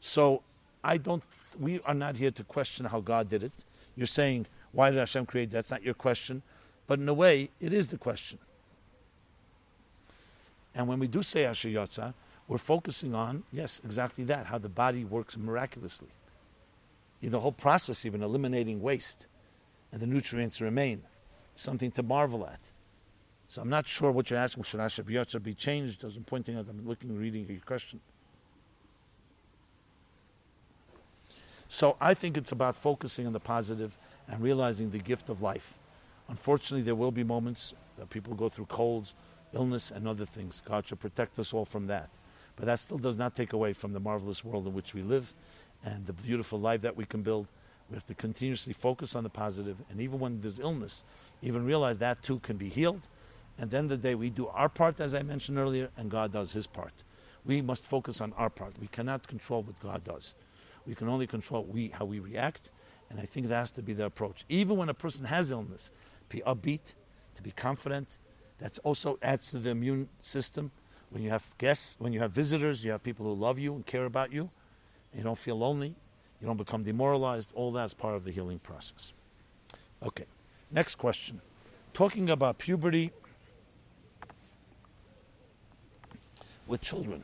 So 0.00 0.42
I 0.82 0.96
don't, 0.96 1.22
we 1.58 1.80
are 1.80 1.94
not 1.94 2.16
here 2.16 2.30
to 2.30 2.44
question 2.44 2.86
how 2.86 3.00
God 3.00 3.28
did 3.28 3.44
it. 3.44 3.64
You're 3.96 4.06
saying, 4.06 4.46
Why 4.72 4.90
did 4.90 4.98
Hashem 4.98 5.26
create? 5.26 5.50
That's 5.50 5.70
not 5.70 5.82
your 5.82 5.94
question. 5.94 6.42
But 6.86 6.98
in 6.98 7.08
a 7.08 7.14
way, 7.14 7.50
it 7.60 7.72
is 7.72 7.88
the 7.88 7.98
question. 7.98 8.38
And 10.74 10.88
when 10.88 10.98
we 10.98 11.06
do 11.06 11.22
say 11.22 11.44
Asher 11.44 11.68
Yotza, 11.68 12.14
we're 12.48 12.58
focusing 12.58 13.14
on, 13.14 13.44
yes, 13.52 13.80
exactly 13.84 14.24
that, 14.24 14.46
how 14.46 14.58
the 14.58 14.68
body 14.68 15.04
works 15.04 15.36
miraculously. 15.36 16.08
The 17.22 17.40
whole 17.40 17.52
process, 17.52 18.06
even 18.06 18.22
eliminating 18.22 18.80
waste 18.80 19.26
and 19.92 20.00
the 20.00 20.06
nutrients 20.06 20.60
remain, 20.60 21.02
something 21.54 21.90
to 21.92 22.02
marvel 22.02 22.46
at. 22.46 22.70
So 23.48 23.60
I'm 23.60 23.68
not 23.68 23.86
sure 23.86 24.12
what 24.12 24.30
you're 24.30 24.38
asking. 24.38 24.62
Should 24.62 24.80
Asher 24.80 25.02
Yotza 25.02 25.42
be 25.42 25.54
changed? 25.54 26.00
Doesn't 26.00 26.26
pointing 26.26 26.56
out. 26.56 26.68
I'm 26.68 26.86
looking, 26.86 27.16
reading 27.16 27.46
your 27.48 27.60
question. 27.60 28.00
So 31.68 31.96
I 32.00 32.14
think 32.14 32.36
it's 32.36 32.52
about 32.52 32.76
focusing 32.76 33.26
on 33.26 33.32
the 33.32 33.40
positive 33.40 33.96
and 34.28 34.40
realizing 34.40 34.90
the 34.90 34.98
gift 34.98 35.28
of 35.28 35.42
life. 35.42 35.78
Unfortunately, 36.28 36.82
there 36.82 36.94
will 36.94 37.10
be 37.10 37.24
moments 37.24 37.74
that 37.98 38.08
people 38.10 38.34
go 38.34 38.48
through 38.48 38.66
colds, 38.66 39.14
illness, 39.52 39.90
and 39.90 40.06
other 40.06 40.24
things. 40.24 40.62
God 40.64 40.86
should 40.86 41.00
protect 41.00 41.38
us 41.40 41.52
all 41.52 41.64
from 41.64 41.88
that. 41.88 42.08
But 42.54 42.66
that 42.66 42.78
still 42.78 42.98
does 42.98 43.16
not 43.16 43.34
take 43.34 43.52
away 43.52 43.72
from 43.72 43.92
the 43.92 44.00
marvelous 44.00 44.44
world 44.44 44.66
in 44.66 44.74
which 44.74 44.94
we 44.94 45.02
live 45.02 45.32
and 45.84 46.06
the 46.06 46.12
beautiful 46.12 46.60
life 46.60 46.80
that 46.82 46.96
we 46.96 47.04
can 47.04 47.22
build. 47.22 47.48
We 47.90 47.94
have 47.94 48.06
to 48.06 48.14
continuously 48.14 48.72
focus 48.72 49.16
on 49.16 49.24
the 49.24 49.30
positive, 49.30 49.82
and 49.90 50.00
even 50.00 50.20
when 50.20 50.40
there's 50.40 50.60
illness, 50.60 51.04
even 51.42 51.64
realize 51.64 51.98
that 51.98 52.22
too 52.22 52.38
can 52.38 52.56
be 52.56 52.68
healed. 52.68 53.08
And 53.58 53.70
then 53.70 53.88
the 53.88 53.96
day, 53.96 54.14
we 54.14 54.30
do 54.30 54.46
our 54.48 54.68
part, 54.68 55.00
as 55.00 55.14
I 55.14 55.22
mentioned 55.22 55.58
earlier, 55.58 55.90
and 55.96 56.10
God 56.10 56.32
does 56.32 56.52
His 56.52 56.66
part. 56.66 57.04
We 57.44 57.60
must 57.60 57.86
focus 57.86 58.20
on 58.20 58.32
our 58.34 58.48
part. 58.48 58.74
We 58.80 58.86
cannot 58.86 59.26
control 59.26 59.62
what 59.62 59.80
God 59.80 60.04
does. 60.04 60.34
We 60.86 60.94
can 60.94 61.08
only 61.08 61.26
control 61.26 61.64
we 61.64 61.88
how 61.88 62.04
we 62.04 62.20
react, 62.20 62.70
and 63.10 63.18
I 63.18 63.24
think 63.24 63.48
that 63.48 63.56
has 63.56 63.70
to 63.72 63.82
be 63.82 63.92
the 63.92 64.06
approach. 64.06 64.44
Even 64.48 64.76
when 64.76 64.88
a 64.88 64.94
person 64.94 65.26
has 65.26 65.50
illness, 65.50 65.90
be 66.28 66.40
upbeat, 66.46 66.94
to 67.34 67.42
be 67.42 67.50
confident. 67.50 68.18
That 68.58 68.78
also 68.84 69.18
adds 69.22 69.50
to 69.50 69.58
the 69.58 69.70
immune 69.70 70.08
system. 70.20 70.70
When 71.10 71.22
you 71.22 71.30
have 71.30 71.54
guests, 71.58 71.96
when 71.98 72.12
you 72.12 72.20
have 72.20 72.30
visitors, 72.30 72.84
you 72.84 72.92
have 72.92 73.02
people 73.02 73.26
who 73.26 73.34
love 73.34 73.58
you 73.58 73.74
and 73.74 73.84
care 73.84 74.04
about 74.04 74.32
you. 74.32 74.50
You 75.14 75.22
don't 75.22 75.38
feel 75.38 75.58
lonely. 75.58 75.94
You 76.40 76.46
don't 76.46 76.56
become 76.56 76.82
demoralized. 76.82 77.52
All 77.54 77.70
that 77.72 77.84
is 77.84 77.94
part 77.94 78.14
of 78.14 78.24
the 78.24 78.30
healing 78.30 78.58
process. 78.58 79.12
Okay, 80.02 80.24
next 80.70 80.94
question. 80.96 81.40
Talking 81.92 82.30
about 82.30 82.58
puberty 82.58 83.12
with 86.66 86.80
children. 86.80 87.22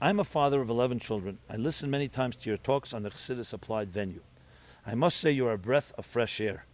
I'm 0.00 0.20
a 0.20 0.24
father 0.24 0.60
of 0.60 0.70
11 0.70 0.98
children. 0.98 1.38
I 1.48 1.56
listen 1.56 1.90
many 1.90 2.08
times 2.08 2.36
to 2.36 2.50
your 2.50 2.56
talks 2.56 2.94
on 2.94 3.02
the 3.02 3.10
Chassidus 3.10 3.52
Applied 3.52 3.90
venue. 3.90 4.22
I 4.86 4.94
must 4.94 5.18
say 5.18 5.30
you 5.30 5.46
are 5.46 5.52
a 5.52 5.58
breath 5.58 5.92
of 5.98 6.06
fresh 6.06 6.40
air, 6.40 6.64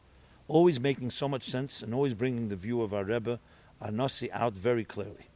always 0.46 0.78
making 0.78 1.10
so 1.10 1.28
much 1.28 1.42
sense 1.44 1.82
and 1.82 1.92
always 1.92 2.14
bringing 2.14 2.48
the 2.48 2.56
view 2.56 2.82
of 2.82 2.94
our 2.94 3.04
Rebbe, 3.04 3.40
our 3.80 3.90
Nasi, 3.90 4.30
out 4.30 4.52
very 4.52 4.84
clearly. 4.84 5.26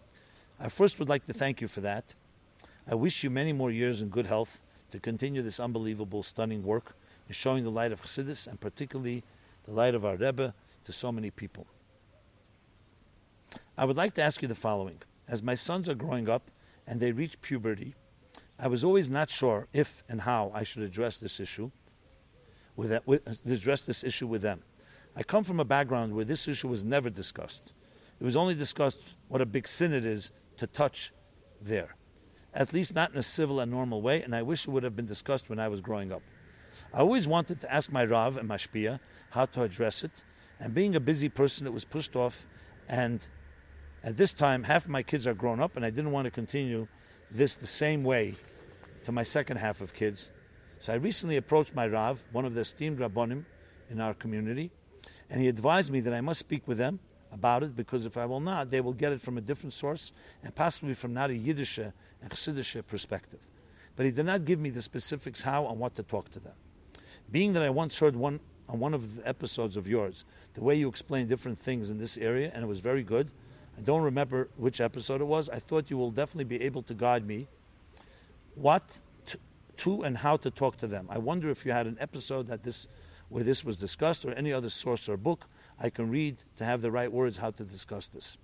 I 0.58 0.68
first 0.68 0.98
would 0.98 1.08
like 1.08 1.24
to 1.24 1.32
thank 1.32 1.60
you 1.60 1.66
for 1.68 1.80
that. 1.80 2.14
I 2.90 2.96
wish 2.96 3.22
you 3.22 3.30
many 3.30 3.52
more 3.52 3.70
years 3.70 4.02
in 4.02 4.08
good 4.08 4.26
health 4.26 4.62
to 4.90 4.98
continue 4.98 5.42
this 5.42 5.60
unbelievable, 5.60 6.24
stunning 6.24 6.64
work 6.64 6.96
in 7.28 7.34
showing 7.34 7.62
the 7.62 7.70
light 7.70 7.92
of 7.92 8.02
Chassidus 8.02 8.48
and 8.48 8.58
particularly 8.58 9.22
the 9.62 9.70
light 9.70 9.94
of 9.94 10.04
our 10.04 10.16
Rebbe 10.16 10.52
to 10.82 10.92
so 10.92 11.12
many 11.12 11.30
people. 11.30 11.68
I 13.78 13.84
would 13.84 13.96
like 13.96 14.14
to 14.14 14.22
ask 14.22 14.42
you 14.42 14.48
the 14.48 14.56
following. 14.56 15.02
As 15.28 15.40
my 15.40 15.54
sons 15.54 15.88
are 15.88 15.94
growing 15.94 16.28
up, 16.28 16.50
and 16.84 16.98
they 16.98 17.12
reach 17.12 17.40
puberty, 17.40 17.94
I 18.58 18.66
was 18.66 18.82
always 18.82 19.08
not 19.08 19.30
sure 19.30 19.68
if 19.72 20.02
and 20.08 20.22
how 20.22 20.50
I 20.52 20.64
should 20.64 20.82
address 20.82 21.18
this 21.18 21.38
issue 21.38 21.70
with, 22.74 22.98
with 23.06 23.24
address 23.46 23.82
this 23.82 24.02
issue 24.02 24.26
with 24.26 24.42
them. 24.42 24.62
I 25.14 25.22
come 25.22 25.44
from 25.44 25.60
a 25.60 25.64
background 25.64 26.14
where 26.14 26.24
this 26.24 26.48
issue 26.48 26.66
was 26.66 26.82
never 26.82 27.08
discussed. 27.08 27.72
It 28.20 28.24
was 28.24 28.34
only 28.34 28.56
discussed 28.56 29.00
what 29.28 29.40
a 29.40 29.46
big 29.46 29.68
sin 29.68 29.92
it 29.92 30.04
is 30.04 30.32
to 30.56 30.66
touch 30.66 31.12
there. 31.62 31.94
At 32.52 32.72
least 32.72 32.94
not 32.94 33.12
in 33.12 33.18
a 33.18 33.22
civil 33.22 33.60
and 33.60 33.70
normal 33.70 34.02
way, 34.02 34.22
and 34.22 34.34
I 34.34 34.42
wish 34.42 34.66
it 34.66 34.70
would 34.70 34.82
have 34.82 34.96
been 34.96 35.06
discussed 35.06 35.48
when 35.48 35.58
I 35.58 35.68
was 35.68 35.80
growing 35.80 36.12
up. 36.12 36.22
I 36.92 36.98
always 36.98 37.28
wanted 37.28 37.60
to 37.60 37.72
ask 37.72 37.92
my 37.92 38.04
Rav 38.04 38.36
and 38.36 38.48
Mashpia 38.48 38.98
how 39.30 39.46
to 39.46 39.62
address 39.62 40.02
it, 40.02 40.24
and 40.58 40.74
being 40.74 40.96
a 40.96 41.00
busy 41.00 41.28
person, 41.28 41.66
it 41.66 41.72
was 41.72 41.84
pushed 41.84 42.16
off, 42.16 42.46
and 42.88 43.28
at 44.02 44.16
this 44.16 44.32
time, 44.32 44.64
half 44.64 44.84
of 44.86 44.90
my 44.90 45.02
kids 45.02 45.26
are 45.26 45.34
grown 45.34 45.60
up, 45.60 45.76
and 45.76 45.84
I 45.84 45.90
didn't 45.90 46.10
want 46.10 46.24
to 46.24 46.30
continue 46.30 46.88
this 47.30 47.54
the 47.54 47.66
same 47.66 48.02
way 48.02 48.34
to 49.04 49.12
my 49.12 49.22
second 49.22 49.58
half 49.58 49.80
of 49.80 49.94
kids. 49.94 50.30
So 50.80 50.92
I 50.92 50.96
recently 50.96 51.36
approached 51.36 51.74
my 51.74 51.86
Rav, 51.86 52.24
one 52.32 52.44
of 52.44 52.54
the 52.54 52.62
esteemed 52.62 52.98
Rabbonim 52.98 53.44
in 53.90 54.00
our 54.00 54.14
community, 54.14 54.70
and 55.28 55.40
he 55.40 55.48
advised 55.48 55.92
me 55.92 56.00
that 56.00 56.12
I 56.12 56.20
must 56.20 56.40
speak 56.40 56.66
with 56.66 56.78
them 56.78 56.98
about 57.32 57.62
it 57.62 57.76
because 57.76 58.06
if 58.06 58.16
I 58.16 58.26
will 58.26 58.40
not, 58.40 58.70
they 58.70 58.80
will 58.80 58.92
get 58.92 59.12
it 59.12 59.20
from 59.20 59.38
a 59.38 59.40
different 59.40 59.72
source 59.72 60.12
and 60.42 60.54
possibly 60.54 60.94
from 60.94 61.14
not 61.14 61.30
a 61.30 61.34
Yiddish 61.34 61.78
and 61.78 61.92
Chassidish 62.28 62.86
perspective. 62.86 63.40
But 63.96 64.06
he 64.06 64.12
did 64.12 64.26
not 64.26 64.44
give 64.44 64.58
me 64.58 64.70
the 64.70 64.82
specifics 64.82 65.42
how 65.42 65.66
and 65.68 65.78
what 65.78 65.94
to 65.96 66.02
talk 66.02 66.30
to 66.30 66.40
them. 66.40 66.54
Being 67.30 67.52
that 67.52 67.62
I 67.62 67.70
once 67.70 67.98
heard 67.98 68.16
one 68.16 68.40
on 68.68 68.78
one 68.78 68.94
of 68.94 69.16
the 69.16 69.28
episodes 69.28 69.76
of 69.76 69.88
yours, 69.88 70.24
the 70.54 70.62
way 70.62 70.74
you 70.74 70.88
explained 70.88 71.28
different 71.28 71.58
things 71.58 71.90
in 71.90 71.98
this 71.98 72.16
area, 72.16 72.50
and 72.54 72.62
it 72.62 72.66
was 72.66 72.78
very 72.78 73.02
good. 73.02 73.30
I 73.76 73.82
don't 73.82 74.02
remember 74.02 74.48
which 74.56 74.80
episode 74.80 75.20
it 75.20 75.24
was. 75.24 75.48
I 75.48 75.58
thought 75.58 75.90
you 75.90 75.98
will 75.98 76.10
definitely 76.10 76.44
be 76.56 76.64
able 76.64 76.82
to 76.82 76.94
guide 76.94 77.26
me 77.26 77.48
what 78.54 79.00
to, 79.26 79.38
to, 79.78 80.02
and 80.02 80.18
how 80.18 80.36
to 80.36 80.50
talk 80.50 80.76
to 80.78 80.86
them. 80.86 81.06
I 81.10 81.18
wonder 81.18 81.50
if 81.50 81.66
you 81.66 81.72
had 81.72 81.86
an 81.86 81.96
episode 82.00 82.46
that 82.48 82.62
this 82.62 82.88
where 83.30 83.44
this 83.44 83.64
was 83.64 83.78
discussed 83.78 84.24
or 84.24 84.32
any 84.32 84.52
other 84.52 84.68
source 84.68 85.08
or 85.08 85.16
book 85.16 85.46
I 85.80 85.90
can 85.90 86.10
read 86.10 86.44
to 86.56 86.64
have 86.64 86.82
the 86.82 86.90
right 86.90 87.10
words 87.10 87.38
how 87.38 87.50
to 87.52 87.64
discuss 87.64 88.08
this. 88.08 88.36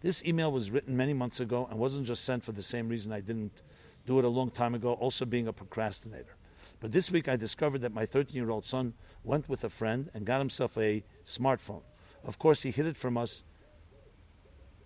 This 0.00 0.24
email 0.24 0.50
was 0.50 0.70
written 0.70 0.96
many 0.96 1.12
months 1.12 1.40
ago 1.40 1.66
and 1.70 1.78
wasn't 1.78 2.06
just 2.06 2.24
sent 2.24 2.44
for 2.44 2.52
the 2.52 2.62
same 2.62 2.88
reason 2.88 3.12
I 3.12 3.20
didn't 3.20 3.62
do 4.06 4.18
it 4.18 4.24
a 4.24 4.28
long 4.28 4.50
time 4.50 4.74
ago, 4.74 4.92
also 4.94 5.24
being 5.24 5.48
a 5.48 5.52
procrastinator. 5.52 6.36
But 6.80 6.92
this 6.92 7.10
week 7.10 7.28
I 7.28 7.36
discovered 7.36 7.80
that 7.80 7.92
my 7.92 8.06
13 8.06 8.36
year 8.36 8.50
old 8.50 8.64
son 8.64 8.94
went 9.24 9.48
with 9.48 9.64
a 9.64 9.68
friend 9.68 10.10
and 10.14 10.24
got 10.24 10.38
himself 10.38 10.76
a 10.78 11.02
smartphone. 11.26 11.82
Of 12.24 12.38
course, 12.38 12.62
he 12.62 12.70
hid 12.70 12.86
it 12.86 12.96
from 12.96 13.16
us 13.16 13.42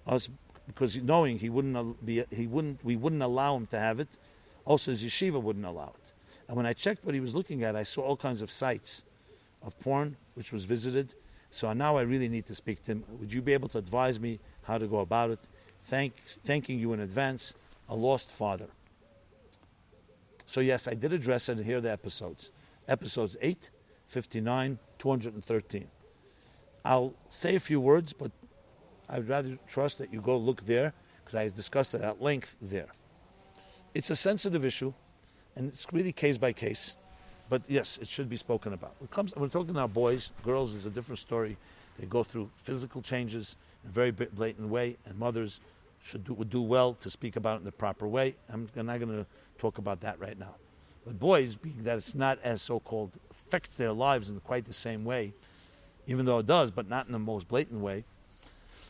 us 0.07 0.29
because 0.67 0.97
knowing 0.97 1.39
he 1.39 1.49
wouldn't 1.49 2.05
be 2.05 2.25
he 2.31 2.47
wouldn't 2.47 2.85
we 2.85 2.97
wouldn't 2.97 3.23
allow 3.23 3.57
him 3.57 3.67
to 3.67 3.79
have 3.79 4.01
it. 4.01 4.09
Also, 4.65 4.91
his 4.91 5.05
yeshiva 5.05 5.41
wouldn't 5.43 5.65
allow 5.65 5.93
it. 6.03 6.13
And 6.49 6.57
when 6.57 6.67
I 6.67 6.73
checked 6.73 7.05
what 7.05 7.15
he 7.15 7.21
was 7.21 7.35
looking 7.35 7.63
at, 7.63 7.77
I 7.77 7.83
saw 7.83 8.03
all 8.03 8.17
kinds 8.17 8.43
of 8.43 8.51
sites 8.51 9.05
of 9.63 9.79
porn 9.81 10.17
which 10.35 10.53
was 10.53 10.65
visited. 10.65 11.15
So 11.53 11.71
now 11.75 11.99
I 11.99 12.03
really 12.03 12.31
need 12.31 12.47
to 12.47 12.55
speak 12.55 12.83
to 12.85 12.93
him. 12.93 13.05
Would 13.21 13.31
you 13.31 13.43
be 13.43 13.53
able 13.53 13.69
to 13.69 13.79
advise 13.79 14.19
me 14.19 14.41
how 14.63 14.79
to 14.79 14.87
go 14.87 15.01
about 15.01 15.29
it? 15.29 15.51
Thank, 15.83 16.17
thanking 16.17 16.79
you 16.79 16.95
in 16.95 17.01
advance, 17.01 17.53
a 17.91 17.95
lost 17.95 18.31
father. 18.31 18.69
So 20.47 20.61
yes, 20.61 20.89
I 20.89 20.95
did 20.95 21.13
address 21.13 21.51
it, 21.51 21.59
and 21.59 21.67
here 21.67 21.77
are 21.77 21.83
the 21.83 21.93
episodes. 21.93 22.51
Episodes 22.89 23.37
8, 23.43 23.71
59, 24.07 24.79
213. 24.97 25.89
I'll 26.87 27.13
say 27.29 27.55
a 27.55 27.61
few 27.61 27.81
words, 27.81 28.15
but 28.15 28.33
I 29.07 29.19
would 29.19 29.29
rather 29.29 29.59
trust 29.69 29.99
that 29.99 30.11
you 30.11 30.23
go 30.23 30.39
look 30.39 30.63
there 30.65 30.95
because 31.23 31.35
I 31.35 31.49
discussed 31.49 31.95
it 31.95 32.01
at 32.01 32.23
length 32.23 32.57
there. 32.63 32.89
It's 33.93 34.09
a 34.09 34.17
sensitive 34.17 34.65
issue, 34.65 34.95
and 35.55 35.69
it's 35.69 35.87
really 35.93 36.13
case 36.13 36.39
by 36.39 36.55
case. 36.55 36.97
But 37.53 37.69
yes, 37.69 37.99
it 38.01 38.09
should 38.09 38.31
be 38.31 38.39
spoken 38.39 38.73
about. 38.73 38.95
When, 38.99 39.09
comes, 39.09 39.35
when 39.35 39.43
we're 39.43 39.49
talking 39.51 39.73
about 39.73 39.93
boys, 39.93 40.33
girls 40.43 40.73
is 40.73 40.87
a 40.87 40.91
different 40.91 41.19
story. 41.19 41.59
They 41.99 42.07
go 42.07 42.23
through 42.23 42.49
physical 42.57 43.03
changes 43.03 43.57
in 43.85 43.91
a 43.91 43.93
very 43.93 44.11
blatant 44.11 44.71
way, 44.71 44.97
and 45.05 45.19
mothers 45.19 45.61
should 46.03 46.25
do, 46.25 46.33
would 46.33 46.49
do 46.49 46.63
well 46.63 46.95
to 46.95 47.11
speak 47.11 47.37
about 47.37 47.57
it 47.57 47.59
in 47.59 47.65
the 47.65 47.73
proper 47.73 48.09
way. 48.09 48.37
I'm 48.51 48.71
not 48.75 48.99
going 48.99 49.09
to 49.09 49.27
talk 49.59 49.77
about 49.77 50.01
that 50.01 50.19
right 50.19 50.39
now. 50.39 50.55
But 51.05 51.21
boys, 51.21 51.55
being 51.55 51.83
that 51.83 51.99
it's 51.99 52.15
not 52.15 52.39
as 52.43 52.63
so-called 52.63 53.19
affects 53.31 53.77
their 53.77 53.93
lives 53.93 54.31
in 54.31 54.41
quite 54.41 54.65
the 54.65 54.73
same 54.73 55.05
way, 55.05 55.35
even 56.07 56.25
though 56.25 56.39
it 56.39 56.47
does, 56.47 56.71
but 56.71 56.89
not 56.89 57.05
in 57.05 57.13
the 57.13 57.19
most 57.19 57.49
blatant 57.49 57.83
way, 57.83 58.07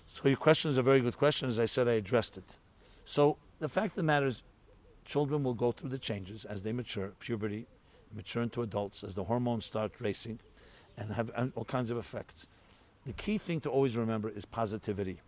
so 0.06 0.28
your 0.28 0.36
question 0.36 0.70
is 0.70 0.78
a 0.78 0.84
very 0.84 1.00
good 1.00 1.18
question. 1.18 1.48
As 1.48 1.58
I 1.58 1.66
said, 1.66 1.88
I 1.88 1.94
addressed 1.94 2.38
it. 2.38 2.60
So 3.04 3.38
the 3.58 3.68
fact 3.68 3.88
of 3.88 3.96
the 3.96 4.02
matter 4.04 4.26
is, 4.26 4.44
children 5.04 5.42
will 5.42 5.54
go 5.54 5.72
through 5.72 5.90
the 5.90 5.98
changes 5.98 6.44
as 6.44 6.62
they 6.62 6.70
mature, 6.70 7.10
puberty, 7.18 7.66
mature 8.14 8.42
into 8.42 8.62
adults, 8.62 9.04
as 9.04 9.14
the 9.14 9.24
hormones 9.24 9.64
start 9.64 9.92
racing, 10.00 10.38
and 10.96 11.12
have 11.12 11.30
all 11.54 11.64
kinds 11.64 11.90
of 11.90 11.96
effects. 11.96 12.48
The 13.06 13.12
key 13.12 13.38
thing 13.38 13.60
to 13.60 13.70
always 13.70 13.96
remember 13.96 14.28
is 14.28 14.44
positivity. 14.44 15.18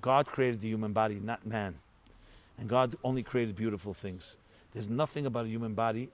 God 0.00 0.26
created 0.26 0.60
the 0.60 0.68
human 0.68 0.92
body, 0.92 1.20
not 1.22 1.46
man. 1.46 1.76
And 2.58 2.68
God 2.68 2.96
only 3.04 3.22
created 3.22 3.56
beautiful 3.56 3.94
things. 3.94 4.36
There's 4.72 4.88
nothing 4.88 5.26
about 5.26 5.46
a 5.46 5.48
human 5.48 5.74
body, 5.74 6.10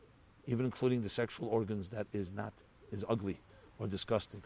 even 0.47 0.65
including 0.65 1.03
the 1.03 1.09
sexual 1.09 1.49
organs, 1.49 1.89
that 1.91 2.07
is 2.13 2.33
not 2.33 2.53
is 2.93 3.05
ugly 3.09 3.39
or 3.79 3.87
disgusting 3.87 4.43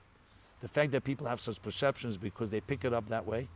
the 0.60 0.68
fact 0.68 0.92
that 0.92 1.04
people 1.04 1.26
have 1.26 1.40
such 1.40 1.60
perceptions 1.62 2.16
because 2.16 2.50
they 2.50 2.60
pick 2.60 2.84
it 2.84 2.92
up 2.92 3.08
that 3.08 3.26
way 3.26 3.48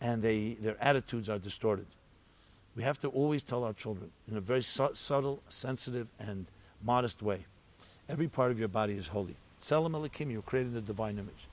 and 0.00 0.22
they, 0.22 0.54
their 0.60 0.76
attitudes 0.82 1.30
are 1.30 1.38
distorted. 1.38 1.86
We 2.74 2.82
have 2.82 2.98
to 2.98 3.08
always 3.08 3.42
tell 3.42 3.64
our 3.64 3.72
children 3.72 4.10
in 4.28 4.36
a 4.36 4.40
very 4.40 4.62
su- 4.62 4.90
subtle, 4.94 5.42
sensitive, 5.48 6.10
and 6.18 6.50
modest 6.84 7.22
way 7.22 7.46
every 8.08 8.28
part 8.28 8.50
of 8.50 8.58
your 8.58 8.68
body 8.68 8.94
is 8.94 9.08
holy. 9.08 9.36
Tselem 9.60 9.92
Elokim, 9.92 10.30
you 10.30 10.36
were 10.38 10.42
created 10.42 10.68
in 10.68 10.74
the 10.74 10.80
divine 10.80 11.18
image. 11.18 11.48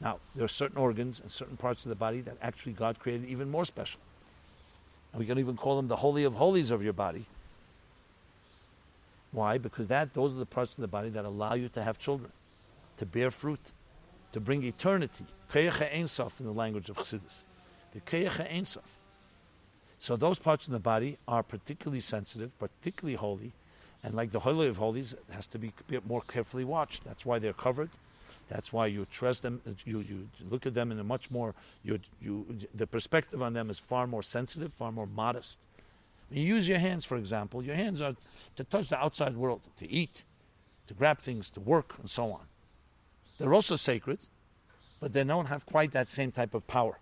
Now, 0.00 0.18
there 0.34 0.44
are 0.44 0.48
certain 0.48 0.76
organs 0.76 1.20
and 1.20 1.30
certain 1.30 1.56
parts 1.56 1.84
of 1.84 1.88
the 1.88 1.94
body 1.94 2.20
that 2.20 2.36
actually 2.42 2.72
God 2.72 2.98
created 2.98 3.28
even 3.28 3.50
more 3.50 3.64
special. 3.64 4.00
And 5.12 5.20
we 5.20 5.26
can 5.26 5.38
even 5.38 5.56
call 5.56 5.76
them 5.76 5.88
the 5.88 5.96
holy 5.96 6.24
of 6.24 6.34
holies 6.34 6.70
of 6.70 6.82
your 6.82 6.92
body. 6.92 7.24
Why? 9.32 9.58
Because 9.58 9.86
that 9.86 10.12
those 10.14 10.34
are 10.34 10.38
the 10.38 10.46
parts 10.46 10.76
of 10.76 10.82
the 10.82 10.88
body 10.88 11.08
that 11.10 11.24
allow 11.24 11.54
you 11.54 11.68
to 11.70 11.82
have 11.82 11.98
children, 11.98 12.32
to 12.98 13.06
bear 13.06 13.30
fruit, 13.30 13.72
to 14.32 14.40
bring 14.40 14.62
eternity. 14.64 15.24
In 15.54 15.70
the 15.70 16.52
language 16.52 16.88
of 16.88 16.96
Chassidus. 16.96 17.44
The. 17.92 18.80
So 19.98 20.16
those 20.16 20.40
parts 20.40 20.66
of 20.66 20.72
the 20.72 20.80
body 20.80 21.16
are 21.28 21.44
particularly 21.44 22.00
sensitive, 22.00 22.58
particularly 22.58 23.14
holy, 23.14 23.52
and 24.04 24.14
like 24.14 24.30
the 24.30 24.40
holy 24.40 24.68
of 24.68 24.76
holies, 24.76 25.14
it 25.14 25.24
has 25.34 25.46
to 25.48 25.58
be 25.58 25.72
more 26.06 26.20
carefully 26.20 26.64
watched. 26.64 27.04
That's 27.04 27.24
why 27.24 27.38
they're 27.38 27.54
covered. 27.54 27.88
That's 28.48 28.70
why 28.70 28.86
you 28.86 29.06
trust 29.10 29.42
them. 29.42 29.62
Uh, 29.66 29.70
you, 29.86 30.00
you 30.00 30.28
look 30.50 30.66
at 30.66 30.74
them 30.74 30.92
in 30.92 30.98
a 31.00 31.04
much 31.04 31.30
more 31.30 31.54
you, 31.82 31.98
you 32.20 32.44
the 32.74 32.86
perspective 32.86 33.42
on 33.42 33.54
them 33.54 33.70
is 33.70 33.78
far 33.78 34.06
more 34.06 34.22
sensitive, 34.22 34.74
far 34.74 34.92
more 34.92 35.06
modest. 35.06 35.60
You 36.30 36.42
use 36.42 36.68
your 36.68 36.78
hands, 36.78 37.06
for 37.06 37.16
example. 37.16 37.62
Your 37.62 37.76
hands 37.76 38.02
are 38.02 38.14
to 38.56 38.64
touch 38.64 38.90
the 38.90 38.98
outside 38.98 39.36
world, 39.36 39.62
to 39.78 39.90
eat, 39.90 40.24
to 40.86 40.94
grab 40.94 41.20
things, 41.20 41.48
to 41.50 41.60
work, 41.60 41.94
and 41.98 42.10
so 42.10 42.32
on. 42.32 42.42
They're 43.38 43.54
also 43.54 43.76
sacred, 43.76 44.26
but 45.00 45.14
they 45.14 45.24
don't 45.24 45.46
have 45.46 45.64
quite 45.64 45.92
that 45.92 46.10
same 46.10 46.30
type 46.30 46.52
of 46.52 46.66
power. 46.66 46.98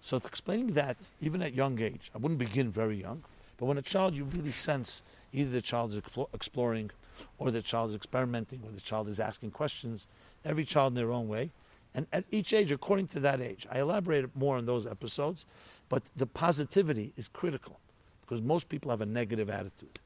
So 0.00 0.16
explaining 0.16 0.72
that, 0.72 0.96
even 1.20 1.42
at 1.42 1.54
young 1.54 1.80
age, 1.80 2.10
I 2.14 2.18
wouldn't 2.18 2.38
begin 2.38 2.70
very 2.70 2.96
young, 3.00 3.22
but 3.58 3.66
when 3.66 3.78
a 3.78 3.82
child, 3.82 4.14
you 4.14 4.24
really 4.24 4.52
sense 4.52 5.02
either 5.36 5.50
the 5.50 5.62
child 5.62 5.92
is 5.92 6.00
exploring, 6.32 6.90
or 7.38 7.50
the 7.50 7.62
child 7.62 7.90
is 7.90 7.96
experimenting, 7.96 8.62
or 8.64 8.72
the 8.72 8.80
child 8.80 9.06
is 9.08 9.20
asking 9.20 9.50
questions. 9.50 10.08
Every 10.44 10.64
child 10.64 10.92
in 10.92 10.94
their 10.94 11.12
own 11.12 11.28
way, 11.28 11.50
and 11.94 12.06
at 12.12 12.24
each 12.30 12.52
age, 12.52 12.72
according 12.72 13.06
to 13.08 13.20
that 13.20 13.40
age. 13.40 13.66
I 13.70 13.80
elaborated 13.80 14.30
more 14.34 14.56
on 14.56 14.66
those 14.66 14.86
episodes, 14.86 15.46
but 15.88 16.02
the 16.16 16.26
positivity 16.26 17.12
is 17.16 17.28
critical 17.28 17.78
because 18.22 18.42
most 18.42 18.68
people 18.68 18.90
have 18.90 19.00
a 19.00 19.06
negative 19.06 19.50
attitude, 19.50 19.98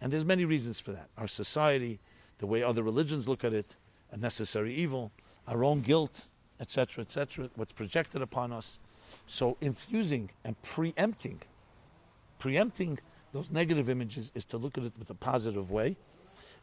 and 0.00 0.12
there's 0.12 0.24
many 0.24 0.44
reasons 0.44 0.80
for 0.80 0.92
that. 0.92 1.08
Our 1.16 1.28
society, 1.28 2.00
the 2.38 2.46
way 2.46 2.62
other 2.62 2.82
religions 2.82 3.28
look 3.28 3.44
at 3.44 3.52
it, 3.52 3.76
a 4.10 4.16
necessary 4.16 4.74
evil, 4.74 5.12
our 5.46 5.64
own 5.64 5.82
guilt, 5.82 6.28
etc., 6.60 7.02
etc., 7.02 7.50
what's 7.56 7.72
projected 7.72 8.22
upon 8.22 8.52
us. 8.52 8.78
So 9.26 9.56
infusing 9.60 10.30
and 10.44 10.60
preempting, 10.62 11.40
preempting 12.38 12.98
those 13.32 13.50
negative 13.50 13.90
images 13.90 14.30
is 14.34 14.44
to 14.46 14.58
look 14.58 14.78
at 14.78 14.84
it 14.84 14.92
with 14.98 15.10
a 15.10 15.14
positive 15.14 15.70
way. 15.70 15.96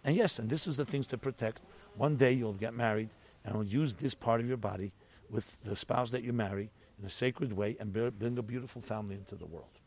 And 0.04 0.16
yes, 0.16 0.40
and 0.40 0.50
this 0.50 0.68
is 0.68 0.78
the 0.78 0.86
things 0.86 1.08
to 1.08 1.18
protect. 1.18 1.62
One 1.96 2.16
day 2.16 2.32
you'll 2.32 2.54
get 2.54 2.74
married 2.74 3.10
and 3.44 3.56
will 3.56 3.66
use 3.66 3.96
this 3.96 4.16
part 4.16 4.42
of 4.42 4.48
your 4.48 4.58
body 4.58 4.92
with 5.30 5.58
the 5.64 5.76
spouse 5.76 6.12
that 6.12 6.24
you 6.24 6.34
marry 6.34 6.70
in 7.00 7.06
a 7.06 7.10
sacred 7.10 7.54
way 7.54 7.76
and 7.80 7.92
bring 7.92 8.38
a 8.38 8.42
beautiful 8.44 8.82
family 8.82 9.16
into 9.16 9.36
the 9.36 9.46
world. 9.46 9.82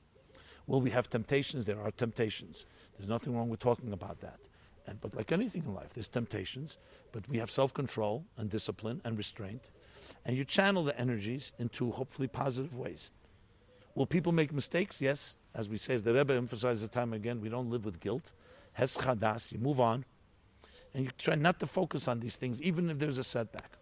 Will 0.67 0.83
we 0.83 0.91
have 0.91 1.09
temptations? 1.09 1.65
There 1.65 1.81
are 1.81 1.91
temptations. 1.91 2.67
There's 2.97 3.09
nothing 3.09 3.35
wrong 3.35 3.49
with 3.49 3.61
talking 3.61 3.93
about 3.93 4.21
that. 4.21 4.39
And, 4.87 5.01
but 5.01 5.15
like 5.15 5.33
anything 5.33 5.65
in 5.65 5.75
life, 5.75 5.95
there's 5.95 6.09
temptations, 6.09 6.79
but 7.13 7.27
we 7.29 7.39
have 7.39 7.51
self 7.51 7.73
control 7.73 8.25
and 8.37 8.51
discipline 8.51 9.01
and 9.05 9.17
restraint. 9.17 9.71
And 10.27 10.37
you 10.37 10.45
channel 10.45 10.85
the 10.85 10.99
energies 11.01 11.53
into 11.59 11.91
hopefully 11.91 12.29
positive 12.29 12.77
ways. 12.77 13.11
Will 13.95 14.07
people 14.07 14.33
make 14.33 14.53
mistakes? 14.53 15.01
Yes. 15.01 15.38
As 15.55 15.69
we 15.69 15.77
say, 15.77 15.95
as 15.95 16.03
the 16.03 16.15
Rebbe 16.15 16.35
emphasizes 16.35 16.83
the 16.83 16.89
time 16.89 17.13
again, 17.13 17.41
we 17.41 17.49
don't 17.49 17.71
live 17.71 17.85
with 17.85 18.01
guilt. 18.01 18.33
Hes 18.75 18.97
you 19.53 19.59
move 19.59 19.81
on. 19.81 20.05
And 20.95 21.05
you 21.05 21.11
try 21.19 21.35
not 21.35 21.59
to 21.61 21.67
focus 21.67 22.09
on 22.09 22.21
these 22.21 22.37
things, 22.37 22.63
even 22.63 22.91
if 22.91 22.99
there's 22.99 23.19
a 23.19 23.25
setback. 23.25 23.73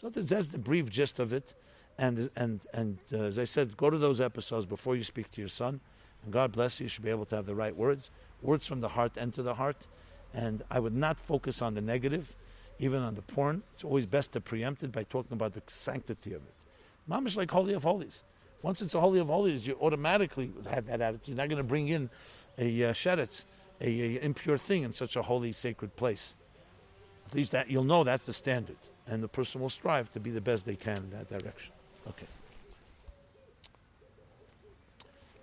So 0.00 0.10
that's 0.10 0.48
the 0.48 0.58
brief 0.58 0.90
gist 0.90 1.18
of 1.18 1.32
it. 1.32 1.54
And, 1.96 2.28
and, 2.36 2.66
and 2.72 2.98
uh, 3.12 3.22
as 3.22 3.38
I 3.38 3.44
said, 3.44 3.76
go 3.76 3.88
to 3.88 3.98
those 3.98 4.20
episodes 4.20 4.66
before 4.66 4.96
you 4.96 5.04
speak 5.04 5.30
to 5.32 5.40
your 5.40 5.48
son. 5.48 5.80
And 6.24 6.32
God 6.32 6.52
bless 6.52 6.80
you. 6.80 6.84
You 6.84 6.88
should 6.88 7.04
be 7.04 7.10
able 7.10 7.26
to 7.26 7.36
have 7.36 7.46
the 7.46 7.54
right 7.54 7.74
words. 7.74 8.10
Words 8.42 8.66
from 8.66 8.80
the 8.80 8.88
heart 8.88 9.16
enter 9.16 9.42
the 9.42 9.54
heart. 9.54 9.86
And 10.32 10.62
I 10.70 10.80
would 10.80 10.94
not 10.94 11.20
focus 11.20 11.62
on 11.62 11.74
the 11.74 11.80
negative, 11.80 12.34
even 12.78 13.02
on 13.02 13.14
the 13.14 13.22
porn. 13.22 13.62
It's 13.72 13.84
always 13.84 14.06
best 14.06 14.32
to 14.32 14.40
preempt 14.40 14.82
it 14.82 14.90
by 14.90 15.04
talking 15.04 15.32
about 15.34 15.52
the 15.52 15.62
sanctity 15.66 16.34
of 16.34 16.42
it. 16.42 16.54
Mamish 17.08 17.36
like 17.36 17.50
Holy 17.50 17.74
of 17.74 17.84
Holies. 17.84 18.24
Once 18.64 18.80
it's 18.80 18.94
a 18.94 19.00
Holy 19.00 19.20
of 19.20 19.28
Holies, 19.28 19.66
you 19.66 19.76
automatically 19.78 20.50
have 20.70 20.86
that 20.86 21.02
attitude. 21.02 21.28
You're 21.28 21.36
not 21.36 21.50
going 21.50 21.58
to 21.58 21.68
bring 21.68 21.88
in 21.88 22.08
a 22.56 22.84
uh, 22.84 22.92
sheretz, 22.94 23.44
a, 23.78 23.86
a, 23.86 24.22
impure 24.22 24.56
thing 24.56 24.84
in 24.84 24.94
such 24.94 25.16
a 25.16 25.22
holy, 25.22 25.52
sacred 25.52 25.94
place. 25.96 26.34
At 27.26 27.34
least 27.34 27.52
that 27.52 27.68
you'll 27.70 27.84
know 27.84 28.04
that's 28.04 28.24
the 28.24 28.32
standard. 28.32 28.78
And 29.06 29.22
the 29.22 29.28
person 29.28 29.60
will 29.60 29.68
strive 29.68 30.10
to 30.12 30.18
be 30.18 30.30
the 30.30 30.40
best 30.40 30.64
they 30.64 30.76
can 30.76 30.96
in 30.96 31.10
that 31.10 31.28
direction. 31.28 31.74
Okay. 32.08 32.26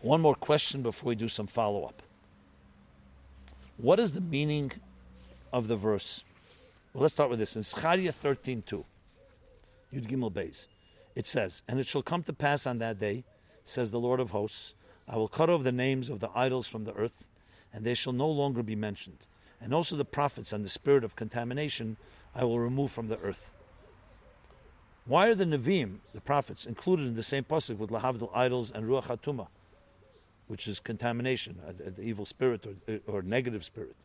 One 0.02 0.20
more 0.20 0.34
question 0.34 0.82
before 0.82 1.10
we 1.10 1.16
do 1.16 1.28
some 1.28 1.46
follow 1.46 1.84
up. 1.84 2.02
What 3.78 4.00
is 4.00 4.14
the 4.14 4.22
meaning 4.22 4.72
of 5.54 5.68
the 5.68 5.76
verse? 5.76 6.24
Well, 6.92 7.04
let's 7.04 7.14
start 7.14 7.30
with 7.30 7.38
this. 7.38 7.56
In 7.56 7.62
Zechariah 7.62 8.14
13 8.14 8.64
2, 8.66 8.84
Yud 9.94 10.08
Gimel 10.08 10.34
Beis, 10.34 10.66
it 11.16 11.26
says, 11.26 11.62
And 11.68 11.80
it 11.80 11.88
shall 11.88 12.02
come 12.02 12.24
to 12.24 12.34
pass 12.34 12.66
on 12.66 12.78
that 12.80 13.00
day, 13.00 13.24
says 13.64 13.92
the 13.92 14.00
Lord 14.00 14.20
of 14.20 14.32
hosts, 14.32 14.76
I 15.08 15.18
will 15.18 15.28
cut 15.28 15.50
off 15.50 15.64
the 15.64 15.72
names 15.72 16.10
of 16.10 16.20
the 16.20 16.30
idols 16.36 16.68
from 16.68 16.86
the 16.86 16.94
earth, 16.94 17.28
and 17.74 17.84
they 17.84 17.94
shall 17.94 18.14
no 18.14 18.30
longer 18.30 18.64
be 18.64 18.76
mentioned. 18.76 19.28
And 19.60 19.74
also 19.74 19.96
the 19.96 20.06
prophets 20.06 20.54
and 20.54 20.66
the 20.66 20.70
spirit 20.70 21.04
of 21.04 21.16
contamination 21.16 21.98
I 22.34 22.44
will 22.44 22.60
remove 22.60 22.92
from 22.92 23.08
the 23.08 23.18
earth. 23.18 23.54
Why 25.06 25.28
are 25.28 25.36
the 25.36 25.46
Nevi'im, 25.46 25.98
the 26.14 26.22
prophets, 26.22 26.66
included 26.66 27.08
in 27.08 27.16
the 27.16 27.24
same 27.24 27.44
pasuk 27.44 27.78
with 27.78 27.90
Lahavdil 27.90 28.30
idols 28.34 28.72
and 28.72 28.88
Ruach 28.88 29.06
HaTumah? 29.06 29.48
which 30.52 30.68
is 30.68 30.82
contamination, 30.82 31.62
the 31.96 32.02
evil 32.02 32.26
spirit 32.26 32.68
or, 32.68 33.00
or 33.08 33.22
negative 33.22 33.64
spirit. 33.64 33.96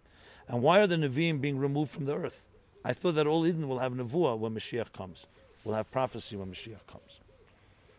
And 0.47 0.63
why 0.63 0.79
are 0.79 0.87
the 0.87 0.95
Nevi'im 0.95 1.41
being 1.41 1.59
removed 1.59 1.91
from 1.91 2.05
the 2.05 2.15
earth? 2.15 2.47
I 2.85 2.93
thought 2.93 3.17
that 3.17 3.27
all 3.27 3.43
Yidden 3.43 3.67
will 3.67 3.81
have 3.81 3.93
Nevuah 3.93 4.39
when 4.39 4.55
Mashiach 4.55 4.93
comes. 4.93 5.27
We'll 5.67 5.75
have 5.75 5.91
prophecy 5.91 6.37
when 6.37 6.53
Mashiach 6.53 6.87
comes. 6.87 7.19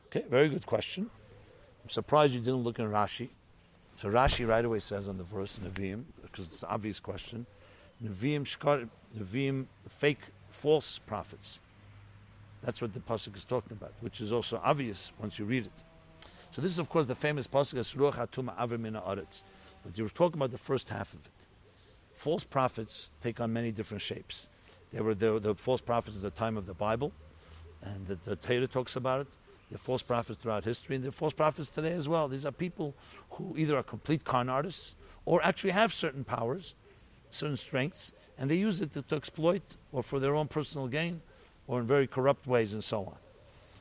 Okay, 0.05 0.23
very 0.29 0.47
good 0.47 0.65
question. 0.65 1.09
I'm 1.83 1.89
surprised 1.89 2.33
you 2.33 2.39
didn't 2.39 2.63
look 2.63 2.79
in 2.79 2.85
Rashi. 2.85 3.27
So 3.97 4.09
Rashi 4.09 4.47
right 4.47 4.63
away 4.63 4.79
says 4.79 5.09
on 5.09 5.17
the 5.17 5.25
verse 5.25 5.59
Nevi'im, 5.61 6.05
because 6.21 6.45
it's 6.45 6.63
an 6.63 6.69
obvious 6.71 7.01
question, 7.01 7.45
Nevi'im, 8.01 8.43
shkar, 8.43 8.87
Nevi'im, 9.19 9.65
fake, 9.89 10.21
false 10.49 10.97
prophets. 10.97 11.59
That's 12.63 12.81
what 12.81 12.93
the 12.93 13.01
pasuk 13.01 13.35
is 13.35 13.43
talking 13.43 13.73
about, 13.73 13.91
which 13.99 14.21
is 14.21 14.31
also 14.31 14.61
obvious 14.63 15.11
once 15.19 15.37
you 15.37 15.43
read 15.43 15.65
it. 15.65 15.83
So 16.51 16.61
this 16.61 16.71
is, 16.71 16.79
of 16.79 16.87
course, 16.87 17.07
the 17.07 17.15
famous 17.15 17.49
pasuk 17.49 17.79
Ruach 17.97 18.13
Hatuma 18.13 18.55
Avim 18.55 18.89
Aretz. 19.05 19.43
But 19.83 19.97
you 19.97 20.05
were 20.05 20.09
talking 20.09 20.39
about 20.39 20.51
the 20.51 20.57
first 20.57 20.87
half 20.87 21.13
of 21.13 21.25
it. 21.25 21.47
False 22.13 22.45
prophets 22.45 23.11
take 23.19 23.41
on 23.41 23.51
many 23.51 23.73
different 23.73 24.01
shapes. 24.01 24.47
There 24.93 25.03
were 25.03 25.15
the, 25.15 25.37
the 25.37 25.53
false 25.53 25.81
prophets 25.81 26.15
at 26.15 26.23
the 26.23 26.29
time 26.29 26.55
of 26.55 26.65
the 26.65 26.73
Bible, 26.73 27.11
and 27.87 28.07
the, 28.07 28.15
the 28.15 28.35
Torah 28.35 28.67
talks 28.67 28.95
about 28.95 29.21
it. 29.21 29.37
The 29.71 29.77
false 29.77 30.01
prophets 30.01 30.39
throughout 30.39 30.63
history, 30.63 30.95
and 30.95 31.03
the 31.03 31.11
false 31.11 31.33
prophets 31.33 31.69
today 31.69 31.91
as 31.91 32.07
well. 32.07 32.29
These 32.29 32.45
are 32.45 32.53
people 32.53 32.95
who 33.31 33.53
either 33.57 33.75
are 33.75 33.83
complete 33.83 34.23
con 34.23 34.47
artists 34.47 34.95
or 35.25 35.43
actually 35.43 35.71
have 35.71 35.91
certain 35.91 36.23
powers, 36.23 36.73
certain 37.31 37.57
strengths, 37.57 38.13
and 38.37 38.49
they 38.49 38.55
use 38.55 38.79
it 38.79 38.93
to, 38.93 39.01
to 39.01 39.15
exploit 39.17 39.75
or 39.91 40.01
for 40.03 40.19
their 40.19 40.35
own 40.35 40.47
personal 40.47 40.87
gain 40.87 41.21
or 41.67 41.81
in 41.81 41.85
very 41.85 42.07
corrupt 42.07 42.47
ways 42.47 42.71
and 42.73 42.81
so 42.83 42.99
on. 42.99 43.17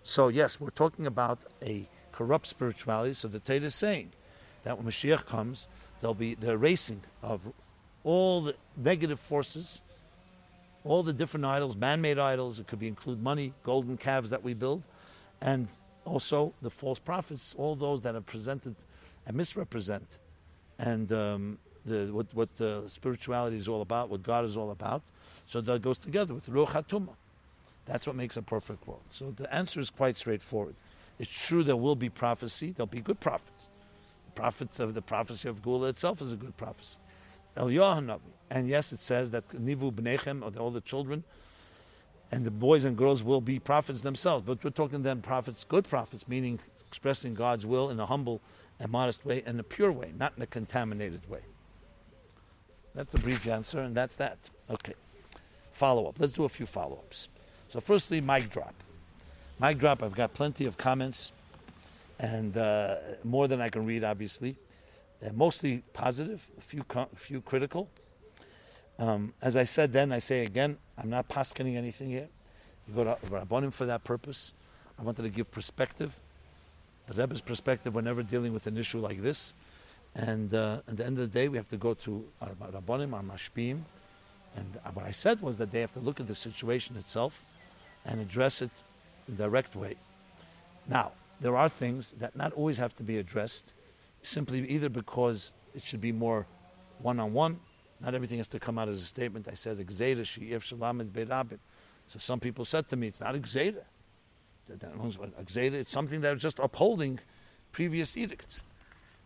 So, 0.03 0.29
yes, 0.29 0.61
we're 0.61 0.71
talking 0.71 1.07
about 1.07 1.45
a 1.63 1.89
corrupt 2.13 2.47
spirituality. 2.47 3.15
So 3.15 3.29
the 3.29 3.39
Torah 3.39 3.61
is 3.61 3.75
saying 3.75 4.11
that 4.65 4.77
when 4.77 4.87
Mashiach 4.87 5.27
comes, 5.27 5.69
there'll 6.01 6.15
be 6.15 6.35
the 6.35 6.53
erasing 6.53 7.03
of 7.23 7.53
all 8.03 8.41
the 8.41 8.55
negative 8.77 9.21
forces, 9.21 9.81
all 10.87 11.03
the 11.03 11.13
different 11.13 11.45
idols, 11.45 11.77
man-made 11.77 12.19
idols. 12.19 12.61
It 12.61 12.67
could 12.67 12.79
be 12.79 12.89
include 12.89 13.23
money, 13.23 13.53
golden 13.63 13.97
calves 13.97 14.31
that 14.31 14.43
we 14.43 14.55
build, 14.55 14.85
and 15.41 15.69
also 16.05 16.53
the 16.63 16.71
false 16.71 16.99
prophets, 16.99 17.55
all 17.59 17.75
those 17.75 18.03
that 18.03 18.15
have 18.15 18.27
presented 18.27 18.77
and 19.27 19.37
misrepresent, 19.37 20.21
and 20.79 21.11
um, 21.13 21.59
the, 21.85 22.07
what, 22.13 22.27
what 22.33 22.61
uh, 22.61 22.87
spirituality 22.87 23.57
is 23.57 23.69
all 23.69 23.83
about, 23.83 24.09
what 24.09 24.23
God 24.23 24.45
is 24.45 24.57
all 24.57 24.71
about. 24.71 25.03
So 25.47 25.61
that 25.61 25.83
goes 25.83 25.99
together 25.99 26.35
with 26.35 26.49
Ruach. 26.49 27.09
That's 27.87 28.07
what 28.07 28.17
makes 28.17 28.37
a 28.37 28.43
perfect 28.43 28.87
world. 28.87 29.03
So 29.11 29.31
the 29.31 29.53
answer 29.53 29.81
is 29.81 29.91
quite 29.91 30.17
straightforward. 30.17 30.75
It's 31.19 31.31
true 31.31 31.63
there 31.63 31.77
will 31.77 31.97
be 31.97 32.09
prophecy. 32.09 32.73
There'll 32.77 32.87
be 32.87 33.01
good 33.01 33.21
prophets. 33.21 33.69
The 34.27 34.41
prophets 34.41 34.81
of 34.81 34.95
the 34.95 35.03
prophecy 35.03 35.49
of 35.49 35.63
Geulah 35.63 35.91
itself 35.91 36.21
is 36.21 36.33
a 36.33 36.37
good 36.37 36.57
prophecy. 36.57 36.99
El 37.57 37.69
Navi. 37.69 38.21
And 38.51 38.69
yes, 38.69 38.93
it 38.93 39.01
says 39.01 39.31
that 39.33 39.49
Nivu 39.49 39.93
Bnechem, 39.93 40.59
all 40.59 40.71
the 40.71 40.81
children, 40.81 41.25
and 42.31 42.45
the 42.45 42.51
boys 42.51 42.85
and 42.85 42.97
girls 42.97 43.23
will 43.23 43.41
be 43.41 43.59
prophets 43.59 44.03
themselves. 44.03 44.45
But 44.45 44.63
we're 44.63 44.71
talking 44.71 45.03
then 45.03 45.23
prophets, 45.23 45.65
good 45.65 45.89
prophets, 45.89 46.27
meaning 46.29 46.59
expressing 46.89 47.35
God's 47.35 47.67
will 47.67 47.91
in 47.91 47.99
a 48.01 48.07
humble 48.07 48.41
and 48.79 48.91
modest 48.91 49.25
way 49.25 49.43
and 49.47 49.59
a 49.59 49.63
pure 49.63 49.93
way, 49.93 50.13
not 50.17 50.35
in 50.37 50.43
a 50.43 50.47
contaminated 50.47 51.29
way. 51.29 51.41
That's 52.95 53.13
the 53.13 53.19
brief 53.19 53.47
answer, 53.47 53.81
and 53.81 53.95
that's 53.95 54.17
that. 54.17 54.39
Okay. 54.71 54.95
follow 55.71 56.07
up. 56.07 56.19
Let's 56.19 56.33
do 56.33 56.45
a 56.45 56.49
few 56.49 56.67
follow 56.67 56.97
ups. 56.97 57.29
So, 57.69 57.81
firstly, 57.81 58.21
mic 58.21 58.49
drop. 58.49 58.75
Mic 59.61 59.79
drop, 59.79 60.03
I've 60.03 60.15
got 60.15 60.35
plenty 60.35 60.67
of 60.67 60.77
comments 60.77 61.33
and 62.19 62.57
uh, 62.57 62.97
more 63.25 63.49
than 63.49 63.61
I 63.61 63.69
can 63.69 63.85
read, 63.87 64.05
obviously. 64.05 64.57
Uh, 65.25 65.31
mostly 65.33 65.83
positive, 65.95 66.49
a 66.59 66.61
few, 66.61 66.85
a 66.95 67.07
few 67.17 67.41
critical. 67.41 67.89
Um, 68.99 69.33
as 69.41 69.57
I 69.57 69.65
said 69.65 69.93
then, 69.93 70.13
I 70.13 70.19
say 70.19 70.45
again, 70.45 70.77
I'm 70.99 71.09
not 71.09 71.29
paskening 71.29 71.77
anything 71.77 72.11
here. 72.11 72.29
You 72.87 72.95
go 72.95 73.05
to 73.05 73.17
Rabbonim 73.27 73.73
for 73.73 73.87
that 73.87 74.05
purpose. 74.05 74.53
I 74.99 75.03
wanted 75.03 75.23
to 75.23 75.29
give 75.29 75.51
perspective, 75.51 76.19
the 77.07 77.15
Rebbe's 77.15 77.41
perspective 77.41 77.95
whenever 77.95 78.23
dealing 78.23 78.53
with 78.53 78.67
an 78.67 78.77
issue 78.77 78.99
like 78.99 79.23
this. 79.23 79.53
And 80.15 80.53
uh, 80.53 80.81
at 80.89 80.97
the 80.97 81.05
end 81.05 81.19
of 81.19 81.31
the 81.31 81.39
day, 81.39 81.49
we 81.49 81.57
have 81.57 81.69
to 81.69 81.77
go 81.77 81.95
to 81.95 82.25
our 82.41 82.49
Rabbonim, 82.49 83.13
our 83.13 83.23
Mashpim. 83.23 83.81
And 84.57 84.79
what 84.95 85.05
I 85.05 85.11
said 85.11 85.41
was 85.41 85.59
that 85.59 85.71
they 85.71 85.81
have 85.81 85.93
to 85.93 86.01
look 86.01 86.21
at 86.21 86.27
the 86.27 86.35
situation 86.35 86.97
itself 86.97 87.45
and 88.05 88.21
address 88.21 88.63
it 88.63 88.83
in 89.29 89.35
a 89.35 89.37
direct 89.37 89.77
way. 89.77 89.97
Now, 90.89 91.13
there 91.41 91.57
are 91.57 91.69
things 91.69 92.13
that 92.13 92.37
not 92.37 92.53
always 92.53 92.79
have 92.79 92.95
to 92.97 93.03
be 93.03 93.19
addressed 93.19 93.75
simply 94.27 94.69
either 94.69 94.89
because 94.89 95.53
it 95.75 95.83
should 95.83 96.01
be 96.01 96.13
more 96.13 96.47
one 97.01 97.21
on 97.21 97.33
one. 97.33 97.61
Not 98.01 98.15
everything 98.15 98.39
has 98.39 98.49
to 98.49 98.59
come 98.59 98.79
out 98.79 98.89
as 98.89 98.99
a 98.99 99.05
statement. 99.05 99.49
I 99.49 99.55
said, 99.55 99.77
Gzeda, 99.79 100.21
Shi'if, 100.21 100.75
Shalamid, 100.75 101.11
Beirabim. 101.11 101.59
So 102.09 102.19
some 102.19 102.41
people 102.41 102.65
said 102.65 102.89
to 102.89 102.97
me, 102.97 103.09
it's 103.09 103.21
not 103.21 103.35
Gzeda. 103.35 103.83
It's 104.69 105.91
something 105.91 106.21
that 106.21 106.37
is 106.37 106.43
just 106.43 106.59
upholding 106.59 107.21
previous 107.73 108.17
edicts. 108.17 108.63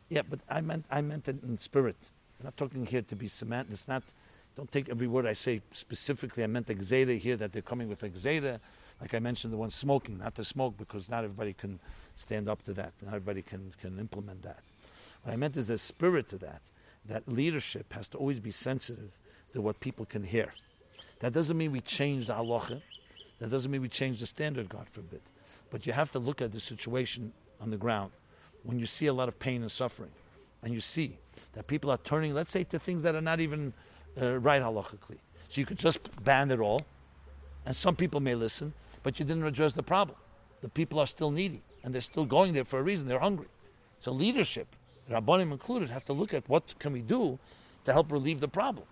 Yeah, 0.08 0.22
but 0.28 0.40
I 0.48 0.60
meant 0.60 0.84
I 0.90 1.00
meant 1.00 1.28
it 1.28 1.42
in 1.42 1.56
spirit. 1.58 2.10
I'm 2.38 2.44
not 2.44 2.56
talking 2.56 2.84
here 2.84 3.02
to 3.02 3.16
be 3.16 3.26
semantic. 3.28 3.72
It's 3.72 3.88
not. 3.88 4.02
Don't 4.56 4.70
take 4.70 4.88
every 4.88 5.06
word 5.06 5.26
I 5.26 5.32
say 5.34 5.62
specifically. 5.72 6.42
I 6.42 6.46
meant 6.48 6.66
the 6.66 6.74
here 7.16 7.36
that 7.36 7.52
they're 7.52 7.62
coming 7.62 7.88
with 7.88 8.02
a. 8.02 8.60
Like 9.00 9.14
I 9.14 9.18
mentioned, 9.18 9.52
the 9.52 9.56
one 9.56 9.70
smoking, 9.70 10.18
not 10.18 10.34
to 10.34 10.44
smoke 10.44 10.76
because 10.76 11.08
not 11.08 11.24
everybody 11.24 11.54
can 11.54 11.78
stand 12.14 12.48
up 12.48 12.62
to 12.64 12.74
that. 12.74 12.92
Not 13.02 13.14
everybody 13.14 13.42
can 13.42 13.70
can 13.80 13.98
implement 13.98 14.42
that. 14.42 14.62
What 15.22 15.32
I 15.32 15.36
meant 15.36 15.56
is 15.56 15.70
a 15.70 15.78
spirit 15.78 16.28
to 16.28 16.38
that. 16.38 16.62
That 17.06 17.28
leadership 17.28 17.92
has 17.92 18.08
to 18.08 18.18
always 18.18 18.40
be 18.40 18.50
sensitive 18.50 19.18
to 19.52 19.60
what 19.60 19.80
people 19.80 20.06
can 20.06 20.22
hear. 20.22 20.54
That 21.20 21.32
doesn't 21.32 21.56
mean 21.56 21.72
we 21.72 21.80
change 21.80 22.26
the 22.26 22.34
halacha. 22.34 22.82
That 23.38 23.50
doesn't 23.50 23.70
mean 23.70 23.82
we 23.82 23.88
change 23.88 24.20
the 24.20 24.26
standard, 24.26 24.68
God 24.68 24.88
forbid. 24.88 25.22
But 25.70 25.86
you 25.86 25.92
have 25.92 26.10
to 26.10 26.18
look 26.18 26.42
at 26.42 26.52
the 26.52 26.60
situation 26.60 27.32
on 27.60 27.70
the 27.70 27.76
ground 27.76 28.12
when 28.62 28.78
you 28.78 28.86
see 28.86 29.06
a 29.06 29.12
lot 29.12 29.28
of 29.28 29.38
pain 29.38 29.62
and 29.62 29.70
suffering, 29.70 30.10
and 30.62 30.74
you 30.74 30.80
see 30.80 31.16
that 31.54 31.66
people 31.66 31.90
are 31.90 31.98
turning, 31.98 32.34
let's 32.34 32.50
say, 32.50 32.64
to 32.64 32.78
things 32.78 33.02
that 33.02 33.14
are 33.14 33.20
not 33.22 33.40
even 33.40 33.72
uh, 34.20 34.38
right 34.38 34.60
halachically. 34.60 35.18
So 35.48 35.60
you 35.60 35.66
could 35.66 35.78
just 35.78 36.10
ban 36.22 36.50
it 36.50 36.60
all, 36.60 36.82
and 37.64 37.74
some 37.74 37.96
people 37.96 38.20
may 38.20 38.34
listen, 38.34 38.74
but 39.02 39.18
you 39.18 39.24
didn't 39.24 39.44
address 39.44 39.72
the 39.72 39.82
problem. 39.82 40.18
The 40.60 40.68
people 40.68 40.98
are 40.98 41.06
still 41.06 41.30
needy, 41.30 41.62
and 41.82 41.94
they're 41.94 42.02
still 42.02 42.26
going 42.26 42.52
there 42.52 42.64
for 42.64 42.78
a 42.78 42.82
reason. 42.82 43.08
They're 43.08 43.18
hungry. 43.18 43.48
So 44.00 44.12
leadership, 44.12 44.76
Rabbanim 45.10 45.50
included, 45.52 45.90
have 45.90 46.04
to 46.06 46.12
look 46.12 46.32
at 46.32 46.48
what 46.48 46.78
can 46.78 46.92
we 46.92 47.02
do 47.02 47.38
to 47.84 47.92
help 47.92 48.12
relieve 48.12 48.40
the 48.40 48.48
problem. 48.48 48.86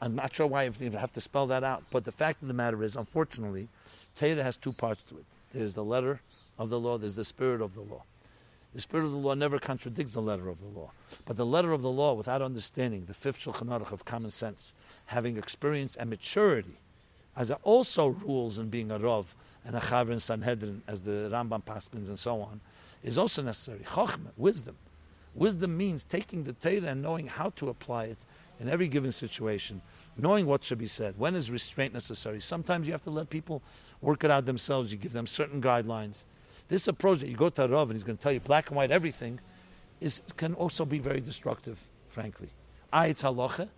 I'm, 0.00 0.14
not 0.14 0.34
sure 0.34 0.46
why 0.46 0.64
you 0.64 0.90
have 0.92 1.12
to 1.12 1.20
spell 1.20 1.46
that 1.48 1.62
out, 1.62 1.84
but 1.90 2.04
the 2.04 2.12
fact 2.12 2.40
of 2.40 2.48
the 2.48 2.54
matter 2.54 2.82
is, 2.82 2.96
unfortunately, 2.96 3.68
Torah 4.14 4.42
has 4.42 4.56
two 4.56 4.72
parts 4.72 5.02
to 5.04 5.18
it. 5.18 5.26
There's 5.52 5.74
the 5.74 5.84
letter 5.84 6.22
of 6.58 6.70
the 6.70 6.80
law, 6.80 6.96
there's 6.96 7.16
the 7.16 7.26
spirit 7.26 7.60
of 7.60 7.74
the 7.74 7.82
law. 7.82 8.04
The 8.74 8.80
spirit 8.80 9.04
of 9.04 9.12
the 9.12 9.18
law 9.18 9.34
never 9.34 9.58
contradicts 9.58 10.14
the 10.14 10.22
letter 10.22 10.48
of 10.48 10.60
the 10.60 10.66
law. 10.66 10.92
But 11.26 11.36
the 11.36 11.46
letter 11.46 11.72
of 11.72 11.82
the 11.82 11.90
law, 11.90 12.14
without 12.14 12.42
understanding 12.42 13.04
the 13.04 13.14
fifth 13.14 13.38
Shulchan 13.38 13.68
Aruch 13.68 13.92
of 13.92 14.04
common 14.04 14.30
sense, 14.30 14.74
having 15.06 15.36
experience 15.36 15.94
and 15.96 16.10
maturity, 16.10 16.78
as 17.36 17.50
it 17.50 17.58
also 17.62 18.08
rules 18.08 18.58
in 18.58 18.70
being 18.70 18.90
a 18.90 18.98
Rav 18.98 19.36
and 19.64 19.76
a 19.76 19.80
Chaver 19.80 20.10
and 20.10 20.22
Sanhedrin, 20.22 20.82
as 20.86 21.02
the 21.02 21.28
Rambam 21.30 21.64
Paskins 21.64 22.08
and 22.08 22.18
so 22.18 22.40
on, 22.40 22.60
is 23.02 23.18
also 23.18 23.42
necessary. 23.42 23.80
Chochmah, 23.80 24.32
wisdom. 24.36 24.76
Wisdom 25.34 25.76
means 25.76 26.02
taking 26.02 26.44
the 26.44 26.54
Torah 26.54 26.88
and 26.88 27.02
knowing 27.02 27.26
how 27.26 27.50
to 27.56 27.68
apply 27.68 28.04
it 28.06 28.18
in 28.58 28.68
every 28.68 28.88
given 28.88 29.12
situation, 29.12 29.82
knowing 30.16 30.46
what 30.46 30.64
should 30.64 30.78
be 30.78 30.86
said, 30.86 31.18
when 31.18 31.34
is 31.34 31.50
restraint 31.50 31.92
necessary. 31.92 32.40
Sometimes 32.40 32.86
you 32.86 32.92
have 32.92 33.02
to 33.02 33.10
let 33.10 33.28
people 33.28 33.62
work 34.00 34.24
it 34.24 34.30
out 34.30 34.46
themselves. 34.46 34.90
You 34.90 34.98
give 34.98 35.12
them 35.12 35.26
certain 35.26 35.60
guidelines. 35.60 36.24
This 36.68 36.88
approach 36.88 37.20
that 37.20 37.28
you 37.28 37.36
go 37.36 37.50
to 37.50 37.64
a 37.64 37.68
Rav 37.68 37.90
and 37.90 37.96
he's 37.96 38.04
going 38.04 38.16
to 38.16 38.22
tell 38.22 38.32
you 38.32 38.40
black 38.40 38.68
and 38.68 38.76
white 38.76 38.90
everything 38.90 39.40
is, 40.00 40.22
can 40.36 40.54
also 40.54 40.84
be 40.84 40.98
very 40.98 41.20
destructive, 41.20 41.90
frankly. 42.08 42.48
It's 42.92 43.22
halacha, 43.22 43.68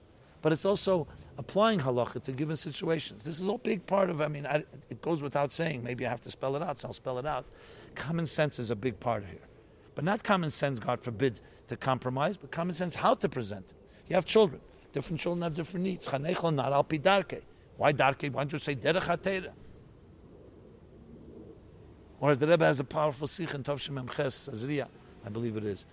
but 0.42 0.52
it's 0.52 0.64
also 0.64 1.06
applying 1.36 1.80
halacha 1.80 2.22
to 2.22 2.32
given 2.32 2.56
situations. 2.56 3.24
This 3.24 3.40
is 3.40 3.48
a 3.48 3.58
big 3.58 3.86
part 3.86 4.10
of, 4.10 4.20
I 4.20 4.28
mean, 4.28 4.46
I, 4.46 4.64
it 4.88 5.02
goes 5.02 5.22
without 5.22 5.52
saying. 5.52 5.82
Maybe 5.82 6.06
I 6.06 6.10
have 6.10 6.20
to 6.22 6.30
spell 6.30 6.56
it 6.56 6.62
out, 6.62 6.80
so 6.80 6.88
I'll 6.88 6.94
spell 6.94 7.18
it 7.18 7.26
out. 7.26 7.46
Common 7.94 8.26
sense 8.26 8.58
is 8.58 8.70
a 8.70 8.76
big 8.76 9.00
part 9.00 9.22
of 9.24 9.30
here. 9.30 9.40
But 9.94 10.04
not 10.04 10.22
common 10.22 10.50
sense, 10.50 10.78
God 10.78 11.00
forbid, 11.00 11.40
to 11.66 11.76
compromise, 11.76 12.36
but 12.36 12.50
common 12.50 12.74
sense 12.74 12.94
how 12.94 13.14
to 13.14 13.28
present 13.28 13.70
it. 13.70 13.74
You 14.08 14.14
have 14.14 14.24
children. 14.24 14.60
Different 14.92 15.20
children 15.20 15.42
have 15.42 15.54
different 15.54 15.84
needs. 15.84 16.06
Chanechel 16.06 16.54
not 16.54 16.72
al 16.72 16.84
pidarke. 16.84 17.42
Why 17.76 17.92
darke? 17.92 18.22
Why 18.22 18.42
don't 18.42 18.52
you 18.52 18.58
say 18.58 18.74
derech? 18.74 19.50
Whereas 22.18 22.38
the 22.38 22.48
Rebbe 22.48 22.64
has 22.64 22.80
a 22.80 22.84
powerful 22.84 23.28
sikh 23.28 23.54
in 23.54 23.62
Tov 23.62 23.76
Shemem 23.76 24.12
Ches 24.12 24.48
Azriya, 24.52 24.88
I 25.24 25.28
believe 25.28 25.56
it 25.56 25.64
is. 25.64 25.86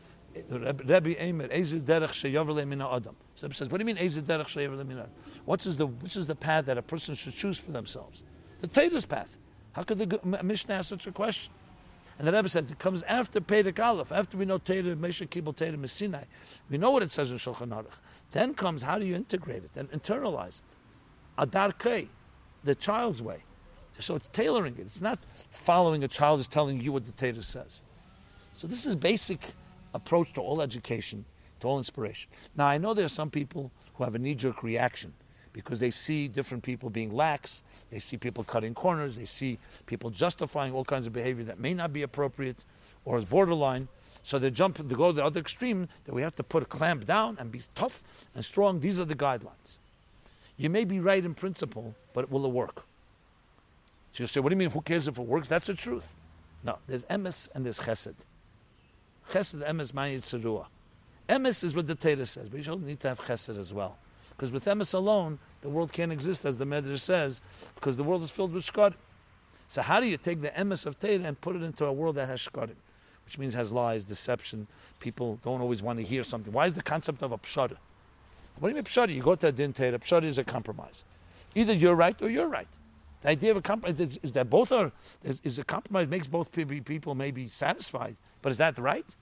Rebbe 0.50 1.16
Eimer, 1.16 1.52
Ezu 1.52 1.82
derech 1.82 2.96
adam. 2.96 3.16
So 3.36 3.50
says, 3.50 3.70
what 3.70 3.78
do 3.78 3.88
you 3.88 3.94
mean 3.94 3.98
Ezu 3.98 4.22
derech 4.22 4.48
sheyavrle 4.48 4.86
mina 4.86 5.02
adam? 5.02 5.12
What 5.46 5.66
is 5.66 5.78
the 5.78 5.88
which 5.88 6.16
is 6.16 6.28
the 6.28 6.36
path 6.36 6.66
that 6.66 6.78
a 6.78 6.82
person 6.82 7.16
should 7.16 7.34
choose 7.34 7.58
for 7.58 7.72
themselves? 7.72 8.24
The 8.60 8.68
Torah's 8.68 9.06
path. 9.06 9.38
How 9.74 9.84
could 9.84 9.98
the 9.98 10.42
Mishnah 10.44 10.76
ask 10.76 10.90
such 10.90 11.08
a 11.08 11.12
question? 11.12 11.54
And 12.18 12.28
the 12.28 12.32
Rebbe 12.32 12.48
said 12.48 12.72
it 12.72 12.80
comes 12.80 13.04
after 13.04 13.42
Perek 13.42 13.84
Aleph, 13.84 14.12
after 14.12 14.38
we 14.38 14.46
know 14.46 14.58
Torah, 14.58 14.96
Meshach 14.96 15.30
Kibul 15.30 15.56
Torah 15.56 15.74
Messinai. 15.74 16.24
We 16.70 16.78
know 16.78 16.92
what 16.92 17.04
it 17.04 17.12
says 17.12 17.32
in 17.32 17.38
Shulchan 17.38 17.70
Aruch. 17.70 17.88
Then 18.32 18.54
comes 18.54 18.84
how 18.84 18.98
do 18.98 19.06
you 19.06 19.16
integrate 19.16 19.64
it 19.64 19.78
and 19.78 19.92
internalize 19.92 20.60
it? 20.60 20.78
Adar 21.38 21.74
Kei, 21.74 22.08
the 22.64 22.74
child's 22.74 23.22
way. 23.22 23.44
So 24.00 24.16
it's 24.16 24.30
tailoring 24.30 24.76
it. 24.78 24.82
It's 24.82 25.02
not 25.02 25.20
following 25.50 26.04
a 26.04 26.08
child 26.08 26.40
is 26.40 26.48
telling 26.48 26.80
you 26.80 26.92
what 26.92 27.06
the 27.06 27.12
Torah 27.12 27.42
says. 27.42 27.82
So 28.54 28.68
this 28.68 28.86
is 28.86 28.96
basic 28.96 29.54
approach 29.96 30.34
to 30.34 30.42
all 30.42 30.62
education, 30.62 31.26
to 31.62 31.68
all 31.68 31.78
inspiration. 31.78 32.30
Now 32.56 32.68
I 32.68 32.78
know 32.78 32.94
there 32.94 33.06
are 33.06 33.10
some 33.10 33.32
people 33.32 33.72
who 33.96 34.04
have 34.04 34.14
a 34.14 34.20
knee-jerk 34.20 34.62
reaction 34.62 35.14
because 35.54 35.80
they 35.80 35.90
see 35.90 36.28
different 36.28 36.64
people 36.64 36.90
being 36.90 37.16
lax, 37.16 37.64
they 37.90 38.00
see 38.00 38.18
people 38.18 38.44
cutting 38.44 38.74
corners, 38.74 39.16
they 39.16 39.26
see 39.26 39.58
people 39.86 40.10
justifying 40.10 40.74
all 40.74 40.84
kinds 40.84 41.08
of 41.08 41.14
behavior 41.14 41.46
that 41.46 41.60
may 41.60 41.74
not 41.74 41.94
be 41.94 42.02
appropriate 42.02 42.66
or 43.06 43.18
is 43.18 43.24
borderline. 43.24 43.88
So 44.22 44.38
they 44.38 44.52
jump 44.52 44.76
to 44.78 44.84
go 44.84 45.12
to 45.12 45.16
the 45.16 45.24
other 45.24 45.40
extreme 45.40 45.88
that 46.04 46.14
we 46.14 46.22
have 46.24 46.36
to 46.36 46.44
put 46.44 46.64
a 46.64 46.66
clamp 46.66 47.06
down 47.06 47.38
and 47.40 47.52
be 47.52 47.62
tough 47.74 48.04
and 48.34 48.44
strong. 48.44 48.80
These 48.80 49.00
are 49.00 49.06
the 49.06 49.16
guidelines. 49.16 49.78
You 50.58 50.70
may 50.70 50.84
be 50.84 51.00
right 51.00 51.24
in 51.24 51.34
principle, 51.34 51.96
but 52.14 52.30
will 52.32 52.46
it 52.46 52.52
work? 52.52 52.84
So 54.12 54.24
you 54.24 54.28
say, 54.28 54.40
what 54.40 54.50
do 54.50 54.56
you 54.56 54.58
mean? 54.58 54.72
Who 54.72 54.82
cares 54.82 55.08
if 55.08 55.20
it 55.20 55.26
works? 55.26 55.48
That's 55.48 55.68
the 55.68 55.74
truth. 55.74 56.16
No, 56.64 56.80
there's 56.88 57.04
emes 57.06 57.50
and 57.54 57.64
there's 57.64 57.80
chesed. 57.80 58.26
Chesed, 59.32 59.66
emes, 59.68 59.92
ma'yit, 59.92 60.22
tzerua. 60.22 60.68
Emes 61.28 61.64
is 61.64 61.76
what 61.76 61.88
the 61.88 61.96
Torah 61.96 62.26
says, 62.26 62.50
but 62.50 62.66
you 62.66 62.76
need 62.78 63.00
to 63.00 63.10
have 63.10 63.20
chesed 63.20 63.58
as 63.58 63.74
well. 63.74 63.98
Because 64.30 64.52
with 64.52 64.66
emes 64.66 64.94
alone, 64.94 65.40
the 65.62 65.70
world 65.70 65.92
can't 65.92 66.12
exist, 66.12 66.46
as 66.46 66.58
the 66.58 66.66
Medrash 66.66 67.00
says, 67.00 67.42
because 67.74 67.96
the 67.96 68.04
world 68.04 68.22
is 68.22 68.30
filled 68.30 68.54
with 68.54 68.66
shkarim. 68.66 68.96
So 69.68 69.82
how 69.82 70.00
do 70.00 70.06
you 70.06 70.18
take 70.18 70.42
the 70.42 70.50
emes 70.50 70.86
of 70.86 71.00
Torah 71.00 71.14
and 71.14 71.40
put 71.40 71.56
it 71.56 71.64
into 71.64 71.86
a 71.86 71.92
world 71.92 72.16
that 72.16 72.28
has 72.28 72.42
shkarim? 72.42 72.76
Which 73.26 73.40
means 73.40 73.56
has 73.56 73.72
lies, 73.72 74.06
deception. 74.06 74.68
People 75.00 75.40
don't 75.42 75.62
always 75.62 75.82
want 75.82 75.98
to 76.00 76.06
hear 76.06 76.24
something. 76.24 76.54
Why 76.54 76.68
is 76.68 76.74
the 76.74 76.84
concept 76.84 77.24
of 77.24 77.32
a 77.32 77.38
pshara? 77.40 77.78
What 78.60 78.70
do 78.70 78.70
you 78.70 78.76
mean 78.76 78.84
pshara? 78.84 79.14
You 79.14 79.24
go 79.24 79.36
to 79.36 79.48
a 79.48 79.52
din 79.52 79.74
Torah, 79.74 79.98
pshara 79.98 80.24
is 80.24 80.38
a 80.38 80.44
compromise. 80.44 81.04
Either 81.56 81.74
you're 81.74 81.96
right 81.96 82.22
or 82.22 82.30
you're 82.30 82.48
right. 82.48 82.68
The 83.26 83.32
idea 83.32 83.50
of 83.50 83.58
a 83.58 83.62
compromise 83.62 84.00
is, 84.00 84.20
is 84.22 84.32
that 84.34 84.52
both 84.52 84.72
are, 84.72 84.92
is, 85.24 85.42
is, 85.44 85.58
a 85.58 85.64
compromise 85.64 86.08
makes 86.08 86.28
both 86.28 86.52
people 86.52 87.16
maybe 87.16 87.48
satisfied. 87.48 88.18
But 88.44 88.52
is 88.52 88.60
that 88.60 88.78
right? 88.78 89.16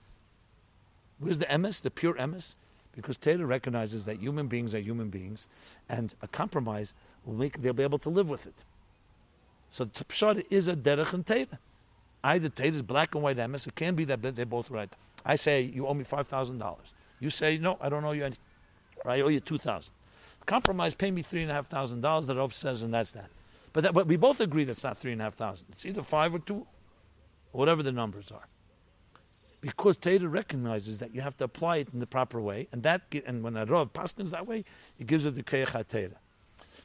Where's 1.18 1.38
the 1.38 1.46
emes, 1.46 1.80
the 1.80 1.90
pure 1.90 2.12
emes? 2.12 2.56
because 2.94 3.16
Torah 3.16 3.46
recognizes 3.46 4.04
that 4.04 4.20
human 4.20 4.46
beings 4.46 4.74
are 4.74 4.78
human 4.78 5.08
beings, 5.08 5.48
and 5.88 6.14
a 6.22 6.28
compromise 6.28 6.94
will 7.24 7.34
make 7.34 7.60
they'll 7.60 7.72
be 7.72 7.82
able 7.82 7.98
to 7.98 8.10
live 8.10 8.30
with 8.30 8.46
it. 8.46 8.62
So 9.70 9.84
the 9.84 10.04
pshat 10.04 10.44
is 10.50 10.68
a 10.68 10.76
derech 10.76 11.12
and 11.12 11.26
Torah. 11.26 11.58
Either 12.22 12.48
Torah 12.48 12.68
is 12.68 12.82
black 12.82 13.14
and 13.14 13.24
white 13.24 13.36
emes. 13.38 13.66
It 13.66 13.74
can 13.74 13.94
be 13.94 14.04
that 14.04 14.22
they're 14.22 14.46
both 14.46 14.70
right. 14.70 14.92
I 15.24 15.36
say 15.36 15.62
you 15.62 15.86
owe 15.86 15.94
me 15.94 16.04
five 16.04 16.28
thousand 16.28 16.58
dollars. 16.58 16.94
You 17.20 17.30
say 17.30 17.58
no, 17.58 17.78
I 17.80 17.88
don't 17.88 18.04
owe 18.04 18.12
you 18.12 18.26
any. 18.26 18.36
Or 19.04 19.10
I 19.10 19.20
owe 19.22 19.28
you 19.28 19.40
two 19.40 19.58
thousand. 19.58 19.92
Compromise, 20.46 20.94
pay 20.94 21.10
me 21.10 21.22
three 21.22 21.42
and 21.42 21.50
a 21.50 21.54
half 21.54 21.66
thousand 21.66 22.02
dollars. 22.02 22.26
The 22.26 22.36
Rav 22.36 22.52
says, 22.52 22.82
and 22.82 22.92
that's 22.94 23.12
that. 23.12 23.30
But, 23.74 23.82
that, 23.82 23.92
but 23.92 24.06
we 24.06 24.16
both 24.16 24.40
agree 24.40 24.64
that's 24.64 24.84
not 24.84 24.96
three 24.96 25.12
and 25.12 25.20
a 25.20 25.24
half 25.24 25.34
thousand. 25.34 25.66
It's 25.70 25.84
either 25.84 26.00
five 26.00 26.34
or 26.34 26.38
two, 26.38 26.66
or 27.52 27.58
whatever 27.58 27.82
the 27.82 27.92
numbers 27.92 28.32
are 28.32 28.48
because 29.64 29.96
Torah 29.96 30.28
recognizes 30.28 30.98
that 30.98 31.14
you 31.14 31.22
have 31.22 31.38
to 31.38 31.44
apply 31.44 31.78
it 31.78 31.88
in 31.94 31.98
the 31.98 32.06
proper 32.06 32.38
way, 32.38 32.68
and 32.70 32.82
that 32.82 33.00
and 33.24 33.42
when 33.42 33.56
a 33.56 33.64
Rav 33.64 33.94
paskins 33.94 34.28
that 34.28 34.46
way, 34.46 34.62
it 34.98 35.06
gives 35.06 35.24
it 35.24 35.36
the 35.36 35.42
Keyach 35.42 36.10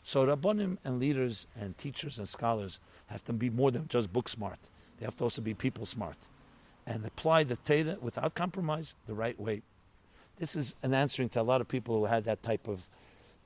So 0.02 0.26
Rabbonim 0.26 0.78
and 0.86 0.98
leaders 0.98 1.46
and 1.60 1.78
teachers 1.78 2.18
and 2.18 2.26
scholars 2.26 2.80
have 3.08 3.22
to 3.26 3.34
be 3.34 3.50
more 3.50 3.70
than 3.70 3.90
just 3.90 4.14
book 4.14 4.30
smart. 4.30 4.70
They 4.98 5.06
have 5.06 5.18
to 5.18 5.26
also 5.26 5.42
be 5.42 5.54
people 5.54 5.86
smart 5.86 6.30
and 6.88 7.06
apply 7.06 7.44
the 7.44 7.58
Torah 7.58 7.98
without 8.00 8.34
compromise 8.34 8.96
the 9.08 9.14
right 9.14 9.38
way. 9.38 9.62
This 10.38 10.56
is 10.56 10.74
an 10.82 10.94
answering 10.94 11.28
to 11.30 11.42
a 11.42 11.44
lot 11.44 11.60
of 11.60 11.68
people 11.68 12.00
who 12.00 12.06
had 12.06 12.24
that 12.24 12.42
type 12.44 12.70
of, 12.70 12.88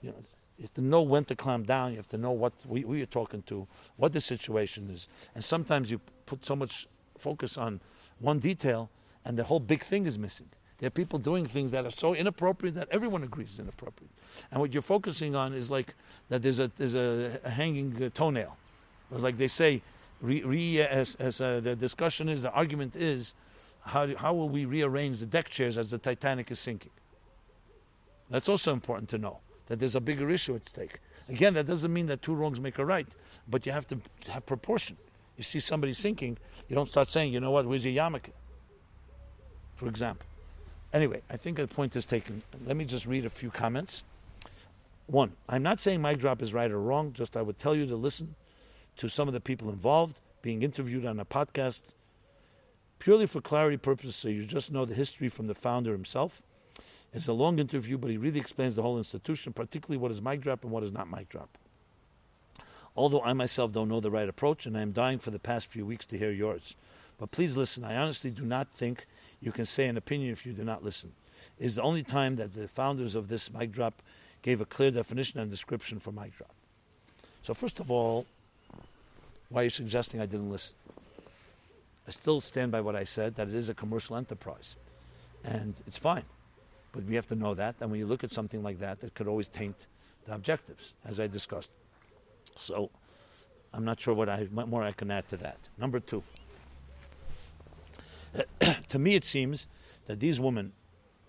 you 0.03 0.11
know, 0.11 0.15
you 0.63 0.67
have 0.67 0.73
to 0.75 0.81
know 0.81 1.01
when 1.01 1.25
to 1.25 1.35
clamp 1.35 1.67
down. 1.67 1.91
You 1.91 1.97
have 1.97 2.07
to 2.07 2.17
know 2.17 2.31
what 2.31 2.53
who 2.65 2.95
you're 2.95 3.05
talking 3.05 3.41
to, 3.43 3.67
what 3.97 4.13
the 4.13 4.21
situation 4.21 4.89
is, 4.89 5.09
and 5.35 5.43
sometimes 5.43 5.91
you 5.91 5.99
put 6.25 6.45
so 6.45 6.55
much 6.55 6.87
focus 7.17 7.57
on 7.57 7.81
one 8.19 8.39
detail, 8.39 8.89
and 9.25 9.37
the 9.37 9.43
whole 9.43 9.59
big 9.59 9.83
thing 9.83 10.05
is 10.05 10.17
missing. 10.17 10.47
There 10.77 10.87
are 10.87 10.91
people 10.91 11.19
doing 11.19 11.43
things 11.43 11.71
that 11.71 11.85
are 11.85 11.91
so 11.91 12.13
inappropriate 12.15 12.75
that 12.75 12.87
everyone 12.91 13.23
agrees 13.23 13.51
is 13.51 13.59
inappropriate. 13.59 14.11
And 14.51 14.61
what 14.61 14.73
you're 14.73 14.81
focusing 14.81 15.35
on 15.35 15.53
is 15.53 15.69
like 15.69 15.95
that 16.29 16.41
there's 16.41 16.59
a 16.59 16.71
there's 16.77 16.95
a, 16.95 17.41
a 17.43 17.49
hanging 17.49 18.01
uh, 18.01 18.09
toenail. 18.13 18.55
It's 19.11 19.21
like 19.21 19.37
they 19.37 19.49
say, 19.49 19.81
re, 20.21 20.43
re, 20.43 20.81
as, 20.81 21.15
as 21.15 21.41
uh, 21.41 21.59
the 21.59 21.75
discussion 21.75 22.29
is, 22.29 22.41
the 22.41 22.51
argument 22.51 22.95
is, 22.95 23.33
how, 23.81 24.05
do, 24.05 24.15
how 24.15 24.33
will 24.33 24.49
we 24.49 24.63
rearrange 24.63 25.19
the 25.19 25.25
deck 25.25 25.49
chairs 25.49 25.77
as 25.77 25.91
the 25.91 25.97
Titanic 25.97 26.49
is 26.51 26.59
sinking? 26.59 26.91
That's 28.29 28.47
also 28.47 28.71
important 28.71 29.09
to 29.09 29.17
know 29.17 29.39
that 29.67 29.79
there's 29.79 29.95
a 29.95 30.01
bigger 30.01 30.29
issue 30.29 30.55
at 30.55 30.67
stake. 30.67 30.99
Again, 31.29 31.53
that 31.53 31.65
doesn't 31.65 31.91
mean 31.91 32.07
that 32.07 32.21
two 32.21 32.33
wrongs 32.33 32.59
make 32.59 32.77
a 32.79 32.85
right, 32.85 33.07
but 33.47 33.65
you 33.65 33.71
have 33.71 33.87
to 33.87 33.97
have 34.29 34.45
proportion. 34.45 34.97
You 35.37 35.43
see 35.43 35.59
somebody 35.59 35.93
sinking, 35.93 36.37
you 36.67 36.75
don't 36.75 36.87
start 36.87 37.07
saying, 37.07 37.33
you 37.33 37.39
know 37.39 37.51
what, 37.51 37.65
where's 37.65 37.85
your 37.85 37.93
yarmulke? 37.93 38.31
For 39.75 39.87
example. 39.87 40.27
Anyway, 40.93 41.21
I 41.29 41.37
think 41.37 41.57
the 41.57 41.67
point 41.67 41.95
is 41.95 42.05
taken. 42.05 42.43
Let 42.65 42.77
me 42.77 42.85
just 42.85 43.07
read 43.07 43.25
a 43.25 43.29
few 43.29 43.49
comments. 43.49 44.03
One, 45.07 45.33
I'm 45.49 45.63
not 45.63 45.79
saying 45.79 46.01
mic 46.01 46.19
drop 46.19 46.41
is 46.41 46.53
right 46.53 46.69
or 46.69 46.79
wrong, 46.79 47.13
just 47.13 47.35
I 47.35 47.41
would 47.41 47.57
tell 47.57 47.75
you 47.75 47.87
to 47.87 47.95
listen 47.95 48.35
to 48.97 49.07
some 49.07 49.27
of 49.27 49.33
the 49.33 49.41
people 49.41 49.69
involved 49.69 50.21
being 50.41 50.61
interviewed 50.61 51.05
on 51.05 51.19
a 51.19 51.25
podcast 51.25 51.93
purely 52.99 53.25
for 53.25 53.41
clarity 53.41 53.75
purposes, 53.75 54.15
so 54.15 54.29
you 54.29 54.45
just 54.45 54.71
know 54.71 54.85
the 54.85 54.93
history 54.93 55.29
from 55.29 55.47
the 55.47 55.53
founder 55.53 55.91
himself. 55.91 56.41
It's 57.13 57.27
a 57.27 57.33
long 57.33 57.59
interview, 57.59 57.97
but 57.97 58.09
he 58.09 58.17
really 58.17 58.39
explains 58.39 58.75
the 58.75 58.81
whole 58.81 58.97
institution, 58.97 59.53
particularly 59.53 59.97
what 59.97 60.11
is 60.11 60.21
mic 60.21 60.41
drop 60.41 60.63
and 60.63 60.71
what 60.71 60.83
is 60.83 60.91
not 60.91 61.09
mic 61.09 61.29
drop. 61.29 61.57
Although 62.95 63.21
I 63.21 63.33
myself 63.33 63.71
don't 63.71 63.89
know 63.89 63.99
the 63.99 64.11
right 64.11 64.27
approach, 64.27 64.65
and 64.65 64.77
I 64.77 64.81
am 64.81 64.91
dying 64.91 65.19
for 65.19 65.31
the 65.31 65.39
past 65.39 65.67
few 65.67 65.85
weeks 65.85 66.05
to 66.07 66.17
hear 66.17 66.31
yours. 66.31 66.75
But 67.19 67.31
please 67.31 67.55
listen. 67.55 67.83
I 67.83 67.95
honestly 67.95 68.31
do 68.31 68.43
not 68.43 68.69
think 68.69 69.05
you 69.41 69.51
can 69.51 69.65
say 69.65 69.87
an 69.87 69.97
opinion 69.97 70.31
if 70.31 70.45
you 70.45 70.53
do 70.53 70.63
not 70.63 70.83
listen. 70.83 71.11
It 71.59 71.65
is 71.65 71.75
the 71.75 71.81
only 71.81 72.03
time 72.03 72.35
that 72.37 72.53
the 72.53 72.67
founders 72.67 73.15
of 73.15 73.27
this 73.27 73.53
mic 73.53 73.71
drop 73.71 74.01
gave 74.41 74.59
a 74.59 74.65
clear 74.65 74.91
definition 74.91 75.39
and 75.39 75.49
description 75.49 75.99
for 75.99 76.11
mic 76.11 76.35
drop. 76.35 76.53
So, 77.43 77.53
first 77.53 77.79
of 77.79 77.91
all, 77.91 78.25
why 79.49 79.61
are 79.61 79.63
you 79.65 79.69
suggesting 79.69 80.19
I 80.19 80.25
didn't 80.25 80.51
listen? 80.51 80.75
I 82.07 82.11
still 82.11 82.41
stand 82.41 82.71
by 82.71 82.81
what 82.81 82.95
I 82.95 83.03
said 83.03 83.35
that 83.35 83.47
it 83.47 83.53
is 83.53 83.69
a 83.69 83.73
commercial 83.73 84.15
enterprise. 84.15 84.75
And 85.43 85.75
it's 85.87 85.97
fine. 85.97 86.23
But 86.93 87.03
we 87.03 87.15
have 87.15 87.27
to 87.27 87.35
know 87.35 87.53
that. 87.55 87.75
And 87.81 87.91
when 87.91 87.99
you 87.99 88.05
look 88.05 88.23
at 88.23 88.31
something 88.31 88.63
like 88.63 88.79
that, 88.79 89.03
it 89.03 89.13
could 89.13 89.27
always 89.27 89.49
taint 89.49 89.87
the 90.23 90.33
objectives, 90.33 90.93
as 91.03 91.19
I 91.19 91.27
discussed. 91.27 91.71
So 92.55 92.89
I'm 93.73 93.83
not 93.83 93.99
sure 93.99 94.13
what, 94.13 94.29
I, 94.29 94.43
what 94.45 94.69
more 94.69 94.83
I 94.83 94.93
can 94.93 95.11
add 95.11 95.27
to 95.29 95.37
that. 95.37 95.67
Number 95.77 95.99
two. 95.99 96.23
to 98.87 98.99
me, 98.99 99.15
it 99.15 99.25
seems 99.25 99.67
that 100.05 100.21
these 100.21 100.39
women 100.39 100.71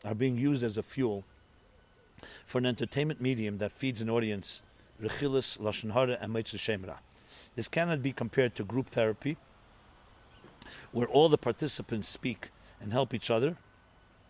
are 0.04 0.14
being 0.14 0.38
used 0.38 0.62
as 0.62 0.78
a 0.78 0.82
fuel 0.82 1.24
for 2.44 2.58
an 2.58 2.66
entertainment 2.66 3.20
medium 3.20 3.58
that 3.58 3.72
feeds 3.72 4.00
an 4.00 4.08
audience 4.08 4.62
lashon 5.02 5.92
hara, 5.92 6.18
and 6.20 6.32
shemra. 6.34 6.98
This 7.54 7.68
cannot 7.68 8.02
be 8.02 8.12
compared 8.12 8.54
to 8.56 8.64
group 8.64 8.88
therapy, 8.88 9.36
where 10.92 11.06
all 11.06 11.28
the 11.28 11.38
participants 11.38 12.08
speak 12.08 12.50
and 12.80 12.92
help 12.92 13.14
each 13.14 13.30
other. 13.30 13.56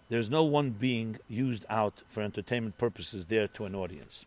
There's 0.09 0.31
no 0.31 0.45
one 0.45 0.71
being 0.71 1.19
used 1.29 1.65
out 1.71 2.03
for 2.09 2.23
entertainment 2.23 2.79
purposes 2.79 3.27
there 3.27 3.49
to 3.49 3.65
an 3.65 3.75
audience. 3.75 4.27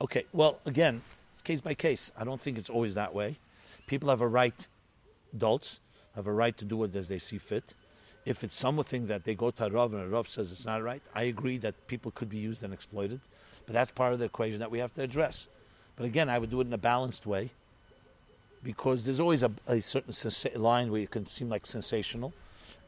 Okay, 0.00 0.24
well, 0.32 0.58
again, 0.64 1.02
it's 1.32 1.42
case 1.42 1.60
by 1.60 1.74
case. 1.74 2.10
I 2.16 2.24
don't 2.24 2.40
think 2.40 2.56
it's 2.56 2.70
always 2.70 2.94
that 2.94 3.14
way. 3.14 3.38
People 3.86 4.08
have 4.08 4.20
a 4.20 4.28
right, 4.28 4.68
adults 5.34 5.80
have 6.14 6.26
a 6.26 6.32
right 6.32 6.56
to 6.56 6.64
do 6.64 6.82
it 6.84 6.94
as 6.94 7.08
they 7.08 7.18
see 7.18 7.38
fit. 7.38 7.74
If 8.24 8.44
it's 8.44 8.54
something 8.54 9.06
that 9.06 9.24
they 9.24 9.34
go 9.34 9.50
to 9.50 9.66
a 9.66 9.70
Rav 9.70 9.94
and 9.94 10.02
a 10.02 10.08
Rav 10.08 10.28
says 10.28 10.52
it's 10.52 10.66
not 10.66 10.82
right, 10.82 11.02
I 11.14 11.24
agree 11.24 11.58
that 11.58 11.86
people 11.86 12.10
could 12.10 12.28
be 12.28 12.36
used 12.36 12.62
and 12.62 12.72
exploited, 12.72 13.20
but 13.66 13.72
that's 13.72 13.90
part 13.90 14.12
of 14.12 14.18
the 14.18 14.26
equation 14.26 14.60
that 14.60 14.70
we 14.70 14.78
have 14.78 14.92
to 14.94 15.02
address. 15.02 15.48
But 15.96 16.06
again, 16.06 16.28
I 16.28 16.38
would 16.38 16.50
do 16.50 16.60
it 16.60 16.66
in 16.66 16.72
a 16.72 16.78
balanced 16.78 17.26
way 17.26 17.50
because 18.62 19.04
there's 19.04 19.20
always 19.20 19.42
a, 19.42 19.50
a 19.66 19.80
certain 19.80 20.12
sensa- 20.12 20.56
line 20.56 20.90
where 20.90 21.02
it 21.02 21.10
can 21.10 21.26
seem 21.26 21.48
like 21.48 21.66
sensational. 21.66 22.32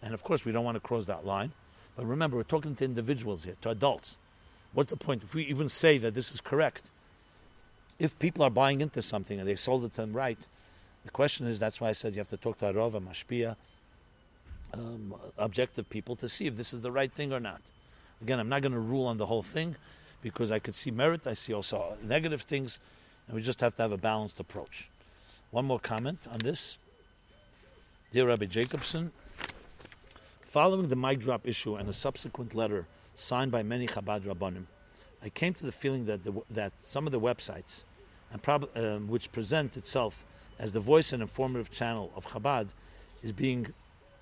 And 0.02 0.14
of 0.14 0.22
course, 0.22 0.44
we 0.44 0.52
don't 0.52 0.64
want 0.64 0.76
to 0.76 0.80
cross 0.80 1.06
that 1.06 1.24
line. 1.24 1.52
But 1.96 2.06
remember, 2.06 2.36
we're 2.36 2.44
talking 2.44 2.74
to 2.76 2.84
individuals 2.84 3.44
here, 3.44 3.56
to 3.60 3.70
adults. 3.70 4.18
What's 4.72 4.90
the 4.90 4.96
point? 4.96 5.22
If 5.22 5.34
we 5.34 5.44
even 5.44 5.68
say 5.68 5.98
that 5.98 6.14
this 6.14 6.32
is 6.32 6.40
correct, 6.40 6.90
if 7.98 8.18
people 8.18 8.44
are 8.44 8.50
buying 8.50 8.80
into 8.80 9.02
something 9.02 9.38
and 9.38 9.46
they 9.46 9.54
sold 9.54 9.84
it 9.84 9.92
to 9.94 10.00
them 10.00 10.12
right, 10.12 10.46
the 11.04 11.10
question 11.10 11.46
is 11.46 11.58
that's 11.58 11.80
why 11.80 11.90
I 11.90 11.92
said 11.92 12.14
you 12.14 12.20
have 12.20 12.28
to 12.28 12.36
talk 12.36 12.58
to 12.58 12.72
Arova, 12.72 13.00
Mashpia, 13.02 13.56
um, 14.74 15.14
objective 15.36 15.88
people 15.90 16.16
to 16.16 16.28
see 16.28 16.46
if 16.46 16.56
this 16.56 16.72
is 16.72 16.80
the 16.80 16.90
right 16.90 17.12
thing 17.12 17.32
or 17.32 17.40
not. 17.40 17.60
Again, 18.22 18.38
I'm 18.38 18.48
not 18.48 18.62
going 18.62 18.72
to 18.72 18.78
rule 18.78 19.06
on 19.06 19.18
the 19.18 19.26
whole 19.26 19.42
thing 19.42 19.76
because 20.22 20.52
I 20.52 20.58
could 20.58 20.74
see 20.74 20.90
merit, 20.90 21.26
I 21.26 21.34
see 21.34 21.52
also 21.52 21.96
negative 22.02 22.42
things, 22.42 22.78
and 23.26 23.36
we 23.36 23.42
just 23.42 23.60
have 23.60 23.74
to 23.76 23.82
have 23.82 23.92
a 23.92 23.96
balanced 23.96 24.40
approach. 24.40 24.88
One 25.50 25.66
more 25.66 25.80
comment 25.80 26.26
on 26.30 26.38
this. 26.38 26.78
Dear 28.12 28.28
Rabbi 28.28 28.46
Jacobson, 28.46 29.10
following 30.52 30.88
the 30.88 30.96
mic 30.96 31.18
drop 31.18 31.48
issue 31.48 31.76
and 31.76 31.88
a 31.88 31.92
subsequent 31.94 32.54
letter 32.54 32.86
signed 33.14 33.50
by 33.50 33.62
many 33.62 33.86
Chabad 33.86 34.20
Rabbanim, 34.20 34.66
I 35.22 35.30
came 35.30 35.54
to 35.54 35.64
the 35.64 35.72
feeling 35.72 36.04
that, 36.04 36.24
the, 36.24 36.42
that 36.50 36.74
some 36.78 37.06
of 37.06 37.12
the 37.12 37.18
websites, 37.18 37.84
and 38.30 38.42
prob- 38.42 38.68
um, 38.76 39.08
which 39.08 39.32
present 39.32 39.78
itself 39.78 40.26
as 40.58 40.72
the 40.72 40.78
voice 40.78 41.14
and 41.14 41.22
informative 41.22 41.70
channel 41.70 42.12
of 42.14 42.26
Chabad, 42.26 42.74
is 43.22 43.32
being 43.32 43.72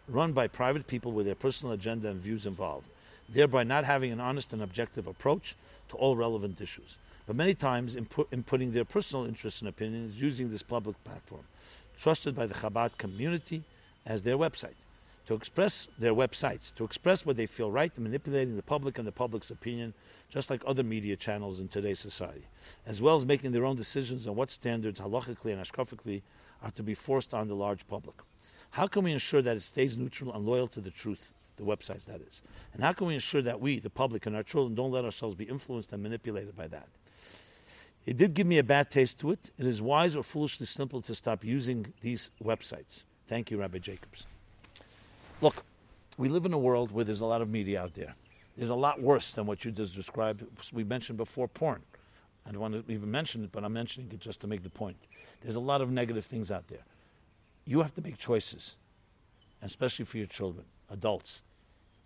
run 0.07 0.31
by 0.31 0.47
private 0.47 0.87
people 0.87 1.11
with 1.11 1.27
their 1.27 1.35
personal 1.35 1.75
agenda 1.75 2.09
and 2.09 2.21
views 2.21 2.47
involved, 2.47 2.93
thereby 3.29 3.65
not 3.65 3.85
having 3.85 4.13
an 4.13 4.21
honest 4.21 4.53
and 4.53 4.63
objective 4.63 5.09
approach 5.09 5.57
to 5.89 5.97
all 5.97 6.15
relevant 6.15 6.61
issues. 6.61 6.97
But 7.27 7.35
many 7.35 7.55
times 7.55 7.97
in, 7.97 8.07
in 8.31 8.45
putting 8.45 8.71
their 8.71 8.85
personal 8.85 9.27
interests 9.27 9.63
and 9.63 9.69
opinions 9.69 10.23
using 10.23 10.49
this 10.49 10.63
public 10.63 11.03
platform, 11.03 11.43
trusted 11.99 12.37
by 12.37 12.47
the 12.47 12.55
Chabad 12.55 12.99
community 12.99 13.65
as 14.07 14.23
their 14.23 14.39
website, 14.39 14.85
to 15.27 15.35
express 15.35 15.89
their 15.99 16.15
websites, 16.15 16.75
to 16.75 16.85
express 16.85 17.25
what 17.25 17.37
they 17.37 17.47
feel 17.47 17.71
right, 17.71 17.97
manipulating 17.99 18.57
the 18.57 18.63
public 18.63 18.99
and 18.99 19.07
the 19.07 19.13
public's 19.13 19.51
opinion, 19.51 19.95
just 20.29 20.51
like 20.51 20.63
other 20.67 20.83
media 20.83 21.17
channels 21.17 21.61
in 21.61 21.69
today's 21.69 22.01
society, 22.01 22.47
as 22.87 23.01
well 23.01 23.17
as 23.17 23.25
making 23.25 23.53
their 23.53 23.65
own 23.65 23.77
decisions 23.77 24.27
on 24.27 24.37
what 24.37 24.51
standards, 24.51 25.01
halachically 25.01 25.53
and 25.53 25.63
ashkafically, 25.63 26.23
are 26.63 26.71
to 26.73 26.83
be 26.83 26.95
forced 26.95 27.33
on 27.33 27.49
the 27.49 27.55
large 27.55 27.87
public. 27.89 28.17
How 28.71 28.87
can 28.87 29.05
we 29.05 29.13
ensure 29.13 29.43
that 29.43 29.57
it 29.57 29.63
stays 29.63 29.99
neutral 29.99 30.33
and 30.33 30.47
loyal 30.47 30.69
to 30.69 30.81
the 30.81 30.91
truth? 30.91 31.33
The 31.57 31.65
websites, 31.65 32.07
that 32.07 32.23
is. 32.23 32.41
And 32.73 32.83
how 32.83 32.93
can 32.93 33.07
we 33.07 33.15
ensure 33.15 33.43
that 33.43 33.61
we, 33.61 33.81
the 33.81 33.91
public, 33.91 34.25
and 34.25 34.35
our 34.35 34.43
children 34.43 34.75
don't 34.75 34.93
let 34.93 35.05
ourselves 35.05 35.35
be 35.35 35.45
influenced 35.45 35.93
and 35.93 36.03
manipulated 36.03 36.57
by 36.57 36.69
that? 36.69 36.89
It 38.07 38.17
did 38.17 38.33
give 38.33 38.47
me 38.47 38.59
a 38.59 38.65
bad 38.65 38.91
taste 38.91 39.19
to 39.21 39.31
it. 39.33 39.51
It 39.59 39.67
is 39.67 39.83
wise 39.83 40.17
or 40.17 40.23
foolishly 40.23 40.67
simple 40.67 41.03
to 41.03 41.15
stop 41.15 41.45
using 41.45 41.93
these 42.01 42.31
websites. 42.43 43.05
Thank 43.27 43.51
you, 43.51 43.59
Rabbi 43.59 43.79
Jacobs. 43.79 44.27
Look, 45.41 45.65
we 46.19 46.29
live 46.29 46.45
in 46.45 46.53
a 46.53 46.59
world 46.59 46.93
where 46.93 47.05
there's 47.05 47.23
a 47.23 47.27
lot 47.27 47.41
of 47.41 47.49
media 47.49 47.83
out 47.83 47.95
there. 47.95 48.15
There's 48.57 48.71
a 48.71 48.75
lot 48.75 49.01
worse 49.01 49.33
than 49.33 49.47
what 49.47 49.65
you 49.65 49.71
just 49.71 49.95
described. 49.95 50.45
We 50.73 50.85
mentioned 50.85 51.17
before 51.17 51.49
porn. 51.49 51.83
I 52.47 52.53
don't 52.53 52.61
want 52.61 52.87
to 52.87 52.93
even 52.93 53.11
mention 53.11 53.45
it, 53.45 53.53
but 53.53 53.65
I'm 53.65 53.73
mentioning 53.73 54.11
it 54.13 54.21
just 54.21 54.41
to 54.41 54.47
make 54.47 54.63
the 54.63 54.71
point. 54.71 54.97
There's 55.41 55.57
a 55.57 55.61
lot 55.61 55.81
of 55.81 55.91
negative 55.91 56.25
things 56.25 56.51
out 56.51 56.69
there. 56.69 56.85
You 57.65 57.81
have 57.81 57.95
to 57.95 58.03
make 58.03 58.19
choices, 58.19 58.77
especially 59.63 60.05
for 60.05 60.19
your 60.19 60.27
children, 60.27 60.67
adults. 60.91 61.43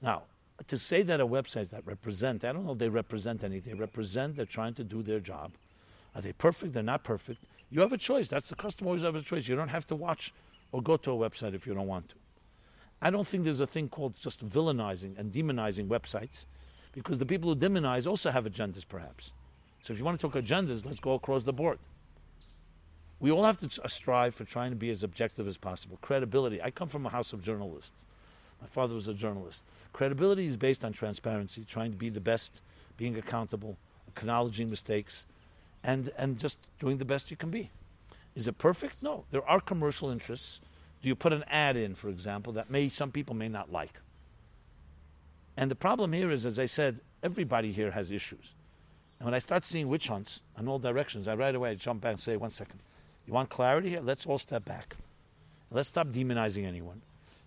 Now, 0.02 0.22
to 0.66 0.78
say 0.78 1.02
that 1.02 1.20
a 1.20 1.26
website 1.26 1.70
that 1.70 1.86
represent, 1.86 2.44
I 2.44 2.52
don't 2.52 2.66
know 2.66 2.72
if 2.72 2.78
they 2.78 2.88
represent 2.88 3.42
anything. 3.42 3.74
They 3.74 3.80
represent, 3.80 4.36
they're 4.36 4.44
trying 4.44 4.74
to 4.74 4.84
do 4.84 5.02
their 5.02 5.20
job. 5.20 5.52
Are 6.14 6.20
they 6.20 6.32
perfect? 6.32 6.74
They're 6.74 6.82
not 6.82 7.02
perfect. 7.02 7.44
You 7.70 7.80
have 7.80 7.92
a 7.92 7.98
choice. 7.98 8.28
That's 8.28 8.48
the 8.48 8.54
customer 8.54 8.90
always 8.90 9.02
have 9.02 9.16
a 9.16 9.20
choice. 9.20 9.48
You 9.48 9.56
don't 9.56 9.68
have 9.68 9.86
to 9.88 9.96
watch 9.96 10.32
or 10.70 10.82
go 10.82 10.96
to 10.98 11.10
a 11.10 11.30
website 11.30 11.54
if 11.54 11.66
you 11.66 11.74
don't 11.74 11.88
want 11.88 12.10
to. 12.10 12.16
I 13.04 13.10
don't 13.10 13.26
think 13.26 13.44
there's 13.44 13.60
a 13.60 13.66
thing 13.66 13.90
called 13.90 14.14
just 14.18 14.44
villainizing 14.44 15.18
and 15.18 15.30
demonizing 15.30 15.88
websites 15.88 16.46
because 16.92 17.18
the 17.18 17.26
people 17.26 17.50
who 17.50 17.56
demonize 17.56 18.06
also 18.06 18.30
have 18.30 18.46
agendas, 18.46 18.88
perhaps. 18.88 19.32
So 19.82 19.92
if 19.92 19.98
you 19.98 20.06
want 20.06 20.18
to 20.18 20.26
talk 20.26 20.42
agendas, 20.42 20.86
let's 20.86 21.00
go 21.00 21.12
across 21.12 21.44
the 21.44 21.52
board. 21.52 21.78
We 23.20 23.30
all 23.30 23.44
have 23.44 23.58
to 23.58 23.82
uh, 23.82 23.88
strive 23.88 24.34
for 24.34 24.44
trying 24.44 24.70
to 24.70 24.76
be 24.76 24.88
as 24.88 25.02
objective 25.02 25.46
as 25.46 25.58
possible. 25.58 25.98
Credibility. 26.00 26.62
I 26.62 26.70
come 26.70 26.88
from 26.88 27.04
a 27.04 27.10
house 27.10 27.34
of 27.34 27.42
journalists. 27.42 28.06
My 28.58 28.66
father 28.66 28.94
was 28.94 29.06
a 29.06 29.14
journalist. 29.14 29.64
Credibility 29.92 30.46
is 30.46 30.56
based 30.56 30.82
on 30.82 30.92
transparency, 30.92 31.62
trying 31.62 31.90
to 31.90 31.98
be 31.98 32.08
the 32.08 32.20
best, 32.20 32.62
being 32.96 33.18
accountable, 33.18 33.76
acknowledging 34.08 34.70
mistakes, 34.70 35.26
and, 35.82 36.08
and 36.16 36.38
just 36.38 36.58
doing 36.78 36.96
the 36.96 37.04
best 37.04 37.30
you 37.30 37.36
can 37.36 37.50
be. 37.50 37.70
Is 38.34 38.48
it 38.48 38.56
perfect? 38.56 39.02
No. 39.02 39.24
There 39.30 39.46
are 39.46 39.60
commercial 39.60 40.08
interests. 40.08 40.62
Do 41.04 41.08
you 41.10 41.14
put 41.14 41.34
an 41.34 41.44
ad 41.48 41.76
in, 41.76 41.94
for 41.94 42.08
example, 42.08 42.54
that 42.54 42.70
may 42.70 42.88
some 42.88 43.12
people 43.12 43.34
may 43.34 43.50
not 43.50 43.70
like? 43.70 44.00
And 45.54 45.70
the 45.70 45.74
problem 45.74 46.14
here 46.14 46.30
is, 46.30 46.46
as 46.46 46.58
I 46.58 46.64
said, 46.64 47.00
everybody 47.22 47.72
here 47.72 47.90
has 47.90 48.10
issues. 48.10 48.54
And 49.18 49.26
when 49.26 49.34
I 49.34 49.38
start 49.38 49.66
seeing 49.66 49.88
witch 49.88 50.08
hunts 50.08 50.40
in 50.58 50.66
all 50.66 50.78
directions, 50.78 51.28
I 51.28 51.34
right 51.34 51.54
away 51.54 51.74
jump 51.74 52.00
back 52.00 52.12
and 52.12 52.18
say, 52.18 52.38
one 52.38 52.48
second. 52.48 52.78
You 53.26 53.34
want 53.34 53.50
clarity 53.50 53.90
here? 53.90 54.00
Let's 54.00 54.24
all 54.24 54.38
step 54.38 54.64
back. 54.64 54.96
Let's 55.70 55.90
stop 55.90 56.06
demonizing 56.06 56.64
anyone. 56.64 57.02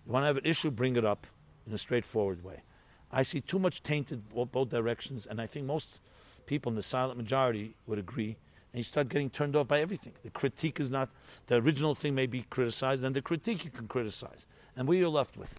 You 0.06 0.12
want 0.12 0.22
to 0.22 0.28
have 0.28 0.36
an 0.36 0.46
issue, 0.46 0.70
bring 0.70 0.94
it 0.94 1.04
up 1.04 1.26
in 1.66 1.72
a 1.72 1.78
straightforward 1.78 2.44
way. 2.44 2.62
I 3.10 3.24
see 3.24 3.40
too 3.40 3.58
much 3.58 3.82
tainted 3.82 4.22
both 4.52 4.68
directions, 4.68 5.26
and 5.26 5.40
I 5.40 5.46
think 5.46 5.66
most 5.66 6.00
people 6.46 6.70
in 6.70 6.76
the 6.76 6.82
silent 6.84 7.16
majority 7.18 7.74
would 7.88 7.98
agree. 7.98 8.36
And 8.72 8.78
you 8.78 8.84
start 8.84 9.08
getting 9.08 9.30
turned 9.30 9.56
off 9.56 9.68
by 9.68 9.80
everything. 9.80 10.12
The 10.22 10.30
critique 10.30 10.78
is 10.78 10.90
not 10.90 11.10
the 11.46 11.56
original 11.56 11.94
thing 11.94 12.14
may 12.14 12.26
be 12.26 12.42
criticized, 12.42 13.02
and 13.02 13.14
the 13.14 13.22
critique 13.22 13.64
you 13.64 13.70
can 13.70 13.88
criticize. 13.88 14.46
And 14.76 14.86
what 14.86 14.96
you're 14.96 15.08
left 15.08 15.36
with? 15.36 15.58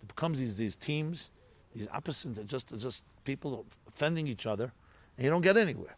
It 0.00 0.08
becomes 0.08 0.40
these 0.40 0.56
these 0.56 0.74
teams, 0.74 1.30
these 1.74 1.86
opposites, 1.92 2.38
are 2.38 2.44
just 2.44 2.76
just 2.76 3.04
people 3.24 3.64
offending 3.88 4.26
each 4.26 4.46
other, 4.46 4.72
and 5.16 5.24
you 5.24 5.30
don't 5.30 5.42
get 5.42 5.56
anywhere, 5.56 5.96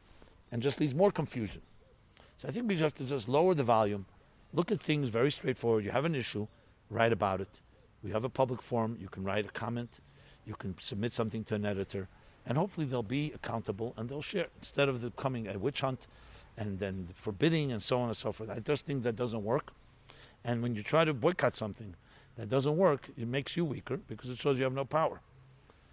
and 0.53 0.63
just 0.63 0.81
leads 0.81 0.95
more 0.95 1.11
confusion. 1.11 1.63
So 2.37 2.49
I 2.49 2.51
think 2.51 2.69
we 2.69 2.75
just 2.75 2.83
have 2.83 2.95
to 2.95 3.05
just 3.05 3.29
lower 3.29 3.55
the 3.55 3.63
volume, 3.63 4.05
look 4.53 4.71
at 4.71 4.81
things 4.81 5.09
very 5.09 5.31
straightforward. 5.31 5.85
You 5.85 5.93
have 5.93 6.05
an 6.05 6.15
issue, 6.15 6.47
write 6.91 7.13
about 7.13 7.41
it. 7.41 7.63
We 8.03 8.11
have 8.11 8.25
a 8.25 8.29
public 8.29 8.61
forum. 8.61 8.99
You 9.01 9.09
can 9.09 9.25
write 9.25 9.47
a 9.47 9.49
comment. 9.49 10.01
You 10.45 10.55
can 10.55 10.77
submit 10.79 11.13
something 11.13 11.43
to 11.45 11.55
an 11.55 11.65
editor, 11.65 12.09
and 12.45 12.59
hopefully 12.59 12.87
they'll 12.87 13.03
be 13.03 13.33
accountable 13.35 13.95
and 13.97 14.11
they'll 14.11 14.21
share 14.21 14.49
instead 14.59 14.91
of 14.91 15.01
becoming 15.01 15.49
a 15.49 15.59
witch 15.59 15.81
hunt 15.81 16.07
and 16.57 16.79
then 16.79 17.09
forbidding 17.15 17.73
and 17.73 17.83
so 17.83 18.01
on 18.01 18.09
and 18.09 18.17
so 18.17 18.33
forth. 18.33 18.51
I 18.51 18.61
just 18.61 18.87
think 18.87 19.03
that 19.03 19.17
doesn't 19.17 19.45
work. 19.45 19.73
And 20.45 20.63
when 20.63 20.75
you 20.75 20.83
try 20.83 21.05
to 21.05 21.15
boycott 21.15 21.57
something 21.57 21.95
that 22.37 22.49
doesn't 22.49 22.77
work, 22.77 23.09
it 23.17 23.27
makes 23.27 23.57
you 23.57 23.65
weaker 23.65 23.97
because 23.97 24.31
it 24.31 24.39
shows 24.39 24.59
you 24.59 24.65
have 24.65 24.75
no 24.75 24.85
power. 24.85 25.21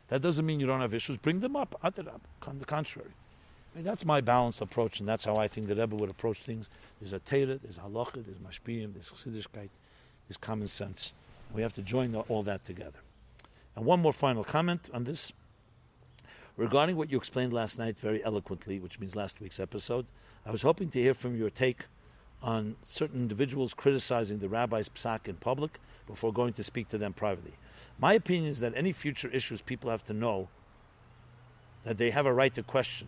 That 0.09 0.21
doesn't 0.21 0.45
mean 0.45 0.59
you 0.59 0.67
don't 0.67 0.81
have 0.81 0.93
issues. 0.93 1.17
Bring 1.17 1.39
them 1.39 1.55
up. 1.55 1.79
On 1.83 2.59
the 2.59 2.65
contrary. 2.65 3.11
I 3.73 3.77
mean, 3.77 3.85
that's 3.85 4.03
my 4.03 4.19
balanced 4.19 4.61
approach, 4.61 4.99
and 4.99 5.07
that's 5.07 5.23
how 5.23 5.37
I 5.37 5.47
think 5.47 5.67
the 5.67 5.75
Rebbe 5.75 5.95
would 5.95 6.09
approach 6.09 6.39
things. 6.39 6.67
There's 6.99 7.13
a 7.13 7.19
Torah, 7.19 7.57
there's 7.57 7.77
halacha, 7.77 8.25
there's 8.25 8.37
mashpiyim, 8.37 8.93
there's 8.93 9.09
chassidishkeit, 9.09 9.69
there's 10.27 10.37
common 10.37 10.67
sense. 10.67 11.13
We 11.53 11.61
have 11.61 11.71
to 11.73 11.81
join 11.81 12.13
all 12.15 12.43
that 12.43 12.65
together. 12.65 12.99
And 13.75 13.85
one 13.85 14.01
more 14.01 14.11
final 14.11 14.43
comment 14.43 14.89
on 14.93 15.05
this. 15.05 15.31
Regarding 16.57 16.97
what 16.97 17.09
you 17.09 17.17
explained 17.17 17.53
last 17.53 17.79
night 17.79 17.97
very 17.97 18.23
eloquently, 18.23 18.79
which 18.79 18.99
means 18.99 19.15
last 19.15 19.39
week's 19.39 19.59
episode, 19.59 20.05
I 20.45 20.51
was 20.51 20.63
hoping 20.63 20.89
to 20.89 21.01
hear 21.01 21.13
from 21.13 21.35
your 21.35 21.49
take 21.49 21.85
on 22.43 22.75
certain 22.83 23.21
individuals 23.21 23.73
criticizing 23.73 24.39
the 24.39 24.49
rabbi's 24.49 24.89
psak 24.89 25.27
in 25.27 25.35
public 25.35 25.79
before 26.07 26.33
going 26.33 26.53
to 26.53 26.63
speak 26.63 26.87
to 26.89 26.97
them 26.97 27.13
privately. 27.13 27.53
My 27.99 28.13
opinion 28.13 28.51
is 28.51 28.59
that 28.59 28.73
any 28.75 28.91
future 28.91 29.29
issues 29.29 29.61
people 29.61 29.89
have 29.89 30.03
to 30.05 30.13
know 30.13 30.49
that 31.83 31.97
they 31.97 32.11
have 32.11 32.25
a 32.25 32.33
right 32.33 32.53
to 32.55 32.63
question. 32.63 33.07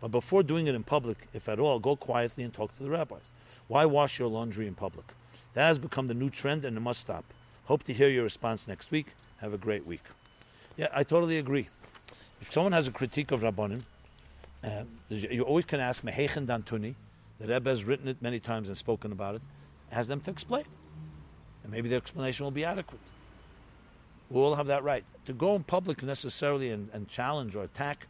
But 0.00 0.10
before 0.10 0.42
doing 0.42 0.66
it 0.66 0.74
in 0.74 0.84
public, 0.84 1.28
if 1.32 1.48
at 1.48 1.58
all, 1.58 1.78
go 1.78 1.96
quietly 1.96 2.44
and 2.44 2.52
talk 2.52 2.74
to 2.76 2.82
the 2.82 2.90
rabbis. 2.90 3.30
Why 3.68 3.86
wash 3.86 4.18
your 4.18 4.28
laundry 4.28 4.66
in 4.66 4.74
public? 4.74 5.06
That 5.54 5.66
has 5.66 5.78
become 5.78 6.08
the 6.08 6.14
new 6.14 6.28
trend 6.28 6.64
and 6.64 6.76
it 6.76 6.80
must 6.80 7.00
stop. 7.00 7.24
Hope 7.64 7.82
to 7.84 7.92
hear 7.92 8.08
your 8.08 8.24
response 8.24 8.68
next 8.68 8.90
week. 8.90 9.14
Have 9.38 9.54
a 9.54 9.58
great 9.58 9.86
week. 9.86 10.02
Yeah, 10.76 10.88
I 10.92 11.04
totally 11.04 11.38
agree. 11.38 11.68
If 12.40 12.52
someone 12.52 12.72
has 12.72 12.88
a 12.88 12.90
critique 12.90 13.30
of 13.30 13.42
Rabbanim, 13.42 13.82
uh, 14.62 14.84
you 15.08 15.42
always 15.42 15.64
can 15.64 15.80
ask 15.80 16.02
Mehechen 16.02 16.46
Dantuni. 16.46 16.94
The 17.38 17.46
Rebbe 17.48 17.68
has 17.70 17.84
written 17.84 18.08
it 18.08 18.22
many 18.22 18.40
times 18.40 18.68
and 18.68 18.76
spoken 18.76 19.12
about 19.12 19.34
it. 19.34 19.42
Ask 19.90 20.08
them 20.08 20.20
to 20.20 20.30
explain. 20.30 20.64
And 21.62 21.72
maybe 21.72 21.88
their 21.88 21.98
explanation 21.98 22.44
will 22.44 22.50
be 22.50 22.64
adequate. 22.64 23.00
We 24.30 24.40
all 24.40 24.54
have 24.54 24.66
that 24.68 24.84
right. 24.84 25.04
To 25.26 25.32
go 25.32 25.54
in 25.54 25.64
public 25.64 26.02
necessarily 26.02 26.70
and, 26.70 26.88
and 26.92 27.08
challenge 27.08 27.54
or 27.54 27.62
attack, 27.62 28.06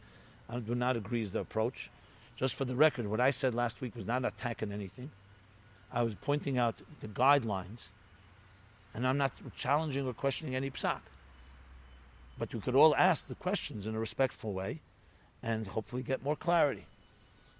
I 0.49 0.59
do 0.59 0.75
not 0.75 0.95
agree 0.95 1.21
is 1.21 1.31
the 1.31 1.39
approach. 1.39 1.89
Just 2.35 2.55
for 2.55 2.65
the 2.65 2.75
record, 2.75 3.07
what 3.07 3.19
I 3.19 3.31
said 3.31 3.53
last 3.53 3.81
week 3.81 3.95
was 3.95 4.05
not 4.05 4.25
attacking 4.25 4.71
anything. 4.71 5.11
I 5.91 6.03
was 6.03 6.15
pointing 6.15 6.57
out 6.57 6.81
the 6.99 7.07
guidelines 7.07 7.89
and 8.93 9.05
I'm 9.07 9.17
not 9.17 9.33
challenging 9.55 10.07
or 10.07 10.13
questioning 10.13 10.55
any 10.55 10.69
psak. 10.69 10.99
But 12.37 12.53
we 12.53 12.59
could 12.59 12.75
all 12.75 12.95
ask 12.95 13.27
the 13.27 13.35
questions 13.35 13.87
in 13.87 13.95
a 13.95 13.99
respectful 13.99 14.53
way 14.53 14.81
and 15.41 15.67
hopefully 15.67 16.03
get 16.03 16.23
more 16.23 16.35
clarity. 16.35 16.85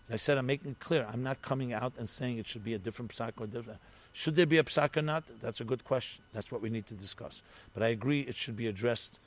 As 0.06 0.14
I 0.14 0.16
said, 0.18 0.38
I'm 0.38 0.46
making 0.46 0.72
it 0.72 0.80
clear. 0.80 1.08
I'm 1.12 1.24
not 1.24 1.42
coming 1.42 1.74
out 1.74 1.94
and 1.98 2.08
saying 2.08 2.38
it 2.38 2.46
should 2.46 2.64
be 2.64 2.74
a 2.74 2.78
different 2.78 3.12
psak 3.12 3.34
or 3.40 3.48
different. 3.48 3.80
Should 4.14 4.36
there 4.36 4.46
be 4.46 4.58
a 4.58 4.64
psak 4.64 4.98
or 4.98 5.02
not? 5.02 5.24
That's 5.42 5.62
a 5.62 5.64
good 5.64 5.84
question. 5.84 6.24
That's 6.34 6.52
what 6.52 6.62
we 6.62 6.70
need 6.70 6.86
to 6.88 6.94
discuss. 6.94 7.42
But 7.74 7.84
I 7.84 7.88
agree 7.88 8.22
it 8.22 8.36
should 8.36 8.56
be 8.56 8.68
addressed 8.68 9.20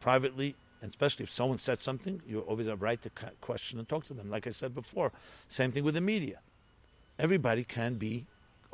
privately, 0.00 0.54
and 0.80 0.90
especially 0.90 1.24
if 1.24 1.30
someone 1.30 1.58
said 1.58 1.80
something, 1.80 2.22
you 2.26 2.40
always 2.40 2.68
have 2.68 2.80
right 2.80 3.00
to 3.02 3.10
question 3.40 3.78
and 3.78 3.88
talk 3.88 4.04
to 4.04 4.14
them. 4.14 4.30
Like 4.30 4.46
I 4.46 4.50
said 4.50 4.74
before, 4.74 5.10
same 5.48 5.72
thing 5.72 5.82
with 5.82 5.94
the 5.94 6.00
media. 6.00 6.38
Everybody 7.18 7.64
can 7.64 7.94
be 7.94 8.26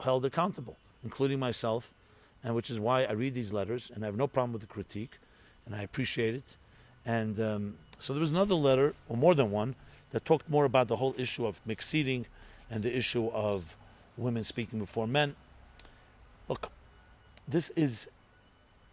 held 0.03 0.25
accountable, 0.25 0.77
including 1.03 1.39
myself 1.39 1.95
and 2.45 2.55
which 2.55 2.71
is 2.71 2.79
why 2.79 3.05
I 3.05 3.13
read 3.13 3.35
these 3.35 3.53
letters, 3.53 3.91
and 3.93 4.05
I 4.05 4.07
have 4.07 4.17
no 4.17 4.29
problem 4.29 4.53
with 4.53 4.61
the 4.61 4.69
critique, 4.69 5.19
and 5.67 5.75
I 5.75 5.83
appreciate 5.83 6.35
it. 6.35 6.57
And 7.05 7.39
um, 7.41 7.75
so 7.99 8.13
there 8.13 8.21
was 8.21 8.33
another 8.33 8.55
letter, 8.55 8.95
or 9.09 9.17
more 9.17 9.35
than 9.35 9.51
one, 9.51 9.75
that 10.11 10.25
talked 10.25 10.49
more 10.49 10.65
about 10.65 10.89
the 10.89 10.97
whole 10.97 11.15
issue 11.19 11.47
of 11.47 11.61
mixed 11.67 11.89
seating 11.89 12.27
and 12.71 12.83
the 12.83 12.97
issue 12.97 13.29
of 13.29 13.77
women 14.17 14.45
speaking 14.45 14.79
before 14.79 15.07
men. 15.07 15.35
Look, 16.49 16.71
this 17.47 17.71
is, 17.71 18.09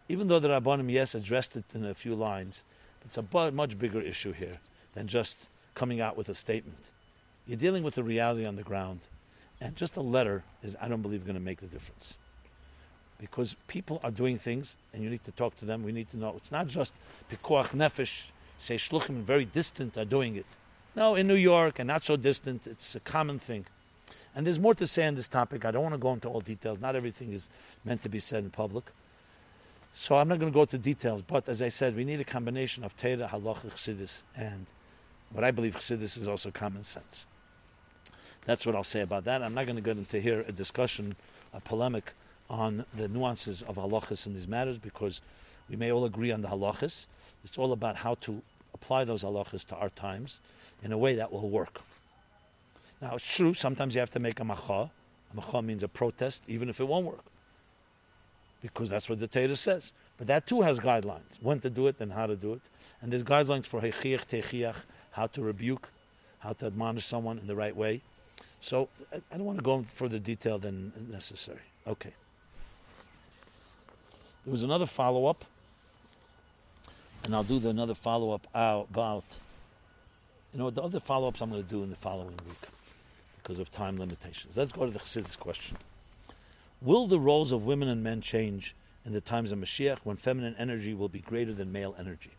even 0.09 0.28
though 0.28 0.39
the 0.39 0.49
Rabbanim, 0.49 0.91
yes, 0.91 1.15
addressed 1.15 1.55
it 1.55 1.65
in 1.74 1.86
a 1.86 1.93
few 1.93 2.15
lines, 2.15 2.65
it's 3.05 3.17
a 3.17 3.51
much 3.51 3.78
bigger 3.78 4.01
issue 4.01 4.32
here 4.32 4.59
than 4.93 5.07
just 5.07 5.49
coming 5.76 6.01
out 6.01 6.17
with 6.17 6.30
a 6.30 6.36
statement. 6.36 6.91
You're 7.47 7.57
dealing 7.57 7.84
with 7.84 7.95
the 7.95 8.03
reality 8.03 8.45
on 8.45 8.55
the 8.55 8.63
ground, 8.63 9.07
and 9.59 9.76
just 9.76 9.97
a 9.97 10.01
letter 10.01 10.43
is, 10.61 10.76
I 10.82 10.88
don't 10.88 11.01
believe, 11.01 11.26
going 11.26 11.36
to 11.36 11.41
make 11.41 11.59
the 11.59 11.67
difference 11.67 12.17
because 13.24 13.55
people 13.67 14.01
are 14.03 14.11
doing 14.11 14.38
things 14.38 14.76
and 14.91 15.01
you 15.01 15.09
need 15.09 15.24
to 15.24 15.32
talk 15.32 15.55
to 15.55 15.63
them. 15.63 15.82
We 15.82 15.93
need 15.93 16.09
to 16.09 16.17
know. 16.17 16.34
It's 16.36 16.51
not 16.51 16.67
just 16.67 16.93
pikuach 17.32 17.69
nefesh, 17.69 18.26
say 18.57 18.76
shluchim, 18.76 19.21
very 19.21 19.45
distant 19.45 19.97
are 19.97 20.03
doing 20.03 20.36
it. 20.36 20.57
No, 20.93 21.15
in 21.15 21.26
New 21.26 21.36
York 21.36 21.80
and 21.80 21.88
not 21.88 22.03
so 22.03 22.17
distant, 22.17 22.67
it's 22.67 22.95
a 22.95 22.99
common 22.99 23.39
thing. 23.39 23.65
And 24.36 24.45
there's 24.45 24.59
more 24.59 24.76
to 24.76 24.86
say 24.86 25.07
on 25.07 25.15
this 25.15 25.30
topic. 25.30 25.63
I 25.63 25.71
don't 25.71 25.84
want 25.84 25.93
to 25.93 25.99
go 25.99 26.11
into 26.11 26.28
all 26.28 26.41
details. 26.41 26.82
Not 26.82 26.97
everything 26.97 27.32
is 27.32 27.47
meant 27.86 28.03
to 28.03 28.09
be 28.09 28.19
said 28.19 28.43
in 28.43 28.49
public. 28.49 28.91
So 29.93 30.17
I'm 30.17 30.28
not 30.28 30.39
going 30.39 30.51
to 30.51 30.53
go 30.53 30.63
into 30.63 30.78
details. 30.78 31.21
But 31.21 31.47
as 31.47 31.61
I 31.61 31.69
said, 31.69 31.95
we 31.95 32.03
need 32.03 32.19
a 32.19 32.26
combination 32.26 32.84
of 32.84 32.97
Torah, 32.97 33.30
Halacha, 33.32 33.71
Chassidus, 33.71 34.24
and 34.36 34.65
what 35.32 35.45
I 35.45 35.51
believe 35.51 35.76
Chassidus 35.76 36.17
is 36.17 36.28
also 36.28 36.51
common 36.51 36.84
sense. 36.84 37.26
That's 38.45 38.65
what 38.65 38.76
I'll 38.76 38.84
say 38.84 38.99
about 38.99 39.24
that. 39.24 39.41
I'm 39.41 39.53
not 39.53 39.65
going 39.65 39.78
to 39.78 39.82
get 39.82 39.95
into 39.95 40.19
here 40.19 40.43
a 40.45 40.51
discussion, 40.51 41.15
a 41.53 41.61
polemic 41.61 42.13
on 42.54 42.86
the 42.95 43.08
nuances 43.08 43.64
of 43.64 43.78
halachas 43.78 44.28
in 44.28 44.34
these 44.36 44.47
matters 44.47 44.78
because 44.78 45.22
we 45.68 45.76
may 45.76 45.91
all 45.91 46.06
agree 46.06 46.32
on 46.32 46.41
the 46.41 46.47
halachas. 46.47 47.08
It's 47.43 47.58
all 47.58 47.74
about 47.74 47.95
how 47.95 48.14
to 48.22 48.43
apply 48.76 49.06
those 49.06 49.24
halachas 49.24 49.66
to 49.70 49.76
our 49.76 49.89
times 49.89 50.39
in 50.84 50.91
a 50.91 50.97
way 50.97 51.16
that 51.16 51.32
will 51.32 51.49
work. 51.49 51.82
Now, 53.01 53.16
it's 53.16 53.36
true, 53.36 53.56
sometimes 53.56 53.95
you 53.95 53.99
have 54.01 54.12
to 54.12 54.20
make 54.20 54.39
a 54.39 54.43
macha. 54.43 54.91
A 55.32 55.36
macha 55.36 55.64
means 55.64 55.82
a 55.82 55.88
protest, 55.88 56.43
even 56.47 56.70
if 56.70 56.80
it 56.80 56.88
won't 56.88 57.08
work, 57.08 57.26
because 58.62 58.91
that's 58.91 59.10
what 59.10 59.20
the 59.20 59.28
Torah 59.28 59.56
says. 59.56 59.91
But 60.18 60.28
that 60.28 60.45
too 60.45 60.62
has 60.62 60.80
guidelines 60.80 61.41
when 61.41 61.60
to 61.62 61.72
do 61.72 61.88
it 61.88 61.95
and 61.99 62.14
how 62.14 62.28
to 62.28 62.36
do 62.36 62.54
it. 62.54 62.62
And 63.01 63.12
there's 63.12 63.24
guidelines 63.24 63.66
for 63.66 63.82
hechiach, 63.82 64.28
techiach, 64.28 64.76
how 65.12 65.26
to 65.26 65.41
rebuke, 65.41 65.89
how 66.38 66.54
to 66.54 66.68
admonish 66.68 67.06
someone 67.06 67.39
in 67.39 67.47
the 67.47 67.56
right 67.56 67.76
way. 67.76 68.01
So 68.62 68.89
I 69.12 69.38
don't 69.38 69.45
want 69.45 69.58
to 69.58 69.64
go 69.64 69.80
into 69.80 69.89
further 69.89 70.20
detail 70.20 70.60
than 70.60 70.93
necessary. 71.12 71.66
Okay. 71.88 72.14
There 74.45 74.51
was 74.51 74.63
another 74.63 74.85
follow 74.85 75.25
up, 75.25 75.45
and 77.23 77.33
I'll 77.33 77.43
do 77.43 77.59
the 77.59 77.69
another 77.69 77.95
follow 77.95 78.31
up 78.31 78.47
about. 78.53 79.23
You 80.53 80.59
know, 80.59 80.69
the 80.69 80.83
other 80.83 80.99
follow 80.99 81.29
ups 81.29 81.41
I'm 81.41 81.49
going 81.49 81.63
to 81.63 81.69
do 81.69 81.81
in 81.81 81.89
the 81.89 81.95
following 81.95 82.37
week 82.45 82.69
because 83.41 83.59
of 83.59 83.71
time 83.71 83.97
limitations. 83.97 84.55
Let's 84.55 84.71
go 84.71 84.85
to 84.85 84.91
the 84.91 84.99
Chassidus 84.99 85.39
question. 85.39 85.77
Will 86.81 87.07
the 87.07 87.19
roles 87.19 87.51
of 87.51 87.63
women 87.63 87.87
and 87.87 88.03
men 88.03 88.21
change 88.21 88.75
in 89.05 89.13
the 89.13 89.21
times 89.21 89.51
of 89.51 89.59
Mashiach 89.59 89.99
when 90.03 90.17
feminine 90.17 90.55
energy 90.59 90.93
will 90.93 91.09
be 91.09 91.19
greater 91.19 91.53
than 91.53 91.71
male 91.71 91.95
energy? 91.97 92.31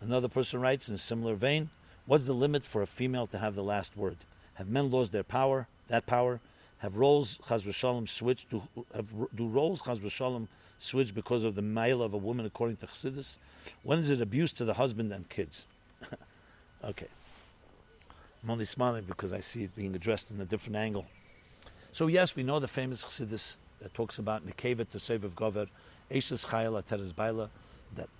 Another 0.00 0.28
person 0.28 0.60
writes 0.60 0.88
in 0.88 0.94
a 0.94 0.98
similar 0.98 1.34
vein 1.34 1.70
What's 2.06 2.26
the 2.26 2.34
limit 2.34 2.64
for 2.64 2.82
a 2.82 2.86
female 2.86 3.26
to 3.28 3.38
have 3.38 3.54
the 3.54 3.62
last 3.62 3.96
word? 3.96 4.16
Have 4.54 4.68
men 4.68 4.90
lost 4.90 5.12
their 5.12 5.22
power, 5.22 5.68
that 5.88 6.04
power, 6.04 6.40
have 6.84 6.98
roles 6.98 7.38
v'shalom 7.38 8.06
switched? 8.06 8.50
Do, 8.50 8.62
have, 8.94 9.10
do 9.34 9.48
roles 9.48 9.80
v'shalom 9.80 10.48
switch 10.78 11.14
because 11.14 11.42
of 11.42 11.54
the 11.54 11.62
male 11.62 12.02
of 12.02 12.12
a 12.12 12.18
woman 12.18 12.44
according 12.44 12.76
to 12.76 12.86
Chassidus? 12.86 13.38
When 13.82 13.98
is 13.98 14.10
it 14.10 14.20
abuse 14.20 14.52
to 14.52 14.66
the 14.66 14.74
husband 14.74 15.10
and 15.10 15.26
kids? 15.30 15.64
okay. 16.84 17.06
I'm 18.42 18.50
only 18.50 18.66
smiling 18.66 19.04
because 19.04 19.32
I 19.32 19.40
see 19.40 19.64
it 19.64 19.74
being 19.74 19.94
addressed 19.94 20.30
in 20.30 20.38
a 20.42 20.44
different 20.44 20.76
angle. 20.76 21.06
So 21.92 22.06
yes, 22.06 22.36
we 22.36 22.42
know 22.42 22.58
the 22.58 22.68
famous 22.68 23.02
Chassidus 23.02 23.56
that 23.80 23.94
talks 23.94 24.18
about 24.18 24.46
Nekevet 24.46 24.90
the 24.90 25.00
Sev 25.00 25.24
of 25.24 25.34
Gover, 25.34 25.68
Eishes 26.10 26.46
Chayil 26.46 26.82
Ateres 26.82 27.14
Baalah, 27.14 27.48
that 27.94 28.10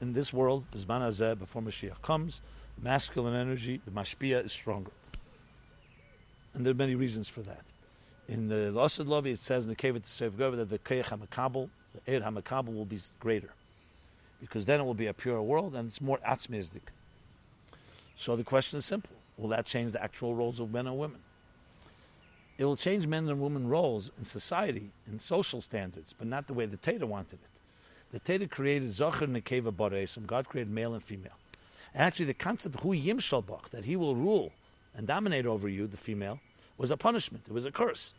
in 0.00 0.14
this 0.14 0.32
world, 0.32 0.64
before 0.70 0.86
Mashiach 0.88 2.00
comes, 2.00 2.40
masculine 2.80 3.34
energy, 3.34 3.82
the 3.84 3.90
Mashpia 3.90 4.42
is 4.42 4.52
stronger. 4.52 4.92
And 6.54 6.64
there 6.64 6.70
are 6.70 6.74
many 6.74 6.94
reasons 6.94 7.28
for 7.28 7.42
that. 7.42 7.60
In 8.28 8.48
the 8.48 8.72
Lasad 8.72 9.06
Lavi, 9.06 9.32
it 9.32 9.38
says 9.38 9.64
in 9.64 9.70
the 9.70 9.76
Kevet 9.76 10.04
Sev 10.04 10.36
Gover 10.36 10.56
that 10.56 10.68
the 10.68 10.78
Keyach 10.78 11.04
HaMakabel, 11.04 11.68
the 11.94 12.12
Eir 12.12 12.24
HaMakabel 12.24 12.74
will 12.74 12.84
be 12.84 12.98
greater. 13.20 13.50
Because 14.40 14.66
then 14.66 14.80
it 14.80 14.84
will 14.84 14.94
be 14.94 15.06
a 15.06 15.14
pure 15.14 15.40
world 15.40 15.74
and 15.74 15.86
it's 15.86 16.00
more 16.00 16.18
atzmizdik. 16.26 16.88
So 18.16 18.34
the 18.34 18.44
question 18.44 18.78
is 18.78 18.84
simple. 18.84 19.12
Will 19.36 19.48
that 19.50 19.66
change 19.66 19.92
the 19.92 20.02
actual 20.02 20.34
roles 20.34 20.58
of 20.58 20.72
men 20.72 20.86
and 20.86 20.98
women? 20.98 21.20
It 22.58 22.64
will 22.64 22.76
change 22.76 23.06
men 23.06 23.28
and 23.28 23.40
women 23.40 23.68
roles 23.68 24.10
in 24.16 24.24
society, 24.24 24.90
in 25.06 25.18
social 25.18 25.60
standards, 25.60 26.14
but 26.16 26.26
not 26.26 26.46
the 26.46 26.54
way 26.54 26.66
the 26.66 26.78
Torah 26.78 27.06
wanted 27.06 27.38
it. 27.44 27.60
The 28.12 28.18
Torah 28.18 28.48
created 28.48 28.88
Zocher 28.88 29.28
Nekeva 29.28 29.72
Baresim. 29.72 30.26
God 30.26 30.48
created 30.48 30.72
male 30.72 30.94
and 30.94 31.02
female. 31.02 31.36
And 31.92 32.02
actually, 32.02 32.26
the 32.26 32.34
concept 32.34 32.74
of 32.74 32.80
Hu 32.80 32.94
Yimshol 32.94 33.46
Bach, 33.46 33.68
that 33.70 33.84
he 33.84 33.94
will 33.94 34.16
rule 34.16 34.52
and 34.94 35.06
dominate 35.06 35.44
over 35.44 35.68
you, 35.68 35.86
the 35.86 35.96
female, 35.96 36.40
was 36.78 36.90
a 36.90 36.96
punishment. 36.96 37.44
It 37.46 37.52
was 37.52 37.64
a 37.64 37.70
curse. 37.70 38.14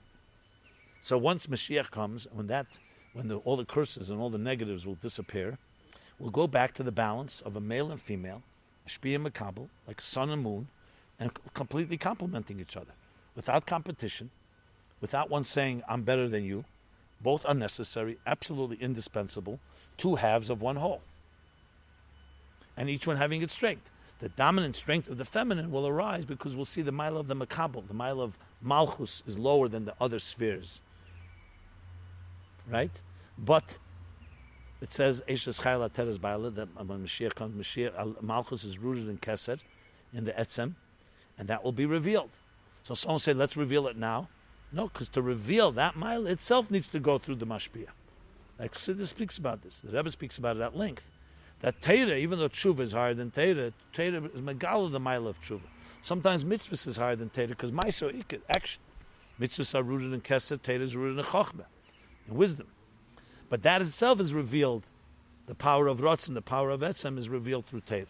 So 1.01 1.17
once 1.17 1.47
Mashiach 1.47 1.91
comes, 1.91 2.27
when 2.31 2.47
that, 2.47 2.79
when 3.13 3.27
the, 3.27 3.37
all 3.37 3.55
the 3.55 3.65
curses 3.65 4.09
and 4.09 4.19
all 4.19 4.29
the 4.29 4.37
negatives 4.37 4.85
will 4.85 4.95
disappear, 4.95 5.57
we'll 6.19 6.31
go 6.31 6.47
back 6.47 6.73
to 6.73 6.83
the 6.83 6.91
balance 6.91 7.41
of 7.41 7.55
a 7.55 7.61
male 7.61 7.91
and 7.91 8.01
female, 8.01 8.43
Shpia 8.87 9.25
Makabel, 9.25 9.69
like 9.87 10.01
sun 10.01 10.29
and 10.29 10.43
moon, 10.43 10.67
and 11.19 11.31
completely 11.53 11.97
complementing 11.97 12.59
each 12.59 12.75
other 12.77 12.93
without 13.35 13.65
competition, 13.65 14.31
without 14.99 15.29
one 15.29 15.43
saying, 15.43 15.83
I'm 15.87 16.01
better 16.01 16.27
than 16.27 16.43
you. 16.43 16.65
Both 17.21 17.45
are 17.45 17.53
necessary, 17.53 18.17
absolutely 18.25 18.77
indispensable, 18.77 19.59
two 19.95 20.15
halves 20.15 20.49
of 20.49 20.61
one 20.61 20.75
whole. 20.75 21.01
And 22.75 22.89
each 22.89 23.07
one 23.07 23.17
having 23.17 23.41
its 23.41 23.53
strength. 23.53 23.91
The 24.19 24.29
dominant 24.29 24.75
strength 24.75 25.09
of 25.09 25.17
the 25.17 25.25
feminine 25.25 25.71
will 25.71 25.87
arise 25.87 26.25
because 26.25 26.55
we'll 26.55 26.65
see 26.65 26.81
the 26.81 26.91
mile 26.91 27.17
of 27.17 27.27
the 27.27 27.35
makabel, 27.35 27.87
the 27.87 27.93
mile 27.93 28.19
of 28.19 28.37
malchus 28.61 29.23
is 29.27 29.37
lower 29.37 29.67
than 29.67 29.85
the 29.85 29.93
other 30.01 30.19
spheres. 30.19 30.81
Right? 32.69 33.01
But 33.37 33.77
it 34.81 34.91
says 34.91 35.23
Eshes 35.27 35.61
Chayil 35.61 35.89
Ateres 35.89 36.17
Baalah 36.17 36.53
that 36.55 36.85
when 36.85 37.05
Mashiach 37.05 37.35
comes, 37.35 37.55
Mashiach 37.55 38.21
Malchus 38.21 38.63
is 38.63 38.77
rooted 38.77 39.07
in 39.07 39.17
Keser, 39.17 39.59
in 40.13 40.25
the 40.25 40.33
Etzem, 40.33 40.75
and 41.37 41.47
that 41.47 41.63
will 41.63 41.71
be 41.71 41.85
revealed. 41.85 42.39
So 42.83 42.93
someone 42.93 43.19
say, 43.19 43.33
let's 43.33 43.57
reveal 43.57 43.87
it 43.87 43.97
now. 43.97 44.29
No, 44.71 44.87
because 44.87 45.09
to 45.09 45.21
reveal 45.21 45.71
that 45.73 45.95
mile 45.95 46.27
itself 46.27 46.69
needs 46.69 46.89
to 46.89 46.99
go 46.99 47.17
through 47.17 47.35
the 47.35 47.45
mashpia. 47.45 47.87
Like 48.59 48.73
Chassidus 48.73 49.07
speaks 49.07 49.37
about 49.37 49.61
this. 49.61 49.81
The 49.81 49.95
Rebbe 49.95 50.09
speaks 50.09 50.37
about 50.37 50.57
it 50.57 50.61
at 50.61 50.75
length. 50.75 51.11
That 51.61 51.81
Torah, 51.81 52.15
even 52.15 52.37
though 52.39 52.49
tshuva 52.49 52.81
is 52.81 52.91
higher 52.91 53.13
than 53.13 53.31
Torah, 53.31 53.73
Torah 53.93 54.23
is 54.25 54.41
megala 54.41 54.91
the 54.91 54.99
mile 54.99 55.27
of 55.27 55.41
tshuva. 55.41 55.61
Sometimes 56.01 56.43
mitzvahs 56.43 56.87
is 56.87 56.97
higher 56.97 57.15
than 57.15 57.29
Torah 57.29 57.47
because 57.47 57.71
ma'aser 57.71 58.23
ikid, 58.23 58.41
action. 58.49 58.81
Mitzvahs 59.39 59.73
are 59.73 59.83
rooted 59.83 60.13
in 60.13 60.21
keser, 60.21 60.61
Torah 60.61 60.79
is 60.79 60.95
rooted 60.95 61.19
in 61.19 61.25
chokhmah, 61.25 61.65
in 62.27 62.35
wisdom. 62.35 62.67
But 63.49 63.63
that 63.63 63.81
itself 63.81 64.19
is 64.19 64.33
revealed. 64.33 64.89
The 65.47 65.55
power 65.55 65.87
of 65.87 65.99
Ratzon, 65.99 66.33
the 66.33 66.41
power 66.41 66.69
of 66.69 66.81
Etzem 66.81 67.17
is 67.17 67.29
revealed 67.29 67.65
through 67.65 67.81
Torah. 67.81 68.05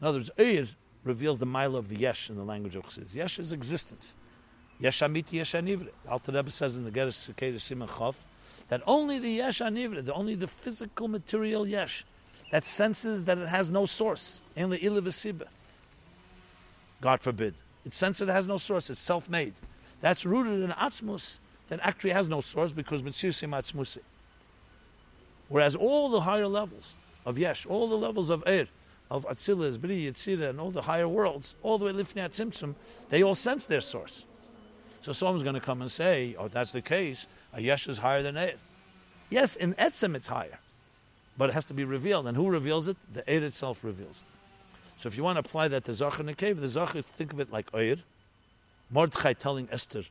In 0.00 0.06
other 0.06 0.18
words, 0.18 0.30
Eir 0.38 0.74
reveals 1.04 1.38
the 1.38 1.46
mile 1.46 1.76
of 1.76 1.88
the 1.88 1.96
Yesh 1.96 2.30
in 2.30 2.36
the 2.36 2.44
language 2.44 2.74
of 2.74 2.84
Chassidus. 2.84 3.14
Yesh 3.14 3.38
is 3.38 3.52
existence. 3.52 4.16
Yesh 4.78 5.00
Amiti 5.00 5.34
Yesh 5.34 5.52
HaNivra. 5.52 5.88
Alter 6.08 6.32
Rebbe 6.32 6.50
says 6.50 6.76
in 6.76 6.84
the 6.84 6.90
Geras 6.90 7.30
Sekeda 7.30 7.56
Siman 7.56 7.88
Chof 7.88 8.24
that 8.68 8.82
only 8.86 9.18
the 9.18 9.30
Yesh 9.30 9.60
HaNivra, 9.60 10.04
the, 10.04 10.14
only 10.14 10.34
the 10.34 10.48
physical 10.48 11.08
material 11.08 11.66
Yesh, 11.66 12.04
that 12.50 12.64
senses 12.64 13.24
that 13.26 13.38
it 13.38 13.48
has 13.48 13.70
no 13.70 13.84
source. 13.86 14.42
Only 14.56 14.78
Ilivasiba. 14.78 15.46
God 17.00 17.20
forbid. 17.20 17.54
It 17.84 17.94
senses 17.94 18.28
it 18.28 18.32
has 18.32 18.46
no 18.46 18.56
source. 18.56 18.90
It's 18.90 19.00
self-made. 19.00 19.54
That's 20.00 20.24
rooted 20.24 20.62
in 20.62 20.70
Atzmus 20.70 21.38
that 21.68 21.80
actually 21.82 22.10
has 22.10 22.28
no 22.28 22.40
source 22.40 22.72
because 22.72 23.02
Mitzusim 23.02 23.50
Atzmusi. 23.50 24.00
Whereas 25.48 25.76
all 25.76 26.08
the 26.08 26.20
higher 26.20 26.46
levels 26.46 26.96
of 27.24 27.38
Yesh, 27.38 27.66
all 27.66 27.88
the 27.88 27.96
levels 27.96 28.30
of 28.30 28.42
Er, 28.46 28.66
of 29.10 29.24
Atzilas, 29.26 29.80
Bri, 29.80 30.04
Yitzira, 30.04 30.50
and 30.50 30.60
all 30.60 30.70
the 30.70 30.82
higher 30.82 31.08
worlds, 31.08 31.54
all 31.62 31.78
the 31.78 31.84
way 31.84 31.92
Lifnei 31.92 32.28
Tzimtzum, 32.28 32.74
they 33.08 33.22
all 33.22 33.34
sense 33.34 33.66
their 33.66 33.80
source. 33.80 34.24
So 35.00 35.12
someone's 35.12 35.44
going 35.44 35.54
to 35.54 35.60
come 35.60 35.80
and 35.82 35.90
say, 35.90 36.34
oh, 36.38 36.48
that's 36.48 36.72
the 36.72 36.82
case. 36.82 37.28
A 37.52 37.60
yesh 37.60 37.86
is 37.86 37.98
higher 37.98 38.22
than 38.22 38.36
Eid. 38.36 38.58
Yes, 39.30 39.54
in 39.54 39.74
Etzem 39.74 40.16
it's 40.16 40.26
higher, 40.26 40.58
but 41.38 41.50
it 41.50 41.52
has 41.52 41.66
to 41.66 41.74
be 41.74 41.84
revealed. 41.84 42.26
And 42.26 42.36
who 42.36 42.48
reveals 42.48 42.88
it? 42.88 42.96
The 43.12 43.22
Eid 43.32 43.44
itself 43.44 43.84
reveals 43.84 44.22
it. 44.22 44.78
So 44.96 45.06
if 45.08 45.16
you 45.16 45.22
want 45.22 45.36
to 45.36 45.40
apply 45.40 45.68
that 45.68 45.84
to 45.84 45.94
Zachar 45.94 46.22
and 46.22 46.30
Nekev, 46.36 46.60
the 46.60 46.68
Zachar, 46.68 47.02
think 47.02 47.32
of 47.32 47.38
it 47.38 47.52
like 47.52 47.72
Eid. 47.74 48.02
Mordechai 48.90 49.34
telling 49.34 49.68
Esther, 49.70 50.04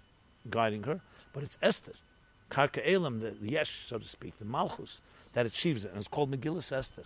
guiding 0.50 0.84
her, 0.84 1.02
but 1.34 1.43
it's 1.43 1.58
Esther. 1.62 1.93
Karka 2.50 2.82
Elam, 2.86 3.20
the, 3.20 3.36
Yesh, 3.41 3.86
so 3.88 3.98
to 3.98 4.08
speak, 4.08 4.38
the 4.38 4.46
Malchus, 4.46 5.02
that 5.34 5.46
achieves 5.46 5.84
it. 5.84 5.89
And 5.89 5.98
it's 5.98 6.08
called 6.08 6.32
Megillah 6.32 6.72
Esther. 6.72 7.04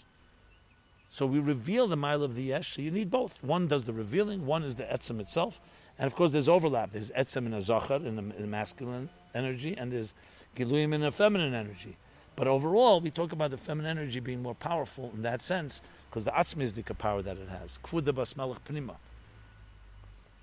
So 1.10 1.26
we 1.26 1.40
reveal 1.40 1.88
the 1.88 1.98
mile 1.98 2.24
of 2.24 2.36
the 2.36 2.44
yesh. 2.44 2.76
So 2.76 2.82
you 2.82 2.92
need 2.92 3.10
both. 3.10 3.44
One 3.44 3.68
does 3.68 3.86
the 3.86 3.94
revealing. 3.94 4.46
One 4.46 4.64
is 4.64 4.76
the 4.76 4.84
etzem 4.84 5.20
itself. 5.20 5.60
And 5.98 6.06
of 6.06 6.16
course, 6.16 6.32
there's 6.32 6.48
overlap. 6.48 6.92
There's 6.92 7.10
etzem 7.12 7.48
in 7.48 7.54
a 7.54 7.62
zachar 7.62 7.96
in 7.96 8.16
the, 8.16 8.22
masculine 8.22 9.10
energy, 9.34 9.76
and 9.76 9.92
there's 9.92 10.14
giluyim 10.56 10.94
in 10.94 11.04
a 11.04 11.12
feminine 11.12 11.54
energy. 11.54 11.98
But 12.36 12.48
overall, 12.48 13.02
we 13.02 13.10
talk 13.10 13.32
about 13.32 13.52
the 13.52 13.58
feminine 13.58 13.98
energy 13.98 14.20
being 14.20 14.42
more 14.42 14.56
powerful 14.56 15.12
in 15.14 15.24
that 15.24 15.42
sense 15.42 15.82
because 16.10 16.26
the 16.26 16.32
atzmizdika 16.32 16.98
power 16.98 17.22
that 17.22 17.38
it 17.38 17.50
has. 17.50 17.80
Kfuda 17.84 18.38
melech 18.38 18.64
pnima. 18.64 18.96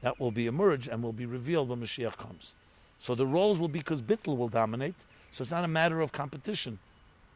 That 0.03 0.21
will 0.21 0.33
be 0.33 0.47
emerged 0.47 0.89
and 0.89 1.03
will 1.03 1.13
be 1.13 1.27
revealed 1.27 1.69
when 1.69 1.81
Mashiach 1.81 2.17
comes. 2.19 2.55
So 2.99 3.15
the 3.15 3.27
roles 3.27 3.59
will 3.59 3.69
be 3.69 3.81
because 3.81 4.03
bittul 4.03 4.37
will 4.37 4.49
dominate. 4.49 5.05
So 5.31 5.43
it's 5.43 5.51
not 5.51 5.65
a 5.65 5.69
matter 5.69 6.01
of 6.01 6.13
competition. 6.13 6.79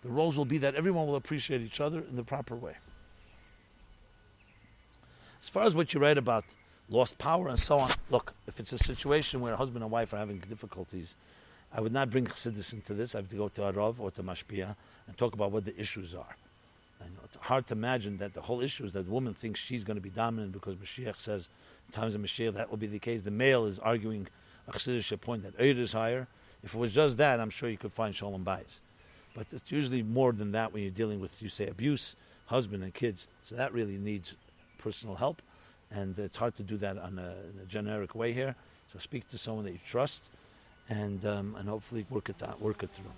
The 0.03 0.09
roles 0.09 0.37
will 0.37 0.47
be 0.47 0.59
that 0.59 0.75
everyone 0.75 1.07
will 1.07 1.17
appreciate 1.17 1.61
each 1.61 1.81
other 1.81 1.99
in 1.99 2.17
the 2.17 2.25
proper 2.25 2.57
way. 2.57 2.77
As 5.41 5.49
far 5.49 5.65
as 5.65 5.75
what 5.75 5.93
you 5.95 6.01
read 6.01 6.19
about 6.19 6.45
lost 6.89 7.19
power 7.19 7.49
and 7.49 7.59
so 7.59 7.79
on, 7.79 7.91
look, 8.11 8.35
if 8.47 8.61
it's 8.61 8.73
a 8.73 8.79
situation 8.79 9.41
where 9.41 9.53
a 9.53 9.57
husband 9.57 9.83
and 9.83 9.91
wife 9.91 10.13
are 10.13 10.19
having 10.19 10.39
difficulties, 10.39 11.15
I 11.73 11.81
would 11.81 11.93
not 11.93 12.11
bring 12.11 12.25
Chassidus 12.25 12.73
into 12.73 12.95
this. 12.95 13.15
I 13.15 13.19
have 13.19 13.29
to 13.29 13.37
go 13.37 13.49
to 13.49 13.61
Arav 13.61 14.01
or 14.01 14.11
to 14.13 14.23
Mashpia 14.23 14.75
and 15.07 15.17
talk 15.17 15.35
about 15.35 15.53
what 15.53 15.65
the 15.65 15.79
issues 15.79 16.15
are. 16.15 16.37
Know 17.01 17.21
it's 17.25 17.37
hard 17.37 17.67
to 17.69 17.75
imagine 17.75 18.19
that 18.19 18.35
the 18.35 18.43
whole 18.43 18.61
issue 18.61 18.85
is 18.85 18.93
that 18.93 19.09
woman 19.09 19.35
thinks 19.35 19.59
she's 19.61 19.85
going 19.85 19.97
to 19.97 20.03
be 20.03 20.11
dominant 20.11 20.53
because 20.53 20.77
Mashiach 20.77 21.19
says, 21.19 21.49
times 21.93 22.15
of 22.15 22.21
Mashiach, 22.21 22.55
that 22.55 22.71
will 22.71 22.77
be 22.77 22.87
the 22.87 22.99
case. 22.99 23.23
The 23.23 23.31
male 23.31 23.65
is 23.67 23.79
arguing 23.79 24.29
a 24.69 24.73
Chassidish 24.73 25.19
point 25.21 25.43
that 25.43 25.61
Eid 25.61 25.79
is 25.79 25.93
higher. 25.93 26.29
If 26.63 26.75
it 26.75 26.79
was 26.79 26.95
just 26.95 27.17
that, 27.19 27.41
I'm 27.41 27.51
sure 27.51 27.69
you 27.69 27.79
could 27.79 27.93
find 27.93 28.15
Shalom 28.15 28.45
Bayis. 28.45 28.81
But 29.35 29.53
it's 29.53 29.71
usually 29.71 30.03
more 30.03 30.33
than 30.33 30.53
that 30.53 30.73
when 30.73 30.83
you're 30.83 30.91
dealing 30.91 31.21
with, 31.21 31.43
you 31.43 31.49
say, 31.49 31.67
abuse, 31.67 32.17
husband 32.47 32.83
and 32.83 32.93
kids. 32.93 33.29
So 33.45 33.55
that 33.55 33.73
really 33.73 33.97
needs 33.97 34.35
personal 34.79 35.17
help, 35.17 35.41
and 35.91 36.19
it's 36.19 36.37
hard 36.37 36.57
to 36.57 36.63
do 36.63 36.77
that 36.79 36.99
on 36.99 37.19
a, 37.19 37.35
a 37.63 37.67
generic 37.67 38.15
way 38.15 38.33
here. 38.33 38.57
So 38.93 38.99
speak 38.99 39.29
to 39.29 39.39
someone 39.39 39.65
that 39.67 39.73
you 39.73 39.79
trust, 39.85 40.31
and 40.89 41.25
um, 41.25 41.55
and 41.59 41.69
hopefully 41.69 42.05
work 42.11 42.29
it 42.29 42.43
out, 42.43 42.61
work 42.61 42.83
it 42.83 42.91
through. 42.91 43.13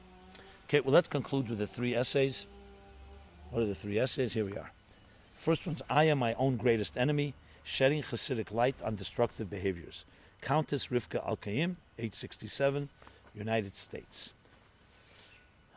Okay, 0.69 0.81
well 0.81 0.93
let's 0.93 1.09
conclude 1.09 1.49
with 1.49 1.59
the 1.59 1.67
three 1.67 1.95
essays. 1.95 2.47
What 3.51 3.63
are 3.63 3.67
the 3.67 3.75
three 3.75 3.99
essays? 3.99 4.35
Here 4.35 4.45
we 4.45 4.57
are. 4.57 4.71
First 5.37 5.67
one's 5.67 5.83
I 5.89 6.05
am 6.05 6.19
my 6.19 6.35
own 6.35 6.57
greatest 6.57 6.97
enemy, 6.97 7.35
shedding 7.65 8.03
Hasidic 8.03 8.53
light 8.53 8.83
on 8.83 8.97
destructive 8.97 9.49
behaviors. 9.49 10.05
Countess 10.43 10.89
Rivka 10.89 11.27
Alkaim, 11.27 11.77
age 11.99 12.15
67, 12.15 12.89
United 13.35 13.75
States. 13.75 14.35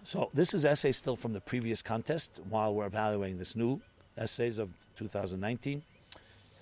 So 0.04 0.30
this 0.34 0.54
is 0.54 0.66
essay 0.66 0.92
still 0.92 1.16
from 1.16 1.34
the 1.34 1.40
previous 1.40 1.82
contest 1.82 2.42
while 2.50 2.74
we're 2.74 2.88
evaluating 2.88 3.38
this 3.38 3.56
new 3.56 3.80
essays 4.18 4.58
of 4.58 4.70
2019. 4.98 5.84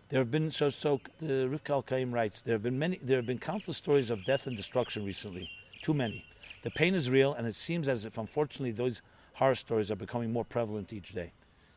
There 0.10 0.20
have 0.20 0.30
been 0.30 0.52
so 0.52 0.70
so. 0.70 1.02
The 1.20 1.50
Rivka 1.50 1.92
Al 1.92 2.06
writes 2.12 2.42
there 2.42 2.56
have 2.56 2.64
been 2.64 2.78
many. 2.78 2.98
There 3.02 3.18
have 3.18 3.26
been 3.26 3.40
countless 3.40 3.78
stories 3.78 4.12
of 4.12 4.24
death 4.26 4.48
and 4.48 4.56
destruction 4.56 5.06
recently. 5.06 5.50
Too 5.82 5.94
many. 5.94 6.26
The 6.62 6.72
pain 6.72 6.94
is 6.94 7.10
real, 7.10 7.34
and 7.34 7.48
it 7.48 7.56
seems 7.56 7.90
as 7.90 8.06
if, 8.06 8.18
unfortunately, 8.18 8.72
those 8.72 9.02
horror 9.34 9.56
stories 9.56 9.92
are 9.92 9.96
becoming 9.96 10.32
more 10.32 10.46
prevalent 10.46 10.94
each 10.94 11.14
day. 11.14 11.32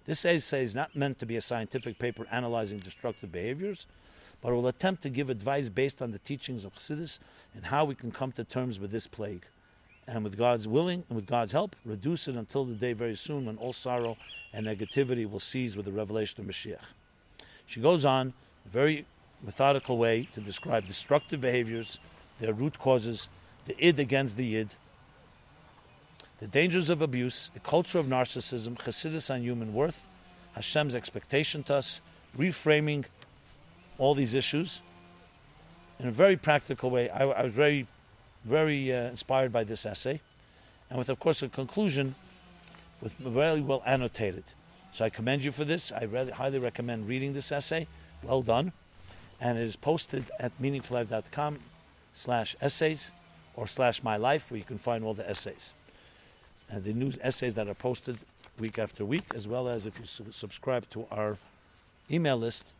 This 0.04 0.24
essay 0.24 0.62
is 0.62 0.74
not 0.74 0.94
meant 0.94 1.18
to 1.20 1.26
be 1.26 1.36
a 1.36 1.40
scientific 1.40 1.98
paper 1.98 2.26
analyzing 2.30 2.78
destructive 2.78 3.32
behaviors, 3.32 3.86
but 4.40 4.52
will 4.52 4.66
attempt 4.68 5.02
to 5.02 5.10
give 5.10 5.30
advice 5.30 5.68
based 5.68 6.00
on 6.00 6.10
the 6.10 6.18
teachings 6.18 6.64
of 6.64 6.74
Chassidus 6.74 7.18
and 7.54 7.66
how 7.66 7.84
we 7.84 7.94
can 7.94 8.10
come 8.10 8.32
to 8.32 8.44
terms 8.44 8.78
with 8.78 8.90
this 8.90 9.06
plague 9.06 9.46
and 10.06 10.22
with 10.22 10.38
God's 10.38 10.68
willing 10.68 11.04
and 11.08 11.16
with 11.16 11.26
God's 11.26 11.52
help, 11.52 11.74
reduce 11.84 12.28
it 12.28 12.36
until 12.36 12.64
the 12.64 12.74
day 12.74 12.92
very 12.92 13.16
soon 13.16 13.46
when 13.46 13.56
all 13.56 13.72
sorrow 13.72 14.16
and 14.52 14.66
negativity 14.66 15.28
will 15.28 15.40
cease 15.40 15.74
with 15.74 15.86
the 15.86 15.92
revelation 15.92 16.40
of 16.40 16.46
Mashiach. 16.46 16.92
She 17.66 17.80
goes 17.80 18.04
on, 18.04 18.32
a 18.64 18.68
very 18.68 19.04
methodical 19.42 19.98
way 19.98 20.28
to 20.32 20.40
describe 20.40 20.86
destructive 20.86 21.40
behaviors, 21.40 21.98
their 22.38 22.52
root 22.52 22.78
causes, 22.78 23.28
the 23.66 23.76
id 23.84 23.98
against 23.98 24.36
the 24.36 24.56
id, 24.56 24.74
the 26.38 26.46
dangers 26.46 26.90
of 26.90 27.02
abuse, 27.02 27.50
a 27.56 27.60
culture 27.60 27.98
of 27.98 28.06
narcissism, 28.06 28.76
chassidus 28.76 29.32
on 29.32 29.42
human 29.42 29.72
worth, 29.72 30.08
Hashem's 30.54 30.94
expectation 30.94 31.62
to 31.64 31.76
us, 31.76 32.00
reframing 32.38 33.04
all 33.98 34.14
these 34.14 34.34
issues 34.34 34.82
in 35.98 36.08
a 36.08 36.10
very 36.10 36.36
practical 36.36 36.90
way. 36.90 37.08
I, 37.08 37.24
I 37.24 37.44
was 37.44 37.52
very, 37.52 37.86
very 38.44 38.92
uh, 38.92 39.08
inspired 39.08 39.52
by 39.52 39.64
this 39.64 39.86
essay, 39.86 40.20
and 40.90 40.98
with, 40.98 41.08
of 41.08 41.18
course, 41.18 41.42
a 41.42 41.48
conclusion 41.48 42.14
with 43.00 43.14
very 43.14 43.60
well 43.60 43.82
annotated. 43.86 44.44
So 44.92 45.04
I 45.04 45.10
commend 45.10 45.44
you 45.44 45.52
for 45.52 45.64
this. 45.64 45.92
I 45.92 46.04
really 46.04 46.32
highly 46.32 46.58
recommend 46.58 47.08
reading 47.08 47.34
this 47.34 47.52
essay. 47.52 47.86
Well 48.22 48.42
done. 48.42 48.72
And 49.40 49.58
it 49.58 49.62
is 49.62 49.76
posted 49.76 50.30
at 50.40 50.52
meaningfullife.com 50.60 51.58
slash 52.14 52.56
essays 52.62 53.12
or 53.54 53.66
slash 53.66 54.02
my 54.02 54.16
life 54.16 54.50
where 54.50 54.56
you 54.56 54.64
can 54.64 54.78
find 54.78 55.04
all 55.04 55.12
the 55.12 55.28
essays. 55.28 55.74
And 56.70 56.82
the 56.84 56.94
news 56.94 57.18
essays 57.22 57.54
that 57.54 57.68
are 57.68 57.74
posted 57.74 58.24
week 58.58 58.78
after 58.78 59.04
week, 59.04 59.24
as 59.34 59.46
well 59.46 59.68
as 59.68 59.84
if 59.84 59.98
you 59.98 60.06
su- 60.06 60.24
subscribe 60.30 60.88
to 60.90 61.06
our 61.10 61.36
email 62.10 62.38
list, 62.38 62.74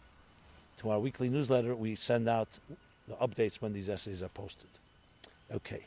to 0.79 0.91
our 0.91 0.99
weekly 0.99 1.29
newsletter, 1.29 1.75
we 1.75 1.95
send 1.95 2.29
out 2.29 2.59
the 3.09 3.15
updates 3.17 3.57
when 3.57 3.73
these 3.73 3.89
essays 3.89 4.23
are 4.23 4.29
posted. 4.29 4.69
Okay. 5.53 5.87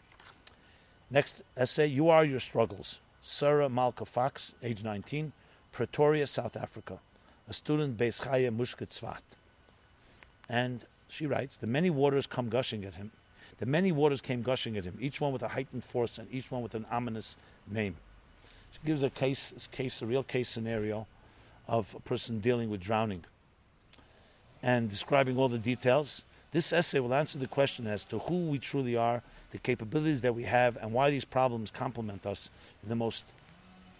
Next 1.11 1.43
essay, 1.57 1.87
You 1.87 2.09
Are 2.09 2.23
Your 2.23 2.39
Struggles. 2.39 2.99
Sarah 3.21 3.69
Malka 3.69 4.05
Fox, 4.05 4.55
age 4.63 4.83
19, 4.83 5.33
Pretoria, 5.71 6.25
South 6.25 6.55
Africa. 6.55 6.99
A 7.49 7.53
student 7.53 7.97
based 7.97 8.23
Chaya 8.23 8.55
Mushkitzvat. 8.55 9.21
And 10.47 10.85
she 11.07 11.25
writes, 11.25 11.57
The 11.57 11.67
many 11.67 11.89
waters 11.89 12.27
come 12.27 12.49
gushing 12.49 12.85
at 12.85 12.95
him. 12.95 13.11
The 13.57 13.65
many 13.65 13.91
waters 13.91 14.21
came 14.21 14.41
gushing 14.41 14.77
at 14.77 14.85
him, 14.85 14.97
each 15.01 15.19
one 15.19 15.33
with 15.33 15.43
a 15.43 15.49
heightened 15.49 15.83
force 15.83 16.17
and 16.17 16.27
each 16.31 16.49
one 16.49 16.61
with 16.61 16.75
an 16.75 16.85
ominous 16.89 17.35
name. 17.69 17.97
She 18.71 18.79
gives 18.85 19.03
a 19.03 19.09
case, 19.09 19.67
case, 19.71 20.01
a 20.01 20.05
real 20.05 20.23
case 20.23 20.47
scenario 20.47 21.07
of 21.67 21.93
a 21.95 21.99
person 21.99 22.39
dealing 22.39 22.69
with 22.69 22.79
drowning 22.79 23.25
and 24.61 24.89
describing 24.89 25.37
all 25.37 25.47
the 25.47 25.57
details. 25.57 26.23
This 26.51 26.73
essay 26.73 26.99
will 26.99 27.13
answer 27.13 27.37
the 27.37 27.47
question 27.47 27.87
as 27.87 28.03
to 28.05 28.19
who 28.19 28.47
we 28.47 28.57
truly 28.57 28.95
are, 28.95 29.21
the 29.51 29.57
capabilities 29.57 30.21
that 30.21 30.33
we 30.33 30.43
have, 30.43 30.77
and 30.77 30.91
why 30.91 31.09
these 31.09 31.25
problems 31.25 31.71
complement 31.71 32.25
us 32.25 32.49
in 32.83 32.89
the 32.89 32.95
most 32.95 33.33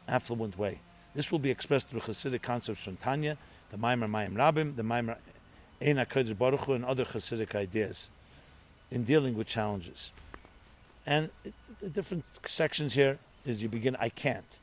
affluent 0.07 0.57
way. 0.57 0.79
This 1.13 1.31
will 1.31 1.39
be 1.39 1.51
expressed 1.51 1.89
through 1.89 2.01
Hasidic 2.01 2.41
concepts 2.41 2.83
from 2.83 2.97
Tanya, 2.97 3.37
the 3.71 3.77
Maimer 3.77 4.09
Mayim 4.09 4.33
Rabim, 4.33 4.75
the 4.75 4.83
Maimer 4.83 5.17
Ein 5.81 5.97
HaKodesh 5.97 6.37
Baruch 6.37 6.67
and 6.69 6.85
other 6.85 7.05
Hasidic 7.05 7.55
ideas 7.55 8.09
in 8.91 9.03
dealing 9.03 9.35
with 9.35 9.47
challenges. 9.47 10.11
And 11.05 11.29
the 11.79 11.89
different 11.89 12.25
sections 12.45 12.93
here 12.93 13.17
is 13.45 13.63
you 13.63 13.69
begin, 13.69 13.95
I 13.99 14.09
can't. 14.09 14.59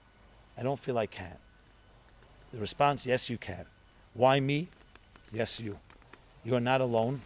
I 0.58 0.62
don't 0.62 0.78
feel 0.78 0.98
I 0.98 1.06
can. 1.06 1.36
The 2.52 2.58
response, 2.58 3.06
yes, 3.06 3.28
you 3.28 3.38
can. 3.38 3.66
Why 4.14 4.40
me? 4.40 4.68
Yes, 5.32 5.60
you. 5.60 5.78
You 6.46 6.54
are 6.54 6.60
not 6.60 6.80
alone. 6.80 7.22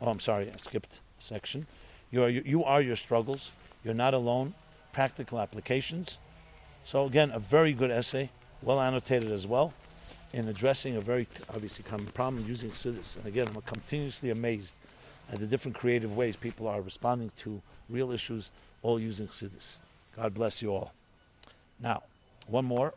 Oh, 0.00 0.10
I'm 0.10 0.18
sorry, 0.18 0.50
I 0.52 0.56
skipped 0.56 1.02
a 1.20 1.22
section. 1.22 1.68
You 2.10 2.24
are, 2.24 2.28
you 2.28 2.64
are 2.64 2.82
your 2.82 2.96
struggles. 2.96 3.52
You're 3.84 3.94
not 3.94 4.12
alone. 4.12 4.54
Practical 4.92 5.38
applications. 5.38 6.18
So, 6.82 7.06
again, 7.06 7.30
a 7.30 7.38
very 7.38 7.72
good 7.72 7.92
essay, 7.92 8.28
well 8.60 8.80
annotated 8.80 9.30
as 9.30 9.46
well, 9.46 9.72
in 10.32 10.48
addressing 10.48 10.96
a 10.96 11.00
very 11.00 11.28
obviously 11.54 11.84
common 11.84 12.06
problem 12.06 12.44
using 12.44 12.70
Chassidus. 12.72 13.16
And 13.18 13.26
again, 13.26 13.46
I'm 13.46 13.60
continuously 13.62 14.30
amazed 14.30 14.74
at 15.30 15.38
the 15.38 15.46
different 15.46 15.76
creative 15.76 16.16
ways 16.16 16.34
people 16.34 16.66
are 16.66 16.80
responding 16.80 17.30
to 17.36 17.62
real 17.88 18.10
issues, 18.10 18.50
all 18.82 18.98
using 18.98 19.28
Chassidus. 19.28 19.78
God 20.16 20.34
bless 20.34 20.60
you 20.60 20.72
all. 20.72 20.92
Now, 21.78 22.02
one 22.48 22.64
more. 22.64 22.94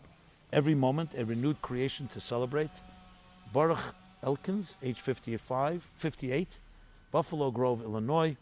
Every 0.51 0.73
moment, 0.73 1.13
a 1.15 1.23
renewed 1.23 1.61
creation 1.61 2.07
to 2.07 2.19
celebrate. 2.19 2.71
Baruch 3.53 3.77
Elkins, 4.23 4.77
age 4.81 4.99
55, 4.99 5.89
58, 5.95 6.59
Buffalo 7.11 7.51
Grove, 7.51 7.81
Illinois, 7.81 8.35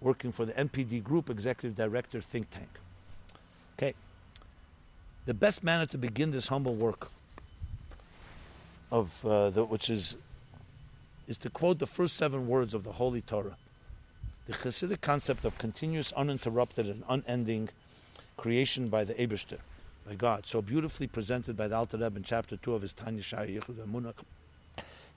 working 0.00 0.32
for 0.32 0.44
the 0.44 0.52
NPD 0.52 1.02
Group, 1.02 1.30
Executive 1.30 1.74
Director, 1.74 2.20
Think 2.20 2.50
Tank. 2.50 2.68
Okay. 3.76 3.94
The 5.26 5.34
best 5.34 5.64
manner 5.64 5.86
to 5.86 5.98
begin 5.98 6.30
this 6.30 6.48
humble 6.48 6.74
work 6.74 7.10
of 8.90 9.24
uh, 9.26 9.50
the, 9.50 9.64
which 9.64 9.90
is 9.90 10.16
is 11.26 11.36
to 11.38 11.50
quote 11.50 11.78
the 11.78 11.86
first 11.86 12.16
seven 12.16 12.48
words 12.48 12.72
of 12.72 12.84
the 12.84 12.92
Holy 12.92 13.20
Torah. 13.20 13.56
The 14.46 14.54
Hasidic 14.54 15.02
concept 15.02 15.44
of 15.44 15.58
continuous, 15.58 16.10
uninterrupted, 16.12 16.86
and 16.86 17.04
unending 17.06 17.68
creation 18.38 18.88
by 18.88 19.04
the 19.04 19.12
Eberster, 19.14 19.58
by 20.06 20.14
God, 20.14 20.46
so 20.46 20.62
beautifully 20.62 21.06
presented 21.06 21.54
by 21.54 21.68
the 21.68 21.76
Alter 21.76 21.98
Rebbe 21.98 22.16
in 22.16 22.22
chapter 22.22 22.56
2 22.56 22.72
of 22.72 22.80
his 22.80 22.94
Tanya 22.94 23.20
Shaar 23.20 23.44
HaYichud 23.44 23.74
VehaEmunah, 23.74 24.14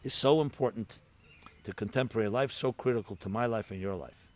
is 0.04 0.14
so 0.14 0.42
important 0.42 1.00
to 1.64 1.74
contemporary 1.74 2.30
life, 2.30 2.52
so 2.52 2.72
critical 2.72 3.16
to 3.18 3.30
my 3.30 3.46
life 3.46 3.72
and 3.72 3.80
your 3.80 3.96
life. 3.96 4.28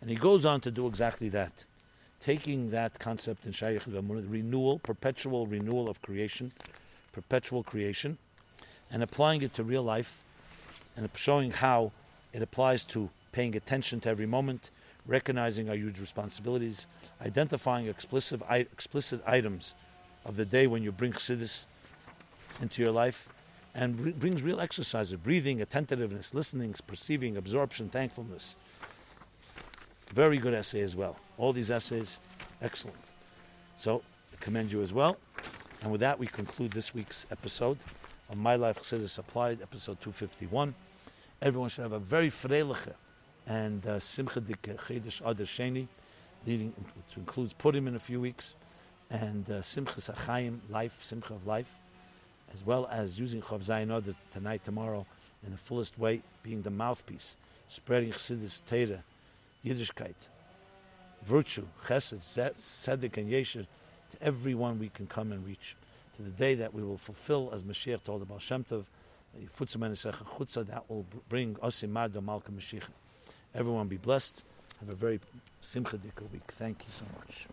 And 0.00 0.10
he 0.10 0.16
goes 0.16 0.46
on 0.46 0.60
to 0.62 0.70
do 0.70 0.86
exactly 0.86 1.28
that, 1.30 1.64
taking 2.20 2.70
that 2.70 2.98
concept 2.98 3.46
in 3.46 3.52
Yichud 3.52 4.30
renewal, 4.30 4.78
perpetual 4.78 5.46
renewal 5.46 5.88
of 5.88 6.02
creation, 6.02 6.52
perpetual 7.12 7.62
creation, 7.62 8.18
and 8.90 9.02
applying 9.02 9.42
it 9.42 9.52
to 9.54 9.64
real 9.64 9.82
life 9.82 10.22
and 10.96 11.08
showing 11.14 11.50
how 11.50 11.92
it 12.32 12.42
applies 12.42 12.84
to 12.84 13.10
paying 13.32 13.56
attention 13.56 14.00
to 14.00 14.08
every 14.08 14.26
moment, 14.26 14.70
recognizing 15.06 15.68
our 15.68 15.74
huge 15.74 16.00
responsibilities, 16.00 16.86
identifying 17.20 17.86
explicit, 17.86 18.40
explicit 18.50 19.22
items 19.26 19.74
of 20.24 20.36
the 20.36 20.44
day 20.44 20.66
when 20.66 20.82
you 20.82 20.90
bring 20.92 21.12
chassidus 21.12 21.66
into 22.60 22.82
your 22.82 22.92
life, 22.92 23.32
and 23.76 24.18
brings 24.18 24.42
real 24.42 24.58
exercises 24.58 25.16
breathing, 25.16 25.60
attentiveness, 25.60 26.32
listening, 26.34 26.74
perceiving, 26.86 27.36
absorption, 27.36 27.90
thankfulness. 27.90 28.56
Very 30.14 30.38
good 30.38 30.54
essay 30.54 30.80
as 30.80 30.96
well. 30.96 31.16
All 31.36 31.52
these 31.52 31.70
essays, 31.70 32.20
excellent. 32.62 33.12
So, 33.76 34.02
I 34.32 34.36
commend 34.42 34.72
you 34.72 34.80
as 34.80 34.94
well. 34.94 35.18
And 35.82 35.92
with 35.92 36.00
that, 36.00 36.18
we 36.18 36.26
conclude 36.26 36.72
this 36.72 36.94
week's 36.94 37.26
episode 37.30 37.76
of 38.30 38.38
My 38.38 38.56
Life 38.56 38.78
Chassidus 38.80 39.18
Applied, 39.18 39.60
episode 39.60 40.00
251. 40.00 40.74
Everyone 41.42 41.68
should 41.68 41.82
have 41.82 41.92
a 41.92 41.98
very 41.98 42.30
freiliche 42.30 42.94
and 43.46 43.86
uh, 43.86 43.98
simcha 43.98 44.40
dik 44.40 44.62
chedesh 44.62 45.20
adar 45.20 45.44
sheni, 45.44 45.86
leading 46.46 46.68
which 46.68 47.18
includes 47.18 47.52
Purim 47.52 47.86
in 47.88 47.94
a 47.94 48.00
few 48.00 48.22
weeks, 48.22 48.54
and 49.10 49.50
uh, 49.50 49.60
simcha 49.60 50.00
sachayim, 50.00 50.60
life, 50.70 51.02
simcha 51.02 51.34
of 51.34 51.46
life, 51.46 51.78
as 52.52 52.64
well 52.64 52.88
as 52.90 53.18
using 53.18 53.42
chof 53.42 53.64
zayin 53.64 54.14
tonight, 54.30 54.64
tomorrow, 54.64 55.06
in 55.44 55.52
the 55.52 55.58
fullest 55.58 55.98
way, 55.98 56.22
being 56.42 56.62
the 56.62 56.70
mouthpiece, 56.70 57.36
spreading 57.68 58.12
chassidus, 58.12 58.62
Torah, 58.64 59.02
Yiddishkeit, 59.64 60.28
virtue, 61.22 61.66
chesed, 61.86 62.18
tzedek, 62.18 63.16
and 63.16 63.30
yesher 63.30 63.66
to 64.10 64.22
everyone 64.22 64.78
we 64.78 64.88
can 64.88 65.06
come 65.06 65.32
and 65.32 65.46
reach, 65.46 65.76
to 66.14 66.22
the 66.22 66.30
day 66.30 66.54
that 66.54 66.72
we 66.72 66.82
will 66.82 66.98
fulfill, 66.98 67.50
as 67.52 67.62
Mashiach 67.62 68.02
told 68.04 68.22
about 68.22 68.40
Shem 68.40 68.64
Tov, 68.64 68.84
that 70.66 70.82
will 70.88 71.06
bring 71.28 71.54
Osimad 71.56 72.22
Malka 72.22 72.50
Mashiach. 72.50 72.84
Everyone 73.54 73.86
be 73.86 73.96
blessed. 73.96 74.44
Have 74.80 74.88
a 74.90 74.94
very 74.94 75.20
simcha 75.60 75.98
week. 76.32 76.52
Thank 76.52 76.78
you 76.80 76.92
so 76.96 77.04
much. 77.18 77.46